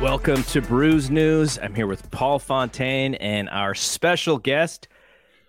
welcome 0.00 0.44
to 0.44 0.62
Brews 0.62 1.10
News. 1.10 1.58
I'm 1.60 1.74
here 1.74 1.88
with 1.88 2.08
Paul 2.12 2.38
Fontaine 2.38 3.14
and 3.16 3.48
our 3.50 3.74
special 3.74 4.38
guest, 4.38 4.86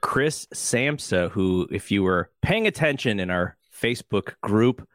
Chris 0.01 0.47
Samsa, 0.53 1.29
who, 1.29 1.67
if 1.71 1.91
you 1.91 2.01
were 2.01 2.31
paying 2.41 2.65
attention 2.65 3.19
in 3.19 3.29
our 3.29 3.57
Facebook 3.71 4.33
group, 4.41 4.87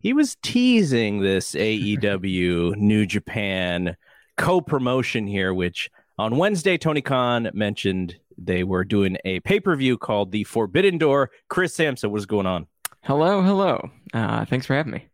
he 0.00 0.12
was 0.12 0.36
teasing 0.42 1.20
this 1.20 1.52
AEW 1.52 2.76
New 2.76 3.06
Japan 3.06 3.96
co 4.36 4.60
promotion 4.60 5.26
here, 5.26 5.54
which 5.54 5.88
on 6.18 6.36
Wednesday, 6.36 6.76
Tony 6.76 7.00
Khan 7.00 7.48
mentioned 7.54 8.16
they 8.36 8.64
were 8.64 8.84
doing 8.84 9.16
a 9.24 9.38
pay 9.40 9.60
per 9.60 9.76
view 9.76 9.98
called 9.98 10.32
The 10.32 10.44
Forbidden 10.44 10.98
Door. 10.98 11.30
Chris 11.48 11.76
Samsa, 11.76 12.10
what's 12.10 12.26
going 12.26 12.46
on? 12.46 12.66
Hello, 13.04 13.40
hello. 13.40 13.88
Uh, 14.12 14.44
thanks 14.46 14.66
for 14.66 14.74
having 14.74 14.92
me. 14.92 15.09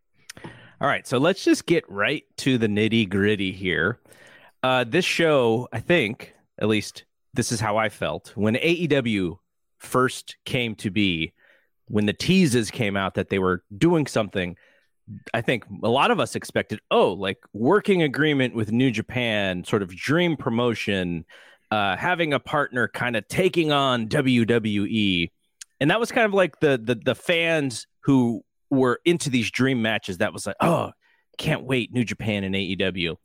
All 0.79 0.87
right, 0.87 1.07
so 1.07 1.17
let's 1.17 1.43
just 1.43 1.65
get 1.65 1.89
right 1.89 2.23
to 2.37 2.59
the 2.59 2.67
nitty 2.67 3.09
gritty 3.09 3.51
here. 3.51 3.99
Uh, 4.61 4.83
this 4.83 5.05
show, 5.05 5.67
I 5.73 5.79
think, 5.79 6.35
at 6.59 6.67
least 6.67 7.05
this 7.33 7.51
is 7.51 7.59
how 7.59 7.77
I 7.77 7.89
felt 7.89 8.31
when 8.35 8.53
AEW 8.53 9.39
first 9.79 10.35
came 10.45 10.75
to 10.75 10.91
be, 10.91 11.33
when 11.87 12.05
the 12.05 12.13
teases 12.13 12.69
came 12.69 12.95
out 12.95 13.15
that 13.15 13.29
they 13.29 13.39
were 13.39 13.63
doing 13.75 14.05
something. 14.05 14.55
I 15.33 15.41
think 15.41 15.65
a 15.81 15.89
lot 15.89 16.11
of 16.11 16.19
us 16.19 16.35
expected, 16.35 16.79
oh, 16.91 17.13
like 17.13 17.39
working 17.53 18.03
agreement 18.03 18.53
with 18.53 18.71
New 18.71 18.91
Japan, 18.91 19.63
sort 19.63 19.81
of 19.81 19.95
dream 19.95 20.37
promotion, 20.37 21.25
uh, 21.71 21.97
having 21.97 22.33
a 22.33 22.39
partner 22.39 22.87
kind 22.87 23.15
of 23.15 23.27
taking 23.27 23.71
on 23.71 24.09
WWE. 24.09 25.31
And 25.79 25.89
that 25.89 25.99
was 25.99 26.11
kind 26.11 26.25
of 26.25 26.35
like 26.35 26.59
the 26.59 26.77
the 26.77 26.93
the 26.93 27.15
fans 27.15 27.87
who 28.01 28.43
were 28.69 28.99
into 29.05 29.29
these 29.29 29.51
dream 29.51 29.81
matches 29.81 30.17
that 30.17 30.33
was 30.33 30.45
like, 30.45 30.55
oh, 30.59 30.91
can't 31.37 31.63
wait, 31.63 31.93
New 31.93 32.03
Japan 32.03 32.43
and 32.43 32.55
AEW. 32.55 33.15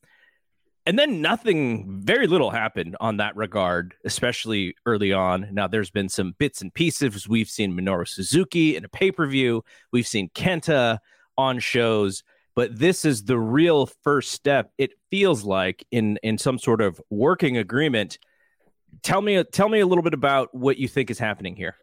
And 0.85 0.99
then 0.99 1.23
nothing, 1.23 2.01
very 2.03 2.27
little 2.27 2.51
happened 2.51 2.97
on 3.01 3.19
that 3.19 3.37
regard, 3.37 3.95
especially 4.05 4.75
early 4.85 5.13
on. 5.13 5.49
Now, 5.53 5.69
there's 5.69 5.91
been 5.91 6.09
some 6.09 6.35
bits 6.39 6.61
and 6.61 6.75
pieces. 6.75 7.29
We've 7.29 7.49
seen 7.49 7.73
Minoru 7.73 8.07
Suzuki 8.07 8.75
in 8.75 8.85
a 8.85 8.89
pay 8.89 9.13
per 9.13 9.27
view, 9.27 9.65
we've 9.93 10.07
seen 10.07 10.29
Kenta 10.35 10.99
on 11.39 11.61
shows, 11.61 12.25
but 12.55 12.79
this 12.79 13.05
is 13.05 13.25
the 13.25 13.39
real 13.39 13.87
first 14.03 14.33
step, 14.33 14.73
it 14.77 14.91
feels 15.11 15.45
like, 15.45 15.87
in, 15.91 16.19
in 16.23 16.37
some 16.37 16.59
sort 16.59 16.81
of 16.81 17.01
working 17.11 17.57
agreement. 17.57 18.19
Tell 19.03 19.23
me, 19.23 19.43
tell 19.45 19.69
me 19.69 19.81
a 19.81 19.87
little 19.87 20.03
bit 20.03 20.15
about 20.15 20.55
what 20.55 20.79
you 20.79 20.89
think 20.89 21.11
is 21.11 21.19
happening 21.19 21.57
here. 21.57 21.77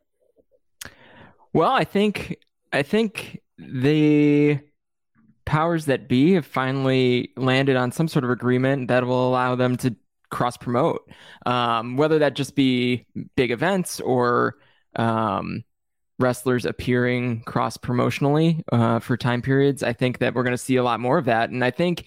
Well, 1.53 1.71
I 1.71 1.83
think 1.83 2.37
I 2.71 2.83
think 2.83 3.39
the 3.59 4.59
powers 5.45 5.85
that 5.85 6.07
be 6.07 6.33
have 6.33 6.45
finally 6.45 7.31
landed 7.35 7.75
on 7.75 7.91
some 7.91 8.07
sort 8.07 8.23
of 8.23 8.29
agreement 8.29 8.87
that 8.87 9.05
will 9.05 9.27
allow 9.27 9.55
them 9.55 9.75
to 9.77 9.95
cross 10.29 10.57
promote, 10.57 11.09
um, 11.45 11.97
whether 11.97 12.19
that 12.19 12.35
just 12.35 12.55
be 12.55 13.05
big 13.35 13.51
events 13.51 13.99
or 13.99 14.55
um, 14.95 15.63
wrestlers 16.19 16.65
appearing 16.65 17.41
cross 17.41 17.77
promotionally 17.77 18.61
uh, 18.71 18.99
for 18.99 19.17
time 19.17 19.41
periods. 19.41 19.81
I 19.81 19.93
think 19.93 20.19
that 20.19 20.35
we're 20.35 20.43
going 20.43 20.53
to 20.53 20.57
see 20.57 20.75
a 20.75 20.83
lot 20.83 20.99
more 20.99 21.17
of 21.17 21.25
that, 21.25 21.49
and 21.49 21.63
I 21.63 21.71
think 21.71 22.05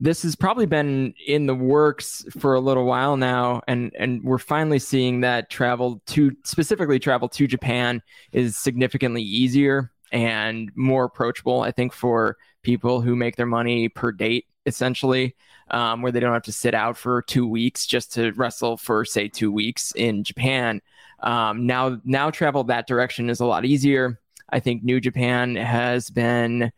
this 0.00 0.22
has 0.22 0.34
probably 0.34 0.64
been 0.64 1.12
in 1.26 1.44
the 1.44 1.54
works 1.54 2.24
for 2.38 2.54
a 2.54 2.60
little 2.60 2.86
while 2.86 3.18
now. 3.18 3.60
And 3.68 3.92
and 3.98 4.24
we're 4.24 4.38
finally 4.38 4.78
seeing 4.78 5.20
that 5.20 5.50
travel 5.50 6.00
to 6.06 6.34
specifically 6.44 6.98
travel 6.98 7.28
to 7.28 7.46
Japan 7.46 8.02
is 8.32 8.56
significantly 8.56 9.22
easier 9.22 9.92
and 10.12 10.70
more 10.74 11.04
approachable, 11.04 11.62
I 11.62 11.70
think, 11.70 11.92
for 11.92 12.36
people 12.62 13.00
who 13.00 13.16
make 13.16 13.36
their 13.36 13.46
money 13.46 13.88
per 13.88 14.12
date, 14.12 14.46
essentially, 14.66 15.36
um, 15.70 16.02
where 16.02 16.12
they 16.12 16.20
don't 16.20 16.32
have 16.32 16.42
to 16.42 16.52
sit 16.52 16.74
out 16.74 16.96
for 16.96 17.22
two 17.22 17.46
weeks 17.46 17.86
just 17.86 18.12
to 18.14 18.32
wrestle 18.32 18.76
for, 18.76 19.04
say, 19.04 19.28
two 19.28 19.52
weeks 19.52 19.92
in 19.92 20.24
Japan. 20.24 20.82
Um, 21.20 21.66
now, 21.66 22.00
now 22.04 22.30
travel 22.30 22.64
that 22.64 22.86
direction 22.86 23.30
is 23.30 23.40
a 23.40 23.46
lot 23.46 23.64
easier. 23.64 24.18
I 24.50 24.60
think 24.60 24.82
New 24.82 25.00
Japan 25.00 25.54
has 25.56 26.10
been, 26.10 26.72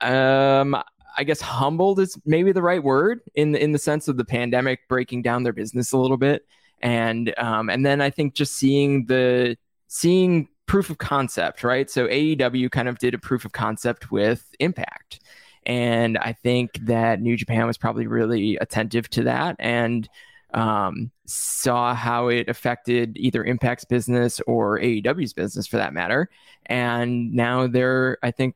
um, 0.00 0.76
I 1.16 1.24
guess, 1.24 1.40
humbled 1.40 1.98
is 1.98 2.16
maybe 2.24 2.52
the 2.52 2.62
right 2.62 2.82
word 2.82 3.20
in 3.34 3.52
the, 3.52 3.62
in 3.62 3.72
the 3.72 3.78
sense 3.78 4.08
of 4.08 4.16
the 4.16 4.24
pandemic 4.24 4.86
breaking 4.88 5.22
down 5.22 5.42
their 5.42 5.52
business 5.52 5.92
a 5.92 5.98
little 5.98 6.16
bit, 6.16 6.46
and 6.80 7.32
um, 7.38 7.70
and 7.70 7.84
then 7.84 8.00
I 8.00 8.10
think 8.10 8.34
just 8.34 8.54
seeing 8.54 9.06
the 9.06 9.56
seeing 9.88 10.48
proof 10.66 10.90
of 10.90 10.98
concept, 10.98 11.64
right? 11.64 11.90
So 11.90 12.06
AEW 12.06 12.70
kind 12.70 12.88
of 12.88 12.98
did 12.98 13.14
a 13.14 13.18
proof 13.18 13.44
of 13.44 13.52
concept 13.52 14.10
with 14.10 14.54
Impact. 14.58 15.20
And 15.66 16.18
I 16.18 16.32
think 16.32 16.78
that 16.82 17.20
New 17.20 17.36
Japan 17.36 17.66
was 17.66 17.78
probably 17.78 18.06
really 18.06 18.56
attentive 18.56 19.08
to 19.10 19.24
that 19.24 19.56
and 19.58 20.08
um, 20.52 21.10
saw 21.26 21.94
how 21.94 22.28
it 22.28 22.48
affected 22.48 23.16
either 23.16 23.42
Impact's 23.42 23.84
business 23.84 24.40
or 24.46 24.78
AEW's 24.78 25.32
business 25.32 25.66
for 25.66 25.78
that 25.78 25.92
matter. 25.92 26.28
And 26.66 27.32
now 27.32 27.66
they're, 27.66 28.18
I 28.22 28.30
think, 28.30 28.54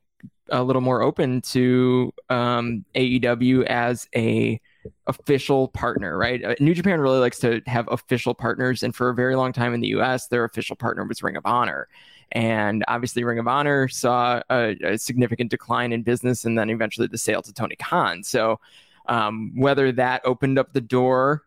a 0.50 0.62
little 0.62 0.82
more 0.82 1.02
open 1.02 1.40
to 1.42 2.12
um, 2.30 2.84
AEW 2.94 3.64
as 3.64 4.08
a 4.14 4.60
official 5.06 5.69
partner, 5.69 6.16
right? 6.16 6.44
Uh, 6.44 6.54
New 6.60 6.75
Japan 6.75 7.00
really 7.00 7.19
likes 7.19 7.38
to 7.41 7.60
have 7.66 7.88
official 7.91 8.34
partners, 8.34 8.82
and 8.82 8.94
for 8.94 9.09
a 9.09 9.15
very 9.15 9.37
long 9.37 9.53
time 9.53 9.75
in 9.75 9.81
the 9.81 9.88
U.S., 9.88 10.28
their 10.28 10.44
official 10.44 10.76
partner 10.76 11.04
was 11.04 11.22
Ring 11.22 11.37
of 11.37 11.47
Honor. 11.47 11.88
And 12.32 12.84
obviously, 12.88 13.25
Ring 13.25 13.38
of 13.38 13.49
Honor 13.49 13.88
saw 13.88 14.43
a, 14.50 14.76
a 14.84 14.99
significant 14.99 15.50
decline 15.50 15.93
in 15.93 16.03
business, 16.03 16.44
and 16.44 16.59
then 16.59 16.71
eventually 16.71 17.06
the 17.06 17.19
sale 17.19 17.43
to 17.43 17.53
Tony 17.53 17.76
Khan. 17.76 18.22
So, 18.22 18.60
um, 19.06 19.53
whether 19.56 19.91
that 19.93 20.22
opened 20.25 20.59
up 20.59 20.72
the 20.72 20.81
door, 20.81 21.43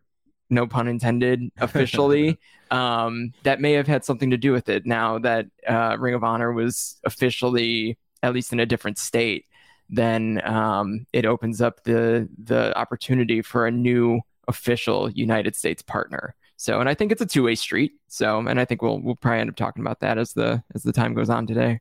no 0.49 0.67
pun 0.67 0.87
intended, 0.87 1.51
officially, 1.57 2.39
um, 2.71 3.33
that 3.43 3.61
may 3.61 3.73
have 3.73 3.87
had 3.87 4.03
something 4.03 4.31
to 4.31 4.37
do 4.37 4.51
with 4.51 4.69
it. 4.69 4.85
Now 4.85 5.19
that 5.19 5.47
uh, 5.67 5.97
Ring 5.99 6.15
of 6.15 6.23
Honor 6.23 6.51
was 6.51 6.99
officially, 7.03 7.97
at 8.23 8.33
least 8.33 8.51
in 8.51 8.59
a 8.59 8.65
different 8.65 8.97
state, 8.97 9.45
then 9.91 10.41
um, 10.45 11.05
it 11.11 11.25
opens 11.25 11.61
up 11.61 11.83
the 11.83 12.27
the 12.41 12.75
opportunity 12.77 13.41
for 13.41 13.67
a 13.67 13.71
new 13.71 14.21
official 14.47 15.11
United 15.11 15.55
States 15.55 15.81
partner. 15.81 16.33
So, 16.55 16.79
and 16.79 16.87
I 16.87 16.93
think 16.93 17.11
it's 17.11 17.21
a 17.21 17.25
two 17.25 17.43
way 17.43 17.55
street. 17.55 17.93
So, 18.07 18.39
and 18.39 18.59
I 18.59 18.65
think 18.65 18.81
we'll 18.81 19.01
we'll 19.01 19.15
probably 19.15 19.41
end 19.41 19.49
up 19.49 19.55
talking 19.57 19.81
about 19.81 19.99
that 19.99 20.17
as 20.17 20.33
the 20.33 20.63
as 20.73 20.83
the 20.83 20.93
time 20.93 21.13
goes 21.13 21.29
on 21.29 21.45
today. 21.45 21.79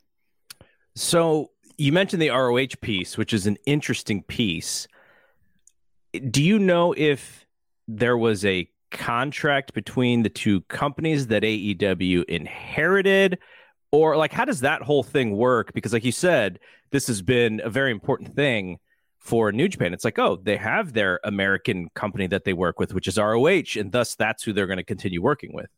So, 0.96 1.52
you 1.78 1.92
mentioned 1.92 2.20
the 2.20 2.30
ROH 2.30 2.76
piece, 2.80 3.16
which 3.16 3.32
is 3.32 3.46
an 3.46 3.56
interesting 3.64 4.22
piece. 4.24 4.88
Do 6.30 6.42
you 6.42 6.58
know 6.58 6.92
if 6.96 7.46
there 7.86 8.18
was 8.18 8.44
a 8.44 8.68
contract 8.90 9.72
between 9.72 10.22
the 10.24 10.28
two 10.28 10.62
companies 10.62 11.28
that 11.28 11.44
AEW 11.44 12.24
inherited? 12.24 13.38
Or 13.92 14.16
like 14.16 14.32
how 14.32 14.44
does 14.44 14.60
that 14.60 14.82
whole 14.82 15.02
thing 15.02 15.36
work? 15.36 15.72
Because 15.72 15.92
like 15.92 16.04
you 16.04 16.12
said, 16.12 16.60
this 16.90 17.06
has 17.08 17.22
been 17.22 17.60
a 17.64 17.70
very 17.70 17.90
important 17.90 18.34
thing 18.34 18.78
for 19.18 19.52
New 19.52 19.68
Japan. 19.68 19.92
It's 19.92 20.04
like, 20.04 20.18
oh, 20.18 20.36
they 20.42 20.56
have 20.56 20.92
their 20.92 21.20
American 21.24 21.88
company 21.94 22.26
that 22.28 22.44
they 22.44 22.52
work 22.52 22.78
with, 22.78 22.94
which 22.94 23.06
is 23.06 23.18
ROH, 23.18 23.76
and 23.76 23.92
thus 23.92 24.14
that's 24.14 24.42
who 24.42 24.52
they're 24.52 24.66
going 24.66 24.78
to 24.78 24.84
continue 24.84 25.22
working 25.22 25.52
with. 25.52 25.68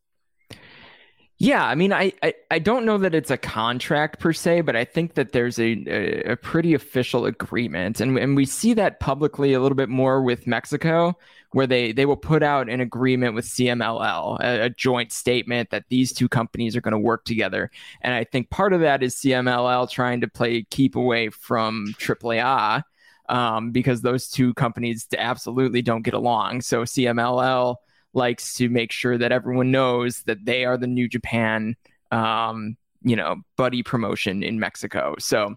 Yeah, 1.43 1.65
I 1.67 1.75
mean, 1.75 1.93
I, 1.93 2.13
I, 2.23 2.35
I 2.53 2.61
don't 2.61 2.85
know 2.85 2.99
that 2.99 3.17
it's 3.17 3.33
a 3.33 3.37
contract 3.37 4.21
per 4.21 4.33
se, 4.33 4.61
but 4.61 4.77
I 4.77 4.85
think 4.85 5.15
that 5.15 5.33
there's 5.33 5.59
a, 5.59 5.73
a, 5.89 6.33
a, 6.35 6.37
pretty 6.37 6.73
official 6.73 7.27
agreement, 7.27 8.01
and 8.01 8.17
and 8.17 8.37
we 8.37 8.45
see 8.47 8.75
that 8.75 9.01
publicly 9.01 9.53
a 9.53 9.61
little 9.61 9.75
bit 9.75 9.89
more 9.89 10.23
with 10.23 10.47
Mexico, 10.47 11.19
where 11.51 11.67
they 11.67 11.91
they 11.91 12.07
will 12.07 12.17
put 12.17 12.45
out 12.45 12.69
an 12.69 12.81
agreement 12.81 13.35
with 13.35 13.45
CMLL, 13.45 14.39
a, 14.41 14.67
a 14.67 14.71
joint 14.71 15.11
statement 15.11 15.71
that 15.71 15.87
these 15.89 16.13
two 16.13 16.29
companies 16.29 16.77
are 16.77 16.81
going 16.81 16.93
to 16.93 16.99
work 16.99 17.25
together, 17.25 17.73
and 18.03 18.15
I 18.15 18.23
think 18.23 18.49
part 18.49 18.73
of 18.73 18.81
that 18.83 19.03
is 19.03 19.17
CMLL 19.17 19.91
trying 19.91 20.21
to 20.21 20.29
play 20.29 20.63
keep 20.71 20.95
away 20.95 21.31
from 21.31 21.93
AAA, 21.99 22.85
um, 23.29 23.73
because 23.73 24.01
those 24.01 24.29
two 24.29 24.55
companies 24.55 25.09
absolutely 25.19 25.83
don't 25.83 26.03
get 26.03 26.15
along. 26.15 26.61
So 26.61 26.83
CMLL 26.83 27.79
likes 28.15 28.55
to 28.55 28.69
make 28.69 28.93
sure 28.93 29.19
that 29.19 29.33
everyone 29.33 29.71
knows 29.71 30.23
that 30.25 30.45
they 30.45 30.65
are 30.65 30.77
the 30.77 30.87
New 30.87 31.09
Japan, 31.09 31.77
um, 32.11 32.77
you 33.03 33.17
know, 33.17 33.37
buddy 33.57 33.83
promotion 33.83 34.43
in 34.43 34.61
Mexico. 34.61 35.15
So, 35.19 35.55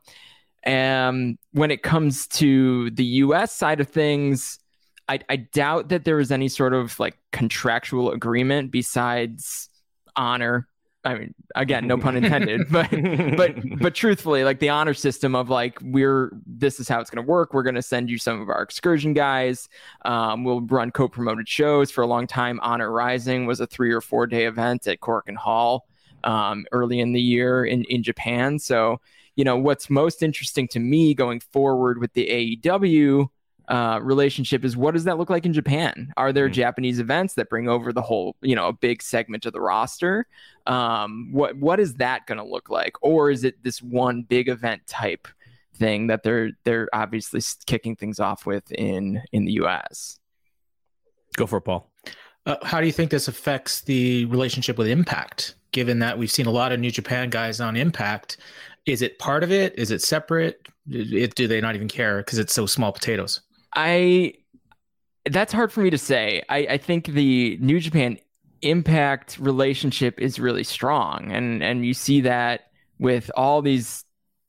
um, 0.65 1.37
when 1.51 1.69
it 1.69 1.83
comes 1.83 2.27
to 2.27 2.89
the 2.91 3.05
U.S. 3.05 3.53
side 3.53 3.79
of 3.79 3.87
things, 3.87 4.57
I, 5.07 5.19
I 5.29 5.35
doubt 5.35 5.89
that 5.89 6.05
there 6.05 6.15
was 6.15 6.31
any 6.31 6.47
sort 6.47 6.73
of 6.73 6.99
like 6.99 7.17
contractual 7.31 8.11
agreement 8.11 8.71
besides 8.71 9.69
honor 10.15 10.67
I 11.05 11.13
mean, 11.13 11.35
again, 11.53 11.87
no 11.87 11.97
pun 11.97 12.17
intended, 12.23 12.69
but 12.71 12.89
but 13.37 13.79
but 13.79 13.95
truthfully, 14.01 14.43
like 14.43 14.59
the 14.59 14.69
honor 14.69 14.95
system 14.95 15.35
of 15.35 15.49
like 15.49 15.77
we're 15.81 16.31
this 16.45 16.79
is 16.79 16.89
how 16.89 16.99
it's 16.99 17.09
going 17.09 17.23
to 17.23 17.29
work. 17.29 17.53
We're 17.53 17.63
going 17.63 17.75
to 17.75 17.81
send 17.81 18.09
you 18.09 18.17
some 18.17 18.41
of 18.41 18.49
our 18.49 18.61
excursion 18.61 19.13
guys. 19.13 19.69
Um, 20.03 20.43
we'll 20.43 20.61
run 20.61 20.91
co-promoted 20.91 21.47
shows 21.47 21.91
for 21.91 22.01
a 22.01 22.07
long 22.07 22.25
time. 22.25 22.59
Honor 22.61 22.91
Rising 22.91 23.45
was 23.45 23.59
a 23.59 23.67
three 23.67 23.91
or 23.91 24.01
four 24.01 24.25
day 24.25 24.45
event 24.45 24.87
at 24.87 24.99
Korakuen 24.99 25.35
Hall 25.35 25.87
um, 26.23 26.65
early 26.71 26.99
in 26.99 27.13
the 27.13 27.21
year 27.21 27.63
in 27.63 27.83
in 27.85 28.01
Japan. 28.01 28.57
So 28.57 28.99
you 29.35 29.43
know 29.43 29.57
what's 29.57 29.89
most 29.89 30.23
interesting 30.23 30.67
to 30.69 30.79
me 30.79 31.13
going 31.13 31.39
forward 31.39 31.99
with 31.99 32.13
the 32.13 32.59
AEW 32.63 33.27
uh, 33.67 33.99
relationship 34.01 34.63
is 34.63 34.77
what 34.77 34.93
does 34.93 35.05
that 35.05 35.17
look 35.17 35.29
like 35.29 35.45
in 35.45 35.53
Japan? 35.53 36.13
Are 36.17 36.31
there 36.31 36.45
mm-hmm. 36.45 36.53
Japanese 36.53 36.99
events 36.99 37.33
that 37.35 37.49
bring 37.49 37.67
over 37.67 37.91
the 37.91 38.01
whole, 38.01 38.35
you 38.41 38.55
know, 38.55 38.67
a 38.67 38.73
big 38.73 39.01
segment 39.01 39.45
of 39.45 39.53
the 39.53 39.61
roster? 39.61 40.27
Um, 40.67 41.29
what 41.31 41.55
what 41.57 41.79
is 41.79 41.95
that 41.95 42.25
going 42.27 42.37
to 42.37 42.43
look 42.43 42.69
like, 42.69 42.93
or 43.01 43.31
is 43.31 43.43
it 43.43 43.63
this 43.63 43.81
one 43.81 44.23
big 44.23 44.49
event 44.49 44.85
type 44.87 45.27
thing 45.75 46.07
that 46.07 46.23
they're 46.23 46.51
they're 46.63 46.87
obviously 46.93 47.41
kicking 47.65 47.95
things 47.95 48.19
off 48.19 48.45
with 48.45 48.71
in 48.71 49.21
in 49.31 49.45
the 49.45 49.53
U.S. 49.53 50.19
Go 51.35 51.45
for 51.45 51.57
it, 51.57 51.61
Paul. 51.61 51.91
Uh, 52.45 52.57
how 52.63 52.79
do 52.79 52.85
you 52.85 52.93
think 52.93 53.09
this 53.09 53.27
affects 53.27 53.81
the 53.81 54.25
relationship 54.25 54.77
with 54.77 54.87
Impact? 54.87 55.55
Given 55.71 55.99
that 55.99 56.17
we've 56.17 56.31
seen 56.31 56.45
a 56.45 56.51
lot 56.51 56.71
of 56.71 56.79
New 56.79 56.91
Japan 56.91 57.29
guys 57.29 57.59
on 57.59 57.75
Impact, 57.75 58.37
is 58.85 59.01
it 59.01 59.19
part 59.19 59.43
of 59.43 59.51
it? 59.51 59.77
Is 59.77 59.91
it 59.91 60.01
separate? 60.01 60.67
It, 60.89 61.35
do 61.35 61.47
they 61.47 61.59
not 61.59 61.75
even 61.75 61.87
care 61.87 62.17
because 62.17 62.37
it's 62.37 62.53
so 62.53 62.65
small 62.65 62.91
potatoes? 62.91 63.41
I 63.75 64.33
that's 65.29 65.51
hard 65.51 65.71
for 65.71 65.81
me 65.81 65.89
to 65.89 65.97
say. 65.97 66.43
I, 66.49 66.57
I 66.57 66.77
think 66.77 67.07
the 67.07 67.57
New 67.59 67.79
Japan 67.79 68.17
Impact 68.61 69.37
relationship 69.39 70.19
is 70.19 70.39
really 70.39 70.63
strong, 70.63 71.31
and 71.31 71.61
and 71.61 71.85
you 71.85 71.93
see 71.93 72.21
that 72.21 72.71
with 72.97 73.29
all 73.35 73.61
these 73.61 74.05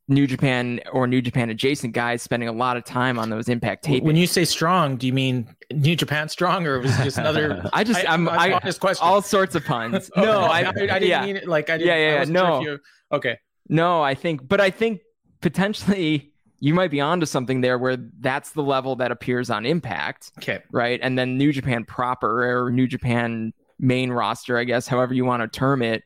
New 0.08 0.26
Japan 0.26 0.80
or 0.92 1.06
New 1.06 1.20
Japan 1.20 1.50
adjacent 1.50 1.92
guys 1.92 2.22
spending 2.22 2.48
a 2.48 2.52
lot 2.52 2.76
of 2.76 2.84
time 2.84 3.18
on 3.18 3.28
those 3.28 3.48
impact 3.48 3.84
tapes. 3.84 4.04
When 4.04 4.16
you 4.16 4.26
say 4.26 4.44
strong, 4.44 4.96
do 4.96 5.06
you 5.06 5.12
mean 5.12 5.54
New 5.72 5.96
Japan 5.96 6.28
strong, 6.28 6.66
or 6.66 6.80
was 6.80 6.98
it 6.98 7.04
just 7.04 7.18
another? 7.18 7.68
I 7.72 7.82
just 7.84 8.06
I, 8.08 8.14
am 8.14 8.28
I, 8.28 8.54
I 8.54 8.72
question. 8.72 9.04
all 9.04 9.20
sorts 9.20 9.54
of 9.54 9.64
puns. 9.64 10.10
no, 10.16 10.42
I, 10.42 10.68
I, 10.68 10.72
didn't 10.72 11.02
yeah. 11.02 11.26
mean 11.26 11.36
it 11.36 11.48
like 11.48 11.68
I 11.68 11.78
didn't, 11.78 11.88
yeah 11.88 11.96
yeah, 11.96 12.18
yeah 12.18 12.24
no 12.24 12.62
sure 12.62 12.72
you, 12.72 12.80
okay 13.12 13.38
no 13.68 14.02
I 14.02 14.14
think 14.14 14.46
but 14.46 14.60
I 14.60 14.70
think 14.70 15.00
potentially 15.40 16.32
you 16.60 16.74
might 16.74 16.90
be 16.90 17.00
onto 17.00 17.26
something 17.26 17.60
there 17.60 17.78
where 17.78 17.96
that's 18.20 18.52
the 18.52 18.62
level 18.62 18.96
that 18.96 19.10
appears 19.10 19.50
on 19.50 19.66
Impact. 19.66 20.32
Okay, 20.38 20.62
right, 20.72 21.00
and 21.02 21.18
then 21.18 21.36
New 21.36 21.52
Japan 21.52 21.84
proper 21.84 22.48
or 22.48 22.70
New 22.70 22.86
Japan 22.86 23.52
main 23.78 24.10
roster, 24.10 24.58
I 24.58 24.64
guess, 24.64 24.86
however 24.86 25.14
you 25.14 25.24
want 25.24 25.42
to 25.42 25.58
term 25.58 25.82
it, 25.82 26.02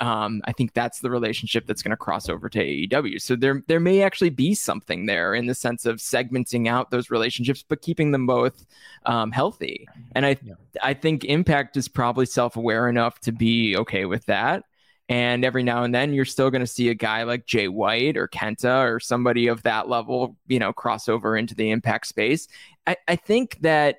um, 0.00 0.40
I 0.46 0.52
think 0.52 0.72
that's 0.72 1.00
the 1.00 1.10
relationship 1.10 1.66
that's 1.66 1.82
going 1.82 1.90
to 1.90 1.96
cross 1.96 2.28
over 2.28 2.48
to 2.48 2.58
AEW. 2.58 3.20
So 3.20 3.36
there 3.36 3.62
there 3.68 3.80
may 3.80 4.02
actually 4.02 4.30
be 4.30 4.54
something 4.54 5.06
there 5.06 5.34
in 5.34 5.46
the 5.46 5.54
sense 5.54 5.84
of 5.84 5.96
segmenting 5.96 6.68
out 6.68 6.90
those 6.90 7.10
relationships, 7.10 7.62
but 7.66 7.82
keeping 7.82 8.10
them 8.10 8.26
both 8.26 8.64
um, 9.04 9.30
healthy. 9.30 9.86
And 10.12 10.24
I 10.24 10.36
yeah. 10.42 10.54
I 10.82 10.94
think 10.94 11.24
Impact 11.24 11.76
is 11.76 11.86
probably 11.86 12.26
self 12.26 12.56
aware 12.56 12.88
enough 12.88 13.20
to 13.20 13.32
be 13.32 13.76
okay 13.76 14.06
with 14.06 14.24
that. 14.26 14.64
And 15.10 15.44
every 15.44 15.64
now 15.64 15.82
and 15.82 15.92
then, 15.92 16.14
you're 16.14 16.24
still 16.24 16.50
going 16.50 16.60
to 16.60 16.68
see 16.68 16.88
a 16.88 16.94
guy 16.94 17.24
like 17.24 17.44
Jay 17.44 17.66
White 17.66 18.16
or 18.16 18.28
Kenta 18.28 18.88
or 18.88 19.00
somebody 19.00 19.48
of 19.48 19.60
that 19.64 19.88
level, 19.88 20.36
you 20.46 20.60
know, 20.60 20.72
cross 20.72 21.08
over 21.08 21.36
into 21.36 21.52
the 21.52 21.70
Impact 21.70 22.06
space. 22.06 22.46
I, 22.86 22.96
I 23.08 23.16
think 23.16 23.58
that 23.62 23.96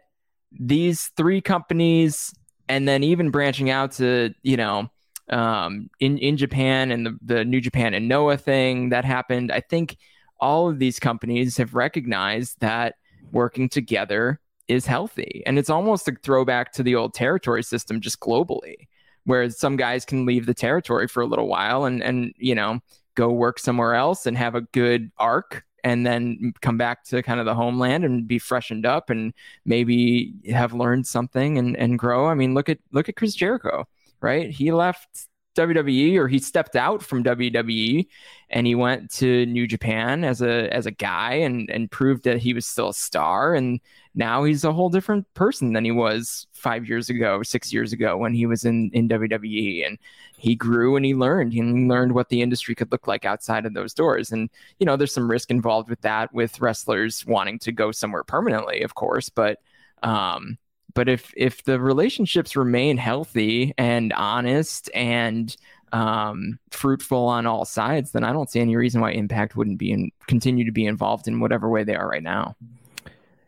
these 0.57 1.11
three 1.17 1.41
companies, 1.41 2.33
and 2.69 2.87
then 2.87 3.03
even 3.03 3.29
branching 3.29 3.69
out 3.69 3.91
to 3.93 4.33
you 4.41 4.55
know 4.55 4.89
um, 5.29 5.89
in 5.99 6.17
in 6.17 6.37
Japan 6.37 6.91
and 6.91 7.05
the 7.05 7.17
the 7.21 7.45
New 7.45 7.59
Japan 7.59 7.93
and 7.93 8.07
Noah 8.07 8.37
thing 8.37 8.89
that 8.89 9.03
happened. 9.03 9.51
I 9.51 9.59
think 9.59 9.97
all 10.39 10.69
of 10.69 10.79
these 10.79 10.97
companies 10.97 11.57
have 11.57 11.75
recognized 11.75 12.61
that 12.61 12.95
working 13.33 13.67
together 13.67 14.39
is 14.69 14.85
healthy, 14.85 15.43
and 15.45 15.59
it's 15.59 15.69
almost 15.69 16.07
a 16.07 16.15
throwback 16.23 16.71
to 16.73 16.83
the 16.83 16.95
old 16.95 17.13
territory 17.13 17.63
system, 17.63 17.99
just 17.99 18.21
globally, 18.21 18.87
where 19.25 19.50
some 19.50 19.75
guys 19.75 20.06
can 20.06 20.25
leave 20.25 20.45
the 20.45 20.53
territory 20.53 21.07
for 21.07 21.21
a 21.21 21.27
little 21.27 21.47
while 21.47 21.85
and 21.85 22.01
and 22.03 22.33
you 22.38 22.56
know 22.56 22.79
go 23.15 23.29
work 23.29 23.59
somewhere 23.59 23.94
else 23.94 24.25
and 24.25 24.38
have 24.38 24.56
a 24.56 24.62
good 24.62 25.12
arc 25.18 25.63
and 25.83 26.06
then 26.06 26.53
come 26.62 26.77
back 26.77 27.03
to 27.03 27.23
kind 27.23 27.39
of 27.39 27.45
the 27.45 27.56
homeland 27.56 28.06
and 28.06 28.27
be 28.27 28.39
freshened 28.39 28.85
up 28.85 29.09
and 29.09 29.33
maybe 29.65 30.33
have 30.50 30.73
learned 30.73 31.07
something 31.07 31.57
and, 31.57 31.75
and 31.75 31.97
grow. 31.97 32.27
I 32.27 32.35
mean, 32.35 32.53
look 32.53 32.69
at 32.69 32.77
look 32.91 33.09
at 33.09 33.15
Chris 33.15 33.33
Jericho 33.35 33.88
right? 34.21 34.50
He 34.50 34.71
left 34.71 35.27
WWE 35.56 36.18
or 36.18 36.27
he 36.27 36.39
stepped 36.39 36.75
out 36.75 37.03
from 37.03 37.24
WWE 37.24 38.07
and 38.50 38.65
he 38.65 38.75
went 38.75 39.12
to 39.12 39.45
New 39.45 39.68
Japan 39.68 40.24
as 40.24 40.42
a 40.42 40.74
as 40.74 40.86
a 40.86 40.92
guy 40.92 41.33
and 41.33 41.69
and 41.69 41.92
proved 41.92 42.24
that 42.24 42.38
he 42.38 42.53
was 42.53 42.65
still 42.65 42.89
a 42.89 42.94
star. 42.94 43.53
And 43.53 43.81
now 44.15 44.44
he's 44.44 44.63
a 44.63 44.71
whole 44.71 44.89
different 44.89 45.31
person 45.33 45.74
than 45.74 45.83
he 45.83 45.92
was 45.92 46.48
5 46.53 46.88
years 46.88 47.09
ago, 47.09 47.44
6 47.44 47.74
years 47.74 47.92
ago 47.94 48.18
when 48.18 48.33
he 48.33 48.45
was 48.45 48.63
in 48.65 48.92
in 48.94 49.09
WWE 49.09 49.86
and 49.86 49.98
he 50.38 50.56
grew 50.56 50.95
and 50.95 51.06
he 51.06 51.13
learned. 51.13 51.53
He 51.53 51.62
learned 51.62 52.13
what 52.13 52.30
the 52.30 52.42
industry 52.42 52.74
could 52.74 52.92
look 52.92 53.07
like 53.07 53.25
outside 53.25 53.65
of 53.65 53.74
those 53.74 53.94
doors. 53.94 54.31
And 54.31 54.50
you 54.80 54.86
know 54.86 54.95
there's 54.95 55.13
some 55.13 55.30
risk 55.30 55.51
involved 55.51 55.89
with 55.89 56.01
that 56.01 56.33
with 56.33 56.62
wrestlers 56.62 57.25
wanting 57.25 57.59
to 57.59 57.71
go 57.71 57.92
somewhere 57.92 58.24
permanently 58.24 58.81
of 58.83 58.95
course. 58.95 59.30
But 59.30 59.59
um 60.03 60.57
but 60.93 61.09
if 61.09 61.33
if 61.35 61.63
the 61.63 61.79
relationships 61.79 62.55
remain 62.55 62.97
healthy 62.97 63.73
and 63.77 64.13
honest 64.13 64.89
and 64.93 65.55
um, 65.93 66.59
fruitful 66.69 67.27
on 67.27 67.45
all 67.45 67.65
sides, 67.65 68.11
then 68.11 68.23
I 68.23 68.31
don't 68.31 68.49
see 68.49 68.59
any 68.59 68.75
reason 68.75 69.01
why 69.01 69.11
Impact 69.11 69.55
wouldn't 69.55 69.77
be 69.77 69.91
and 69.91 70.11
continue 70.27 70.65
to 70.65 70.71
be 70.71 70.85
involved 70.85 71.27
in 71.27 71.39
whatever 71.39 71.69
way 71.69 71.83
they 71.83 71.95
are 71.95 72.07
right 72.07 72.23
now. 72.23 72.55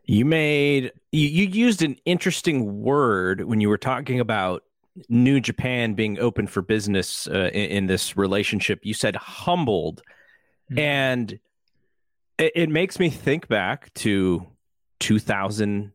You 0.05 0.25
made 0.25 0.91
you, 1.11 1.27
you 1.27 1.47
used 1.47 1.81
an 1.81 1.97
interesting 2.05 2.81
word 2.81 3.45
when 3.45 3.61
you 3.61 3.69
were 3.69 3.77
talking 3.77 4.19
about 4.19 4.63
New 5.07 5.39
Japan 5.39 5.93
being 5.93 6.19
open 6.19 6.47
for 6.47 6.61
business 6.61 7.27
uh, 7.27 7.49
in, 7.53 7.69
in, 7.69 7.85
this 7.87 8.17
relationship. 8.17 8.81
You 8.83 8.93
said 8.93 9.15
humbled, 9.15 10.03
mm-hmm. 10.69 10.79
and 10.79 11.39
it, 12.37 12.51
it 12.53 12.69
makes 12.69 12.99
me 12.99 13.09
think 13.09 13.47
back 13.47 13.93
to 13.95 14.45
2000 14.99 15.93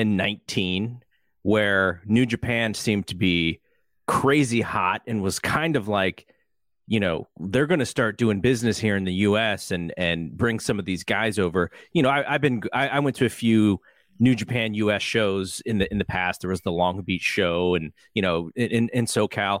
and 0.00 0.16
19 0.16 1.02
where 1.42 2.02
New 2.06 2.26
Japan 2.26 2.74
seemed 2.74 3.06
to 3.08 3.14
be 3.14 3.60
crazy 4.06 4.60
hot 4.60 5.02
and 5.06 5.22
was 5.22 5.38
kind 5.38 5.76
of 5.76 5.86
like 5.86 6.26
you 6.86 6.98
know 6.98 7.28
they're 7.38 7.68
going 7.68 7.78
to 7.78 7.86
start 7.86 8.18
doing 8.18 8.40
business 8.40 8.78
here 8.78 8.96
in 8.96 9.04
the 9.04 9.14
U.S. 9.14 9.70
and 9.70 9.94
and 9.96 10.36
bring 10.36 10.58
some 10.58 10.78
of 10.78 10.84
these 10.84 11.04
guys 11.04 11.38
over. 11.38 11.70
You 11.92 12.02
know, 12.02 12.10
I, 12.10 12.32
have 12.32 12.40
been 12.40 12.62
I, 12.72 12.88
I, 12.88 12.98
went 12.98 13.14
to 13.16 13.26
a 13.26 13.30
few 13.30 13.78
New 14.18 14.34
Japan 14.34 14.74
U.S. 14.74 15.00
shows 15.00 15.62
in 15.64 15.78
the 15.78 15.88
in 15.92 15.98
the 15.98 16.04
past. 16.04 16.40
There 16.40 16.50
was 16.50 16.62
the 16.62 16.72
Long 16.72 17.00
Beach 17.02 17.22
show, 17.22 17.76
and 17.76 17.92
you 18.14 18.22
know 18.22 18.50
in 18.56 18.88
in 18.88 19.06
SoCal, 19.06 19.60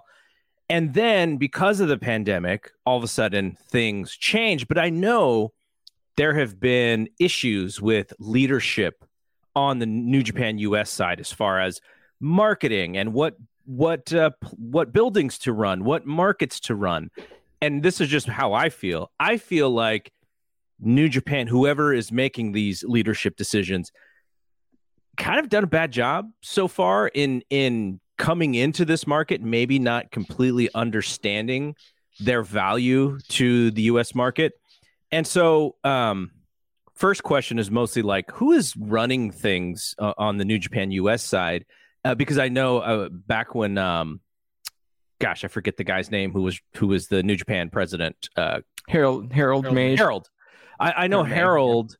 and 0.68 0.92
then 0.92 1.36
because 1.36 1.78
of 1.78 1.86
the 1.86 1.98
pandemic, 1.98 2.72
all 2.84 2.96
of 2.96 3.04
a 3.04 3.08
sudden 3.08 3.56
things 3.70 4.16
changed. 4.16 4.66
But 4.66 4.78
I 4.78 4.90
know 4.90 5.52
there 6.16 6.34
have 6.34 6.58
been 6.58 7.08
issues 7.20 7.80
with 7.80 8.12
leadership 8.18 9.04
on 9.54 9.78
the 9.78 9.86
New 9.86 10.22
Japan 10.22 10.58
US 10.58 10.90
side 10.90 11.20
as 11.20 11.32
far 11.32 11.60
as 11.60 11.80
marketing 12.20 12.96
and 12.96 13.12
what 13.12 13.36
what 13.64 14.12
uh, 14.12 14.30
what 14.56 14.92
buildings 14.92 15.38
to 15.38 15.52
run, 15.52 15.84
what 15.84 16.06
markets 16.06 16.60
to 16.60 16.74
run. 16.74 17.10
And 17.60 17.82
this 17.82 18.00
is 18.00 18.08
just 18.08 18.26
how 18.26 18.52
I 18.52 18.68
feel. 18.68 19.10
I 19.20 19.36
feel 19.36 19.70
like 19.70 20.12
New 20.80 21.08
Japan, 21.08 21.46
whoever 21.46 21.92
is 21.92 22.10
making 22.10 22.52
these 22.52 22.82
leadership 22.82 23.36
decisions, 23.36 23.92
kind 25.16 25.38
of 25.38 25.48
done 25.48 25.64
a 25.64 25.68
bad 25.68 25.92
job 25.92 26.30
so 26.42 26.66
far 26.68 27.08
in 27.08 27.42
in 27.50 28.00
coming 28.18 28.54
into 28.54 28.84
this 28.84 29.06
market, 29.06 29.40
maybe 29.40 29.78
not 29.78 30.10
completely 30.10 30.68
understanding 30.74 31.74
their 32.18 32.42
value 32.42 33.18
to 33.28 33.70
the 33.70 33.82
US 33.82 34.14
market. 34.14 34.52
And 35.12 35.26
so 35.26 35.76
um 35.84 36.30
first 37.00 37.22
question 37.22 37.58
is 37.58 37.70
mostly 37.70 38.02
like 38.02 38.30
who 38.30 38.52
is 38.52 38.76
running 38.76 39.30
things 39.30 39.94
uh, 39.98 40.12
on 40.18 40.36
the 40.36 40.44
New 40.44 40.58
Japan 40.58 40.90
US 40.92 41.24
side? 41.24 41.64
Uh, 42.04 42.14
because 42.14 42.38
I 42.38 42.48
know 42.48 42.78
uh, 42.78 43.08
back 43.08 43.54
when, 43.54 43.78
um, 43.78 44.20
gosh, 45.18 45.44
I 45.44 45.48
forget 45.48 45.76
the 45.76 45.84
guy's 45.84 46.10
name 46.10 46.32
who 46.32 46.42
was 46.42 46.60
who 46.76 46.86
was 46.88 47.08
the 47.08 47.22
New 47.22 47.36
Japan 47.36 47.70
president. 47.70 48.28
Uh, 48.36 48.60
Harold 48.86 49.32
Harold 49.32 49.64
Meij. 49.66 49.98
Harold. 49.98 50.28
I, 50.78 50.92
I 50.92 51.06
know 51.08 51.24
Harold. 51.24 51.96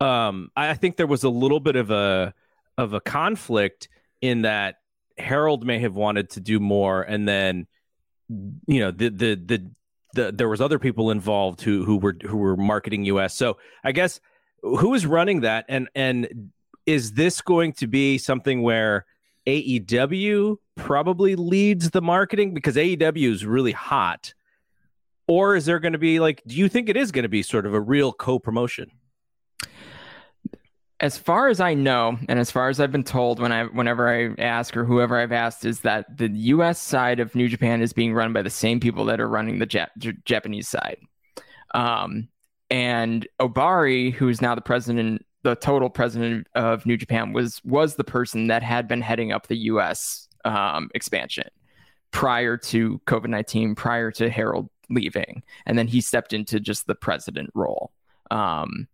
Um, 0.00 0.50
I 0.56 0.74
think 0.74 0.96
there 0.96 1.06
was 1.06 1.24
a 1.24 1.28
little 1.28 1.60
bit 1.60 1.76
of 1.76 1.90
a 1.90 2.32
of 2.78 2.94
a 2.94 3.00
conflict 3.00 3.88
in 4.20 4.42
that 4.42 4.76
Harold 5.18 5.64
may 5.64 5.78
have 5.80 5.94
wanted 5.94 6.30
to 6.30 6.40
do 6.40 6.58
more, 6.58 7.02
and 7.02 7.28
then 7.28 7.66
you 8.66 8.80
know 8.80 8.90
the 8.90 9.08
the 9.08 9.34
the, 9.34 9.70
the 10.14 10.32
there 10.32 10.48
was 10.48 10.60
other 10.60 10.78
people 10.78 11.10
involved 11.10 11.60
who 11.60 11.84
who 11.84 11.98
were 11.98 12.16
who 12.26 12.36
were 12.36 12.56
marketing 12.56 13.04
US. 13.04 13.36
So 13.36 13.58
I 13.84 13.92
guess 13.92 14.20
who 14.64 14.94
is 14.94 15.06
running 15.06 15.42
that 15.42 15.66
and 15.68 15.88
and 15.94 16.50
is 16.86 17.12
this 17.12 17.40
going 17.40 17.72
to 17.74 17.86
be 17.86 18.18
something 18.18 18.62
where 18.62 19.04
AEW 19.46 20.56
probably 20.74 21.36
leads 21.36 21.90
the 21.90 22.02
marketing 22.02 22.54
because 22.54 22.76
AEW 22.76 23.32
is 23.32 23.44
really 23.44 23.72
hot 23.72 24.32
or 25.28 25.54
is 25.54 25.66
there 25.66 25.78
going 25.78 25.92
to 25.92 25.98
be 25.98 26.18
like 26.18 26.42
do 26.46 26.56
you 26.56 26.68
think 26.68 26.88
it 26.88 26.96
is 26.96 27.12
going 27.12 27.24
to 27.24 27.28
be 27.28 27.42
sort 27.42 27.66
of 27.66 27.74
a 27.74 27.80
real 27.80 28.12
co-promotion 28.12 28.90
as 31.00 31.18
far 31.18 31.48
as 31.48 31.60
I 31.60 31.74
know, 31.74 32.16
and 32.30 32.38
as 32.38 32.50
far 32.50 32.70
as 32.70 32.80
I've 32.80 32.92
been 32.92 33.04
told, 33.04 33.38
when 33.38 33.52
I 33.52 33.64
whenever 33.64 34.08
I 34.08 34.40
ask 34.40 34.74
or 34.74 34.84
whoever 34.84 35.18
I've 35.18 35.32
asked, 35.32 35.66
is 35.66 35.80
that 35.80 36.16
the 36.16 36.28
U.S. 36.28 36.80
side 36.80 37.20
of 37.20 37.34
New 37.34 37.46
Japan 37.46 37.82
is 37.82 37.92
being 37.92 38.14
run 38.14 38.32
by 38.32 38.40
the 38.40 38.48
same 38.48 38.80
people 38.80 39.04
that 39.06 39.20
are 39.20 39.28
running 39.28 39.58
the 39.58 39.66
Jap- 39.66 40.24
Japanese 40.24 40.66
side. 40.66 40.98
Um, 41.74 42.28
and 42.70 43.26
Ohbari, 43.40 44.12
who 44.12 44.28
is 44.28 44.40
now 44.40 44.54
the 44.54 44.60
president 44.60 45.24
the 45.42 45.54
total 45.54 45.90
president 45.90 46.46
of 46.54 46.86
New 46.86 46.96
Japan 46.96 47.32
was 47.32 47.60
was 47.64 47.96
the 47.96 48.04
person 48.04 48.46
that 48.48 48.62
had 48.62 48.88
been 48.88 49.02
heading 49.02 49.30
up 49.30 49.46
the 49.46 49.56
U.S. 49.56 50.28
Um, 50.44 50.90
expansion 50.94 51.48
prior 52.10 52.56
to 52.56 53.00
COVID 53.06 53.28
nineteen, 53.28 53.74
prior 53.74 54.10
to 54.12 54.30
Harold 54.30 54.68
leaving, 54.90 55.42
and 55.66 55.78
then 55.78 55.86
he 55.86 56.00
stepped 56.00 56.32
into 56.32 56.60
just 56.60 56.86
the 56.86 56.94
president 56.94 57.50
role. 57.54 57.92
Um, 58.30 58.88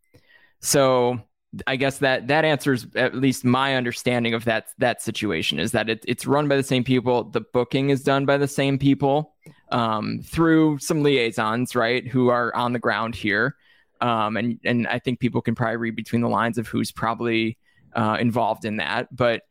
so 0.60 1.20
I 1.66 1.76
guess 1.76 1.98
that 1.98 2.28
that 2.28 2.44
answers 2.44 2.86
at 2.94 3.14
least 3.14 3.44
my 3.44 3.76
understanding 3.76 4.34
of 4.34 4.44
that 4.44 4.68
that 4.78 5.02
situation 5.02 5.58
is 5.58 5.72
that 5.72 5.88
it, 5.88 6.04
it's 6.06 6.26
run 6.26 6.48
by 6.48 6.56
the 6.56 6.62
same 6.62 6.84
people. 6.84 7.24
The 7.24 7.40
booking 7.40 7.90
is 7.90 8.02
done 8.02 8.26
by 8.26 8.36
the 8.36 8.48
same 8.48 8.78
people 8.78 9.34
um, 9.70 10.20
through 10.22 10.78
some 10.78 11.02
liaisons, 11.02 11.74
right, 11.74 12.06
who 12.06 12.28
are 12.28 12.54
on 12.54 12.72
the 12.72 12.78
ground 12.78 13.14
here. 13.14 13.56
Um, 14.00 14.36
and 14.36 14.58
and 14.64 14.86
I 14.86 14.98
think 14.98 15.20
people 15.20 15.42
can 15.42 15.54
probably 15.54 15.76
read 15.76 15.96
between 15.96 16.22
the 16.22 16.28
lines 16.28 16.58
of 16.58 16.66
who's 16.66 16.90
probably 16.90 17.58
uh, 17.94 18.16
involved 18.20 18.64
in 18.64 18.76
that. 18.76 19.14
But 19.14 19.42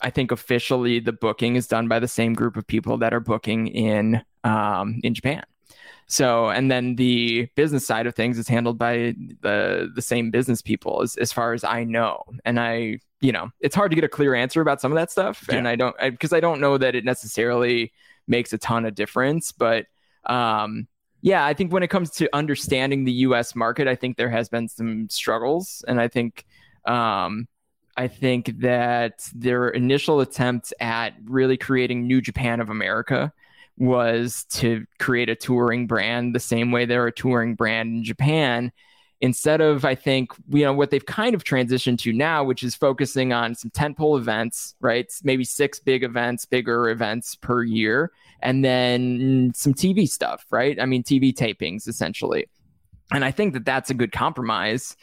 I 0.00 0.10
think 0.10 0.30
officially 0.30 1.00
the 1.00 1.12
booking 1.12 1.56
is 1.56 1.66
done 1.66 1.88
by 1.88 1.98
the 1.98 2.08
same 2.08 2.34
group 2.34 2.56
of 2.56 2.66
people 2.66 2.98
that 2.98 3.14
are 3.14 3.20
booking 3.20 3.68
in 3.68 4.22
um, 4.44 5.00
in 5.02 5.14
Japan. 5.14 5.42
So, 6.12 6.50
and 6.50 6.70
then 6.70 6.96
the 6.96 7.48
business 7.54 7.86
side 7.86 8.06
of 8.06 8.14
things 8.14 8.36
is 8.36 8.46
handled 8.46 8.76
by 8.76 9.14
the 9.40 9.90
the 9.94 10.02
same 10.02 10.30
business 10.30 10.60
people 10.60 11.00
as, 11.00 11.16
as 11.16 11.32
far 11.32 11.54
as 11.54 11.64
I 11.64 11.84
know. 11.84 12.22
And 12.44 12.60
I, 12.60 12.98
you 13.22 13.32
know, 13.32 13.50
it's 13.60 13.74
hard 13.74 13.92
to 13.92 13.94
get 13.94 14.04
a 14.04 14.10
clear 14.10 14.34
answer 14.34 14.60
about 14.60 14.78
some 14.78 14.92
of 14.92 14.96
that 14.96 15.10
stuff. 15.10 15.46
Yeah. 15.48 15.56
And 15.56 15.66
I 15.66 15.74
don't, 15.74 15.96
because 15.98 16.34
I, 16.34 16.36
I, 16.36 16.40
don't 16.40 16.60
know 16.60 16.76
that 16.76 16.94
it 16.94 17.06
necessarily 17.06 17.94
makes 18.26 18.52
a 18.52 18.58
ton 18.58 18.84
of 18.84 18.94
difference. 18.94 19.52
But 19.52 19.86
um, 20.26 20.86
yeah, 21.22 21.46
I 21.46 21.54
think 21.54 21.72
when 21.72 21.82
it 21.82 21.88
comes 21.88 22.10
to 22.10 22.28
understanding 22.36 23.04
the 23.04 23.12
US 23.12 23.54
market, 23.54 23.88
I 23.88 23.94
think 23.96 24.18
there 24.18 24.28
has 24.28 24.50
been 24.50 24.68
some 24.68 25.08
struggles. 25.08 25.82
And 25.88 25.98
I 25.98 26.08
think, 26.08 26.44
um, 26.84 27.48
I 27.96 28.06
think 28.06 28.60
that 28.60 29.26
their 29.34 29.70
initial 29.70 30.20
attempts 30.20 30.74
at 30.78 31.14
really 31.24 31.56
creating 31.56 32.06
New 32.06 32.20
Japan 32.20 32.60
of 32.60 32.68
America 32.68 33.32
was 33.78 34.44
to 34.50 34.84
create 34.98 35.28
a 35.28 35.34
touring 35.34 35.86
brand 35.86 36.34
the 36.34 36.40
same 36.40 36.70
way 36.70 36.84
they're 36.84 37.06
a 37.06 37.12
touring 37.12 37.54
brand 37.54 37.88
in 37.88 38.04
Japan. 38.04 38.72
Instead 39.20 39.60
of, 39.60 39.84
I 39.84 39.94
think, 39.94 40.32
you 40.48 40.64
know, 40.64 40.72
what 40.72 40.90
they've 40.90 41.06
kind 41.06 41.34
of 41.34 41.44
transitioned 41.44 41.98
to 42.00 42.12
now, 42.12 42.42
which 42.42 42.64
is 42.64 42.74
focusing 42.74 43.32
on 43.32 43.54
some 43.54 43.70
tentpole 43.70 44.18
events, 44.18 44.74
right? 44.80 45.06
Maybe 45.22 45.44
six 45.44 45.78
big 45.78 46.02
events, 46.02 46.44
bigger 46.44 46.90
events 46.90 47.36
per 47.36 47.62
year, 47.62 48.10
and 48.40 48.64
then 48.64 49.52
some 49.54 49.74
TV 49.74 50.08
stuff, 50.08 50.44
right? 50.50 50.80
I 50.80 50.86
mean, 50.86 51.04
TV 51.04 51.32
tapings 51.32 51.86
essentially. 51.86 52.46
And 53.12 53.24
I 53.24 53.30
think 53.30 53.52
that 53.54 53.64
that's 53.64 53.90
a 53.90 53.94
good 53.94 54.10
compromise 54.10 54.96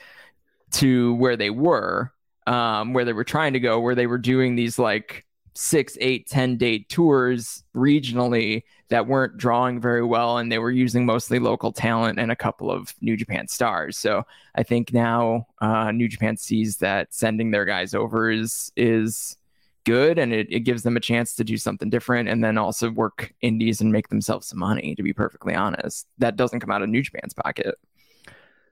to 0.72 1.16
where 1.16 1.38
they 1.38 1.50
were, 1.50 2.12
um, 2.46 2.94
where 2.94 3.06
they 3.06 3.14
were 3.14 3.24
trying 3.24 3.54
to 3.54 3.60
go, 3.60 3.80
where 3.80 3.96
they 3.96 4.08
were 4.08 4.18
doing 4.18 4.56
these 4.56 4.78
like 4.78 5.26
six, 5.60 5.98
eight, 6.00 6.26
ten 6.26 6.56
date 6.56 6.88
tours 6.88 7.66
regionally 7.76 8.64
that 8.88 9.08
weren't 9.08 9.36
drawing 9.36 9.82
very 9.82 10.04
well, 10.04 10.38
and 10.38 10.50
they 10.50 10.58
were 10.58 10.72
using 10.72 11.06
mostly 11.06 11.38
local 11.38 11.74
talent 11.74 12.18
and 12.18 12.32
a 12.32 12.36
couple 12.36 12.72
of 12.72 12.96
New 13.02 13.18
Japan 13.18 13.46
stars. 13.50 13.98
So 13.98 14.24
I 14.56 14.64
think 14.64 14.94
now 14.94 15.48
uh, 15.60 15.92
New 15.92 16.08
Japan 16.08 16.38
sees 16.38 16.78
that 16.78 17.14
sending 17.14 17.52
their 17.52 17.66
guys 17.66 17.94
over 17.94 18.32
is 18.32 18.72
is 18.78 19.38
good, 19.84 20.18
and 20.18 20.32
it, 20.32 20.48
it 20.50 20.62
gives 20.62 20.84
them 20.84 20.96
a 20.96 21.02
chance 21.02 21.36
to 21.36 21.44
do 21.44 21.58
something 21.58 21.90
different, 21.90 22.30
and 22.30 22.42
then 22.42 22.58
also 22.58 22.90
work 22.90 23.34
indies 23.42 23.82
and 23.82 23.92
make 23.92 24.08
themselves 24.08 24.48
some 24.48 24.60
money. 24.60 24.96
To 24.96 25.04
be 25.04 25.12
perfectly 25.12 25.56
honest, 25.56 26.08
that 26.20 26.38
doesn't 26.38 26.62
come 26.62 26.72
out 26.72 26.82
of 26.82 26.88
New 26.88 27.04
Japan's 27.04 27.34
pocket. 27.34 27.76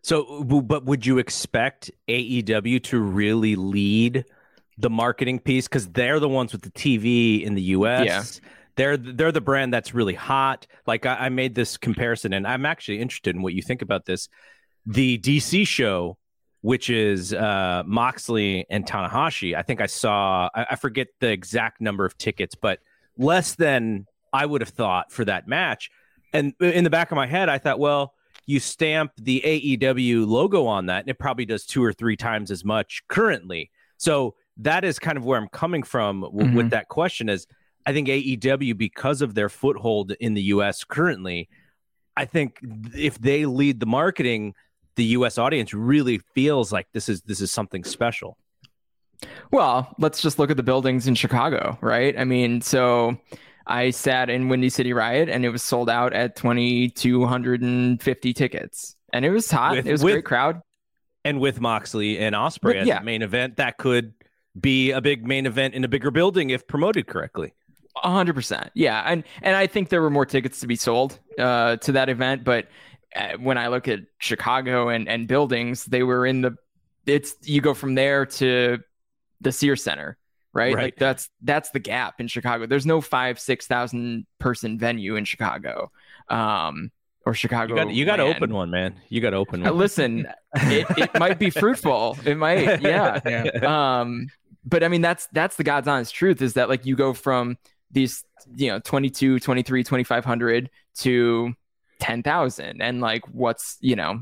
So, 0.03 0.41
but 0.46 0.86
would 0.86 1.06
you 1.06 1.17
expect 1.17 1.91
AEW 2.08 2.82
to 2.86 3.00
really 3.01 3.58
lead? 3.58 4.24
The 4.77 4.89
marketing 4.89 5.39
piece 5.39 5.67
because 5.67 5.88
they're 5.89 6.19
the 6.19 6.29
ones 6.29 6.51
with 6.51 6.62
the 6.62 6.72
TV 6.72 7.43
in 7.43 7.55
the 7.55 7.62
US. 7.62 8.05
Yeah. 8.05 8.50
They're 8.75 8.98
they're 8.98 9.31
the 9.31 9.41
brand 9.41 9.74
that's 9.74 9.93
really 9.93 10.13
hot. 10.13 10.67
Like 10.86 11.05
I, 11.05 11.15
I 11.15 11.29
made 11.29 11.55
this 11.55 11.77
comparison, 11.77 12.34
and 12.34 12.46
I'm 12.48 12.65
actually 12.65 13.00
interested 13.00 13.36
in 13.36 13.41
what 13.41 13.53
you 13.53 13.62
think 13.63 13.81
about 13.81 14.05
this. 14.05 14.29
The 14.86 15.17
DC 15.17 15.67
show, 15.67 16.17
which 16.62 16.89
is 16.89 17.34
uh, 17.34 17.84
Moxley 17.88 18.67
and 18.69 18.86
Tanahashi. 18.86 19.55
I 19.55 19.63
think 19.63 19.81
I 19.81 19.88
saw. 19.88 20.50
I, 20.53 20.67
I 20.72 20.75
forget 20.75 21.07
the 21.19 21.29
exact 21.31 21.81
number 21.81 22.05
of 22.05 22.17
tickets, 22.19 22.53
but 22.53 22.79
less 23.17 23.55
than 23.55 24.05
I 24.31 24.46
would 24.46 24.62
have 24.62 24.69
thought 24.69 25.12
for 25.12 25.25
that 25.25 25.48
match. 25.48 25.89
And 26.34 26.53
in 26.60 26.84
the 26.84 26.89
back 26.91 27.12
of 27.12 27.15
my 27.15 27.25
head, 27.25 27.50
I 27.50 27.57
thought, 27.57 27.79
well, 27.79 28.13
you 28.46 28.60
stamp 28.60 29.12
the 29.17 29.41
AEW 29.43 30.27
logo 30.27 30.67
on 30.67 30.86
that, 30.86 31.01
and 31.01 31.10
it 31.10 31.17
probably 31.17 31.46
does 31.46 31.65
two 31.65 31.84
or 31.84 31.93
three 31.93 32.15
times 32.15 32.51
as 32.51 32.63
much 32.63 33.01
currently. 33.07 33.72
So 33.98 34.36
that 34.60 34.84
is 34.84 35.00
kind 35.00 35.18
of 35.18 35.26
where 35.26 35.40
I'm 35.40 35.50
coming 35.50 35.84
from 35.84 36.22
w- 36.22 36.46
mm-hmm. 36.46 36.58
with 36.58 36.70
that 36.72 36.88
question 36.88 37.30
is 37.30 37.48
I 37.86 37.94
think 37.94 38.08
AEW 38.08 38.78
because 38.78 39.22
of 39.22 39.34
their 39.34 39.50
foothold 39.50 40.12
in 40.20 40.34
the 40.34 40.44
US 40.44 40.84
currently 40.84 41.50
I 42.16 42.26
think 42.26 42.60
if 42.96 43.20
they 43.20 43.46
lead 43.46 43.80
the 43.80 43.86
marketing 43.86 44.56
the 44.98 45.06
US 45.06 45.38
audience 45.38 45.74
really 45.74 46.18
feels 46.34 46.74
like 46.74 46.88
this 46.92 47.08
is 47.08 47.22
this 47.22 47.40
is 47.40 47.52
something 47.52 47.84
special. 47.84 48.38
Well, 49.52 49.96
let's 49.98 50.22
just 50.22 50.38
look 50.38 50.52
at 50.52 50.58
the 50.58 50.64
buildings 50.64 51.08
in 51.08 51.16
Chicago, 51.16 51.78
right? 51.82 52.18
I 52.20 52.24
mean, 52.24 52.62
so 52.62 53.18
I 53.66 53.92
sat 53.92 54.30
in 54.30 54.50
Windy 54.50 54.70
City 54.70 54.94
Riot 54.94 55.30
and 55.30 55.46
it 55.46 55.50
was 55.50 55.64
sold 55.64 55.90
out 55.90 56.14
at 56.14 56.36
2250 56.36 58.34
tickets. 58.34 58.96
And 59.14 59.24
it 59.26 59.30
was 59.30 59.50
hot. 59.50 59.78
With, 59.78 59.88
it 59.88 59.92
was 59.92 60.04
with, 60.04 60.12
a 60.12 60.16
great 60.18 60.26
crowd. 60.26 60.62
And 61.24 61.40
with 61.40 61.60
Moxley 61.60 62.20
and 62.20 62.36
Ospreay 62.36 62.82
as 62.82 62.88
yeah. 62.88 63.00
the 63.00 63.06
main 63.06 63.22
event, 63.22 63.58
that 63.58 63.78
could 63.78 64.14
be 64.60 64.92
a 64.92 65.02
big 65.02 65.26
main 65.26 65.46
event 65.46 65.74
in 65.74 65.84
a 65.84 65.88
bigger 65.88 66.12
building 66.12 66.50
if 66.50 66.68
promoted 66.68 67.08
correctly. 67.08 67.54
A 68.04 68.12
hundred 68.12 68.36
percent, 68.36 68.70
yeah, 68.76 69.02
and 69.06 69.24
and 69.42 69.56
I 69.56 69.66
think 69.66 69.90
there 69.90 70.02
were 70.02 70.12
more 70.12 70.26
tickets 70.26 70.60
to 70.60 70.68
be 70.68 70.76
sold 70.76 71.20
uh, 71.40 71.78
to 71.78 71.94
that 71.94 72.10
event, 72.10 72.44
but 72.44 72.68
uh, 73.16 73.34
when 73.40 73.58
I 73.58 73.70
look 73.70 73.88
at 73.88 74.02
Chicago 74.20 74.90
and 74.90 75.10
and 75.10 75.28
buildings, 75.28 75.86
they 75.86 76.04
were 76.04 76.26
in 76.26 76.42
the. 76.42 76.56
It's 77.08 77.36
you 77.44 77.62
go 77.62 77.74
from 77.74 77.96
there 77.96 78.26
to 78.26 78.80
the 79.42 79.52
Sears 79.52 79.84
Center, 79.84 80.18
right? 80.54 80.76
right? 80.76 80.84
Like 80.84 80.98
that's 80.98 81.30
that's 81.42 81.72
the 81.72 81.80
gap 81.80 82.20
in 82.20 82.28
Chicago. 82.28 82.68
There's 82.68 82.86
no 82.86 83.02
five 83.02 83.40
six 83.40 83.66
thousand 83.66 84.28
person 84.40 84.78
venue 84.78 85.16
in 85.16 85.26
Chicago. 85.26 85.92
Um, 86.30 86.92
or 87.28 87.34
Chicago. 87.34 87.88
You 87.90 88.06
got 88.06 88.16
to 88.16 88.24
open 88.24 88.54
one, 88.54 88.70
man. 88.70 88.96
You 89.10 89.20
got 89.20 89.32
to 89.32 89.36
open 89.36 89.62
uh, 89.62 89.70
one. 89.70 89.78
listen, 89.78 90.28
it, 90.56 90.88
it 90.98 91.20
might 91.20 91.38
be 91.38 91.50
fruitful. 91.50 92.18
It 92.26 92.38
might, 92.38 92.82
yeah. 92.82 93.20
yeah. 93.26 94.00
Um, 94.00 94.30
but 94.66 94.84
I 94.84 94.88
mean 94.88 95.02
that's 95.02 95.28
that's 95.32 95.56
the 95.56 95.64
God's 95.64 95.88
honest 95.88 96.14
truth 96.14 96.42
is 96.42 96.54
that 96.54 96.70
like 96.70 96.86
you 96.86 96.96
go 96.96 97.14
from 97.14 97.58
these 97.92 98.24
you 98.56 98.70
know 98.70 98.80
22 98.80 99.40
23 99.40 99.84
2500 99.84 100.70
to 101.00 101.54
10,000 102.00 102.82
and 102.82 103.02
like 103.02 103.24
what's 103.30 103.78
you 103.82 103.96
know 103.96 104.22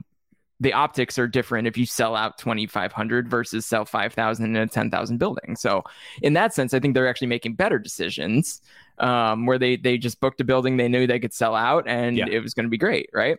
the 0.62 0.72
optics 0.72 1.20
are 1.20 1.28
different 1.28 1.68
if 1.68 1.78
you 1.78 1.86
sell 1.86 2.16
out 2.16 2.38
2500 2.38 3.30
versus 3.30 3.66
sell 3.66 3.84
5000 3.84 4.46
in 4.46 4.56
a 4.56 4.66
10,000 4.66 5.18
building. 5.18 5.58
So 5.58 5.84
in 6.22 6.34
that 6.34 6.54
sense 6.54 6.74
I 6.74 6.80
think 6.80 6.94
they're 6.94 7.10
actually 7.10 7.28
making 7.28 7.56
better 7.56 7.78
decisions 7.78 8.62
um, 8.98 9.46
where 9.46 9.60
they 9.60 9.76
they 9.76 9.98
just 9.98 10.22
booked 10.22 10.40
a 10.40 10.46
building 10.46 10.78
they 10.78 10.88
knew 10.88 11.08
they 11.08 11.20
could 11.20 11.34
sell 11.34 11.56
out 11.56 11.86
and 11.88 12.18
yeah. 12.18 12.28
it 12.30 12.40
was 12.40 12.54
going 12.54 12.66
to 12.66 12.70
be 12.70 12.78
great, 12.78 13.10
right? 13.14 13.38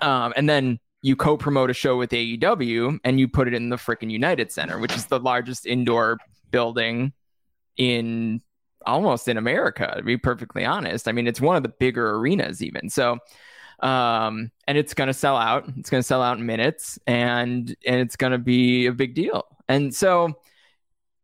Um, 0.00 0.32
and 0.36 0.48
then 0.48 0.78
you 1.06 1.14
co-promote 1.14 1.70
a 1.70 1.72
show 1.72 1.96
with 1.96 2.10
AEW 2.10 2.98
and 3.04 3.20
you 3.20 3.28
put 3.28 3.46
it 3.46 3.54
in 3.54 3.68
the 3.68 3.76
freaking 3.76 4.10
United 4.10 4.50
Center, 4.50 4.80
which 4.80 4.92
is 4.96 5.06
the 5.06 5.20
largest 5.20 5.64
indoor 5.64 6.18
building 6.50 7.12
in 7.76 8.42
almost 8.84 9.28
in 9.28 9.36
America, 9.36 9.94
to 9.96 10.02
be 10.02 10.16
perfectly 10.16 10.64
honest. 10.64 11.06
I 11.06 11.12
mean, 11.12 11.28
it's 11.28 11.40
one 11.40 11.54
of 11.54 11.62
the 11.62 11.68
bigger 11.68 12.16
arenas 12.16 12.60
even. 12.60 12.90
So 12.90 13.18
um 13.80 14.50
and 14.66 14.76
it's 14.76 14.94
going 14.94 15.06
to 15.06 15.14
sell 15.14 15.36
out. 15.36 15.68
It's 15.76 15.90
going 15.90 16.00
to 16.00 16.06
sell 16.06 16.22
out 16.22 16.38
in 16.38 16.46
minutes 16.46 16.98
and 17.06 17.76
and 17.86 18.00
it's 18.00 18.16
going 18.16 18.32
to 18.32 18.38
be 18.38 18.86
a 18.86 18.92
big 18.92 19.14
deal. 19.14 19.44
And 19.68 19.94
so 19.94 20.34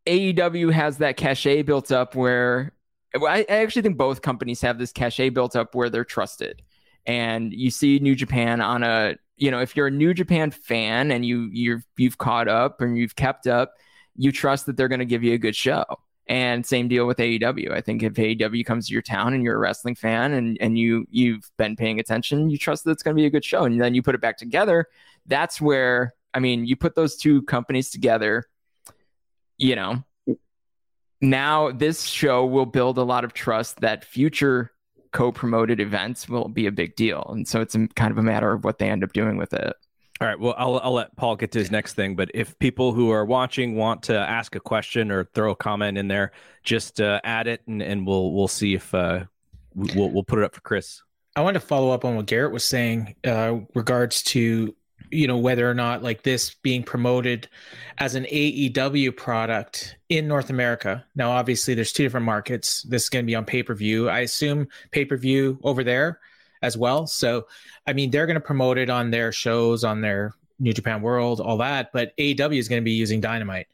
AEW 0.07 0.71
has 0.71 0.99
that 0.99 1.17
cachet 1.17 1.63
built 1.63 1.91
up 1.91 2.15
where 2.15 2.73
I, 3.17 3.45
I 3.49 3.55
actually 3.55 3.83
think 3.83 3.97
both 3.97 4.23
companies 4.23 4.61
have 4.61 4.79
this 4.79 4.93
cachet 4.93 5.31
built 5.31 5.57
up 5.57 5.75
where 5.75 5.91
they're 5.91 6.05
trusted. 6.05 6.63
And 7.05 7.53
you 7.53 7.71
see 7.71 7.99
New 7.99 8.15
Japan 8.15 8.61
on 8.61 8.85
a 8.85 9.17
you 9.43 9.51
know, 9.51 9.59
if 9.59 9.75
you're 9.75 9.89
a 9.89 9.91
New 9.91 10.15
Japan 10.15 10.53
fan 10.53 11.11
and 11.11 11.27
you 11.27 11.49
you've 11.53 11.85
you've 11.97 12.17
caught 12.17 12.47
up 12.47 12.81
and 12.81 12.97
you've 12.97 13.17
kept 13.17 13.49
up, 13.49 13.75
you 14.15 14.31
trust 14.31 14.67
that 14.67 14.77
they're 14.77 14.87
going 14.87 15.01
to 15.01 15.05
give 15.05 15.25
you 15.25 15.35
a 15.35 15.39
good 15.39 15.57
show. 15.57 15.85
And 16.29 16.65
same 16.65 16.87
deal 16.87 17.09
with 17.09 17.19
AEW. 17.19 17.73
I 17.73 17.81
think 17.81 18.05
if 18.05 18.13
AEW 18.13 18.65
comes 18.65 18.87
to 18.87 18.93
your 18.93 19.03
town 19.03 19.35
and 19.35 19.43
you're 19.43 19.57
a 19.57 19.59
wrestling 19.59 19.97
fan 19.97 20.33
and 20.33 20.57
and 20.61 20.79
you 20.79 21.09
you've 21.11 21.51
been 21.59 21.75
paying 21.75 21.99
attention, 21.99 22.51
you 22.51 22.57
trust 22.57 22.85
that 22.85 22.93
it's 22.93 23.03
going 23.03 23.17
to 23.17 23.21
be 23.21 23.27
a 23.27 23.31
good 23.31 23.45
show. 23.45 23.65
And 23.65 23.81
then 23.81 23.97
you 23.97 24.03
put 24.03 24.15
it 24.15 24.21
back 24.21 24.39
together. 24.39 24.87
That's 25.27 25.61
where 25.61 26.15
I 26.33 26.39
mean, 26.39 26.65
you 26.65 26.77
put 26.77 26.95
those 26.95 27.17
two 27.17 27.43
companies 27.43 27.91
together. 27.91 28.45
You 29.59 29.75
know, 29.75 30.05
now 31.21 31.73
this 31.73 32.05
show 32.05 32.47
will 32.47 32.67
build 32.67 32.97
a 32.97 33.03
lot 33.03 33.25
of 33.25 33.35
trust 33.35 33.81
that 33.81 34.05
future 34.05 34.71
co-promoted 35.13 35.81
events 35.81 36.29
will 36.29 36.49
be 36.49 36.67
a 36.67 36.73
big 36.73 36.97
deal 36.97 37.27
and 37.31 37.47
so 37.47 37.61
it's 37.61 37.75
a, 37.75 37.87
kind 37.89 38.11
of 38.11 38.19
a 38.19 38.23
matter 38.23 38.53
of 38.53 38.65
what 38.65 38.79
they 38.79 38.89
end 38.89 39.05
up 39.05 39.13
doing 39.13 39.37
with 39.37 39.53
it 39.53 39.75
All 40.21 40.29
right. 40.29 40.39
Well, 40.39 40.55
I'll, 40.57 40.79
I'll 40.79 40.93
let 40.93 41.17
Paul 41.17 41.35
get 41.35 41.51
to 41.53 41.59
his 41.59 41.73
next 41.73 41.95
thing. 41.95 42.15
But 42.15 42.31
if 42.33 42.57
people 42.61 42.93
who 42.93 43.11
are 43.11 43.25
watching 43.25 43.75
want 43.75 44.05
to 44.05 44.17
ask 44.17 44.55
a 44.55 44.61
question 44.61 45.11
or 45.11 45.25
throw 45.25 45.51
a 45.51 45.57
comment 45.57 45.99
in 45.99 46.07
there, 46.07 46.31
just 46.63 47.01
uh, 47.01 47.21
add 47.25 47.49
it, 47.49 47.63
and, 47.67 47.83
and 47.83 48.07
we'll 48.07 48.33
we'll 48.33 48.47
see 48.47 48.75
if 48.75 48.95
uh, 48.95 49.25
we'll 49.75 50.11
we'll 50.11 50.23
put 50.23 50.39
it 50.39 50.45
up 50.45 50.55
for 50.55 50.61
Chris. 50.61 51.03
I 51.35 51.41
want 51.41 51.55
to 51.55 51.61
follow 51.61 51.91
up 51.91 52.05
on 52.05 52.15
what 52.15 52.27
Garrett 52.27 52.53
was 52.53 52.65
saying, 52.65 53.17
uh, 53.25 53.57
regards 53.75 54.23
to 54.25 54.77
you 55.13 55.27
know 55.27 55.37
whether 55.37 55.71
or 55.71 55.75
not 55.75 56.03
like 56.03 56.23
this 56.23 56.55
being 56.55 56.83
promoted 56.83 57.49
as 57.99 58.15
an 58.15 58.25
AEW 58.25 59.17
product 59.17 59.97
in 60.09 60.27
North 60.27 60.51
America. 60.51 61.05
Now, 61.15 61.31
obviously, 61.33 61.75
there's 61.75 61.93
two 61.93 62.03
different 62.03 62.27
markets. 62.27 62.83
This 62.83 63.05
is 63.05 63.09
going 63.09 63.25
to 63.25 63.27
be 63.27 63.35
on 63.35 63.45
pay 63.45 63.63
per 63.63 63.75
view. 63.75 64.09
I 64.09 64.21
assume 64.21 64.69
pay 64.91 65.05
per 65.05 65.17
view 65.17 65.59
over 65.63 65.85
there 65.85 66.19
as 66.63 66.77
well. 66.77 67.07
So, 67.07 67.47
I 67.87 67.93
mean, 67.93 68.11
they're 68.11 68.27
going 68.27 68.35
to 68.35 68.41
promote 68.41 68.79
it 68.79 68.89
on 68.89 69.11
their 69.11 69.33
shows, 69.33 69.85
on 69.85 70.01
their 70.01 70.35
New 70.59 70.73
Japan 70.73 71.03
World, 71.03 71.41
all 71.41 71.59
that. 71.59 71.93
But 71.93 72.17
AEW 72.17 72.59
is 72.59 72.69
going 72.69 72.81
to 72.81 72.85
be 72.85 72.93
using 72.93 73.21
Dynamite, 73.21 73.67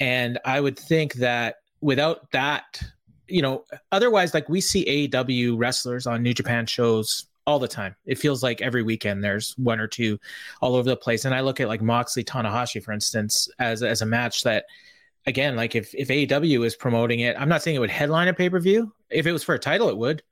and 0.00 0.38
I 0.44 0.60
would 0.60 0.78
think 0.78 1.14
that 1.14 1.56
without 1.80 2.30
that, 2.32 2.82
you 3.28 3.42
know, 3.42 3.64
otherwise, 3.92 4.34
like 4.34 4.48
we 4.48 4.60
see 4.60 5.08
AEW 5.08 5.54
wrestlers 5.56 6.06
on 6.06 6.22
New 6.22 6.34
Japan 6.34 6.66
shows 6.66 7.26
all 7.46 7.58
the 7.58 7.68
time. 7.68 7.94
It 8.06 8.18
feels 8.18 8.42
like 8.42 8.60
every 8.60 8.82
weekend 8.82 9.22
there's 9.22 9.56
one 9.58 9.80
or 9.80 9.86
two 9.86 10.18
all 10.60 10.76
over 10.76 10.88
the 10.88 10.96
place. 10.96 11.24
And 11.24 11.34
I 11.34 11.40
look 11.40 11.60
at 11.60 11.68
like 11.68 11.82
Moxley 11.82 12.24
Tanahashi, 12.24 12.82
for 12.82 12.92
instance, 12.92 13.48
as 13.58 13.82
as 13.82 14.02
a 14.02 14.06
match 14.06 14.42
that 14.42 14.66
again, 15.26 15.56
like 15.56 15.74
if 15.74 15.94
if 15.94 16.08
AEW 16.08 16.64
is 16.64 16.76
promoting 16.76 17.20
it, 17.20 17.36
I'm 17.38 17.48
not 17.48 17.62
saying 17.62 17.76
it 17.76 17.80
would 17.80 17.90
headline 17.90 18.28
a 18.28 18.34
pay-per-view. 18.34 18.92
If 19.10 19.26
it 19.26 19.32
was 19.32 19.42
for 19.42 19.54
a 19.54 19.58
title, 19.58 19.88
it 19.88 19.96
would. 19.96 20.22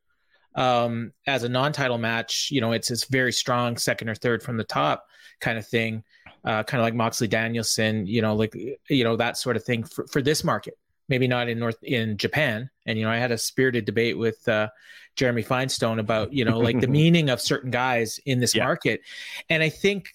Um, 0.55 1.13
as 1.27 1.45
a 1.45 1.49
non-title 1.49 1.99
match, 1.99 2.51
you 2.51 2.61
know, 2.61 2.73
it's 2.73 2.91
it's 2.91 3.05
very 3.05 3.33
strong 3.33 3.77
second 3.77 4.09
or 4.09 4.15
third 4.15 4.43
from 4.43 4.57
the 4.57 4.65
top 4.65 5.07
kind 5.41 5.59
of 5.59 5.67
thing. 5.67 6.05
Uh, 6.45 6.63
kind 6.63 6.81
of 6.81 6.85
like 6.85 6.95
Moxley 6.95 7.29
Danielson, 7.29 8.07
you 8.07 8.23
know, 8.23 8.35
like 8.35 8.55
you 8.89 9.05
know, 9.05 9.17
that 9.17 9.37
sort 9.37 9.57
of 9.57 9.65
thing 9.65 9.85
for, 9.85 10.07
for 10.07 10.23
this 10.23 10.45
market 10.45 10.79
maybe 11.09 11.27
not 11.27 11.49
in 11.49 11.59
North 11.59 11.83
in 11.83 12.17
Japan. 12.17 12.71
And 12.87 12.99
you 12.99 13.05
know, 13.05 13.11
I 13.11 13.17
had 13.17 13.33
a 13.33 13.39
spirited 13.39 13.85
debate 13.85 14.19
with 14.19 14.47
uh, 14.49 14.69
Jeremy 15.19 15.43
Finestone 15.43 15.99
about 15.99 16.33
you 16.33 16.45
know 16.45 16.59
like 16.59 16.81
the 16.81 16.87
meaning 17.01 17.29
of 17.29 17.41
certain 17.41 17.71
guys 17.71 18.19
in 18.25 18.41
this 18.41 18.55
yeah. 18.55 18.65
market, 18.65 19.03
and 19.51 19.63
I 19.63 19.69
think 19.69 20.15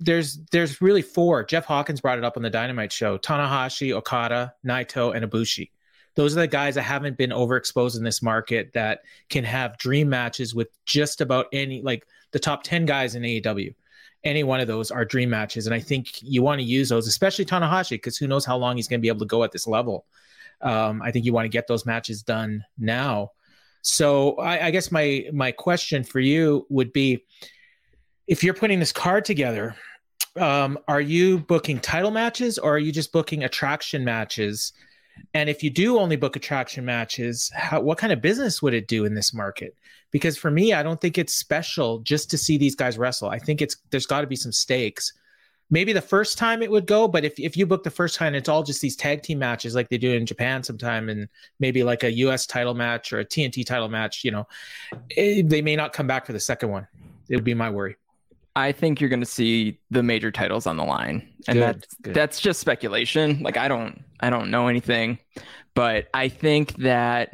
there's 0.00 0.38
there's 0.50 0.80
really 0.80 1.02
four. 1.02 1.44
Jeff 1.44 1.66
Hawkins 1.66 2.00
brought 2.00 2.18
it 2.18 2.24
up 2.24 2.36
on 2.36 2.42
the 2.42 2.50
Dynamite 2.50 2.92
show: 2.92 3.18
Tanahashi, 3.18 3.92
Okada, 3.92 4.54
Naito, 4.66 5.14
and 5.14 5.24
Ibushi. 5.24 5.70
Those 6.14 6.36
are 6.36 6.40
the 6.40 6.48
guys 6.48 6.74
that 6.74 6.82
haven't 6.82 7.16
been 7.16 7.30
overexposed 7.30 7.96
in 7.96 8.02
this 8.02 8.22
market 8.22 8.72
that 8.72 9.02
can 9.28 9.44
have 9.44 9.78
dream 9.78 10.08
matches 10.08 10.54
with 10.54 10.68
just 10.84 11.20
about 11.20 11.46
any 11.52 11.80
like 11.82 12.04
the 12.32 12.40
top 12.40 12.64
10 12.64 12.86
guys 12.86 13.14
in 13.14 13.22
AEW 13.22 13.72
any 14.24 14.42
one 14.42 14.60
of 14.60 14.66
those 14.66 14.90
are 14.90 15.04
dream 15.04 15.30
matches. 15.30 15.66
And 15.66 15.74
I 15.74 15.80
think 15.80 16.22
you 16.22 16.42
want 16.42 16.60
to 16.60 16.64
use 16.64 16.88
those, 16.88 17.06
especially 17.06 17.44
Tanahashi, 17.44 17.90
because 17.90 18.16
who 18.16 18.26
knows 18.26 18.44
how 18.44 18.56
long 18.56 18.76
he's 18.76 18.88
going 18.88 19.00
to 19.00 19.02
be 19.02 19.08
able 19.08 19.20
to 19.20 19.26
go 19.26 19.44
at 19.44 19.52
this 19.52 19.66
level. 19.66 20.06
Um, 20.60 21.00
I 21.02 21.12
think 21.12 21.24
you 21.24 21.32
want 21.32 21.44
to 21.44 21.50
get 21.50 21.68
those 21.68 21.86
matches 21.86 22.22
done 22.22 22.64
now. 22.76 23.32
So 23.82 24.34
I, 24.36 24.66
I 24.66 24.70
guess 24.70 24.90
my 24.90 25.26
my 25.32 25.52
question 25.52 26.04
for 26.04 26.20
you 26.20 26.66
would 26.68 26.92
be, 26.92 27.24
if 28.26 28.42
you're 28.42 28.54
putting 28.54 28.80
this 28.80 28.92
card 28.92 29.24
together, 29.24 29.76
um, 30.36 30.78
are 30.88 31.00
you 31.00 31.38
booking 31.38 31.80
title 31.80 32.10
matches 32.10 32.58
or 32.58 32.74
are 32.74 32.78
you 32.78 32.92
just 32.92 33.12
booking 33.12 33.44
attraction 33.44 34.04
matches? 34.04 34.72
And 35.34 35.50
if 35.50 35.62
you 35.62 35.70
do 35.70 35.98
only 35.98 36.16
book 36.16 36.36
attraction 36.36 36.84
matches, 36.84 37.50
how, 37.54 37.80
what 37.80 37.98
kind 37.98 38.12
of 38.12 38.20
business 38.20 38.62
would 38.62 38.74
it 38.74 38.86
do 38.86 39.04
in 39.04 39.14
this 39.14 39.34
market? 39.34 39.74
Because 40.10 40.36
for 40.36 40.50
me, 40.50 40.72
I 40.72 40.82
don't 40.82 41.00
think 41.00 41.18
it's 41.18 41.34
special 41.34 41.98
just 42.00 42.30
to 42.30 42.38
see 42.38 42.56
these 42.56 42.76
guys 42.76 42.98
wrestle. 42.98 43.28
I 43.28 43.38
think 43.38 43.60
it's 43.60 43.76
there's 43.90 44.06
got 44.06 44.20
to 44.20 44.26
be 44.26 44.36
some 44.36 44.52
stakes 44.52 45.12
maybe 45.70 45.92
the 45.92 46.00
first 46.00 46.38
time 46.38 46.62
it 46.62 46.70
would 46.70 46.86
go, 46.86 47.06
but 47.08 47.24
if, 47.24 47.38
if 47.38 47.56
you 47.56 47.66
book 47.66 47.82
the 47.82 47.90
first 47.90 48.16
time, 48.16 48.34
it's 48.34 48.48
all 48.48 48.62
just 48.62 48.80
these 48.80 48.96
tag 48.96 49.22
team 49.22 49.38
matches 49.38 49.74
like 49.74 49.88
they 49.88 49.98
do 49.98 50.12
in 50.12 50.26
Japan 50.26 50.62
sometime, 50.62 51.08
and 51.08 51.28
maybe 51.60 51.84
like 51.84 52.04
a 52.04 52.12
US 52.12 52.46
title 52.46 52.74
match 52.74 53.12
or 53.12 53.20
a 53.20 53.24
TNT 53.24 53.64
title 53.66 53.88
match, 53.88 54.24
you 54.24 54.30
know, 54.30 54.46
it, 55.10 55.44
eh, 55.44 55.48
they 55.48 55.62
may 55.62 55.76
not 55.76 55.92
come 55.92 56.06
back 56.06 56.26
for 56.26 56.32
the 56.32 56.40
second 56.40 56.70
one. 56.70 56.86
It 57.28 57.34
would 57.34 57.44
be 57.44 57.54
my 57.54 57.70
worry. 57.70 57.96
I 58.56 58.72
think 58.72 59.00
you're 59.00 59.10
going 59.10 59.20
to 59.20 59.26
see 59.26 59.78
the 59.90 60.02
major 60.02 60.32
titles 60.32 60.66
on 60.66 60.76
the 60.76 60.84
line, 60.84 61.28
and 61.46 61.58
good, 61.58 61.62
that's 61.62 61.94
good. 62.02 62.14
that's 62.14 62.40
just 62.40 62.58
speculation. 62.58 63.40
Like 63.40 63.56
I 63.56 63.68
don't 63.68 64.02
I 64.18 64.30
don't 64.30 64.50
know 64.50 64.66
anything, 64.66 65.18
but 65.74 66.08
I 66.12 66.28
think 66.28 66.74
that 66.78 67.32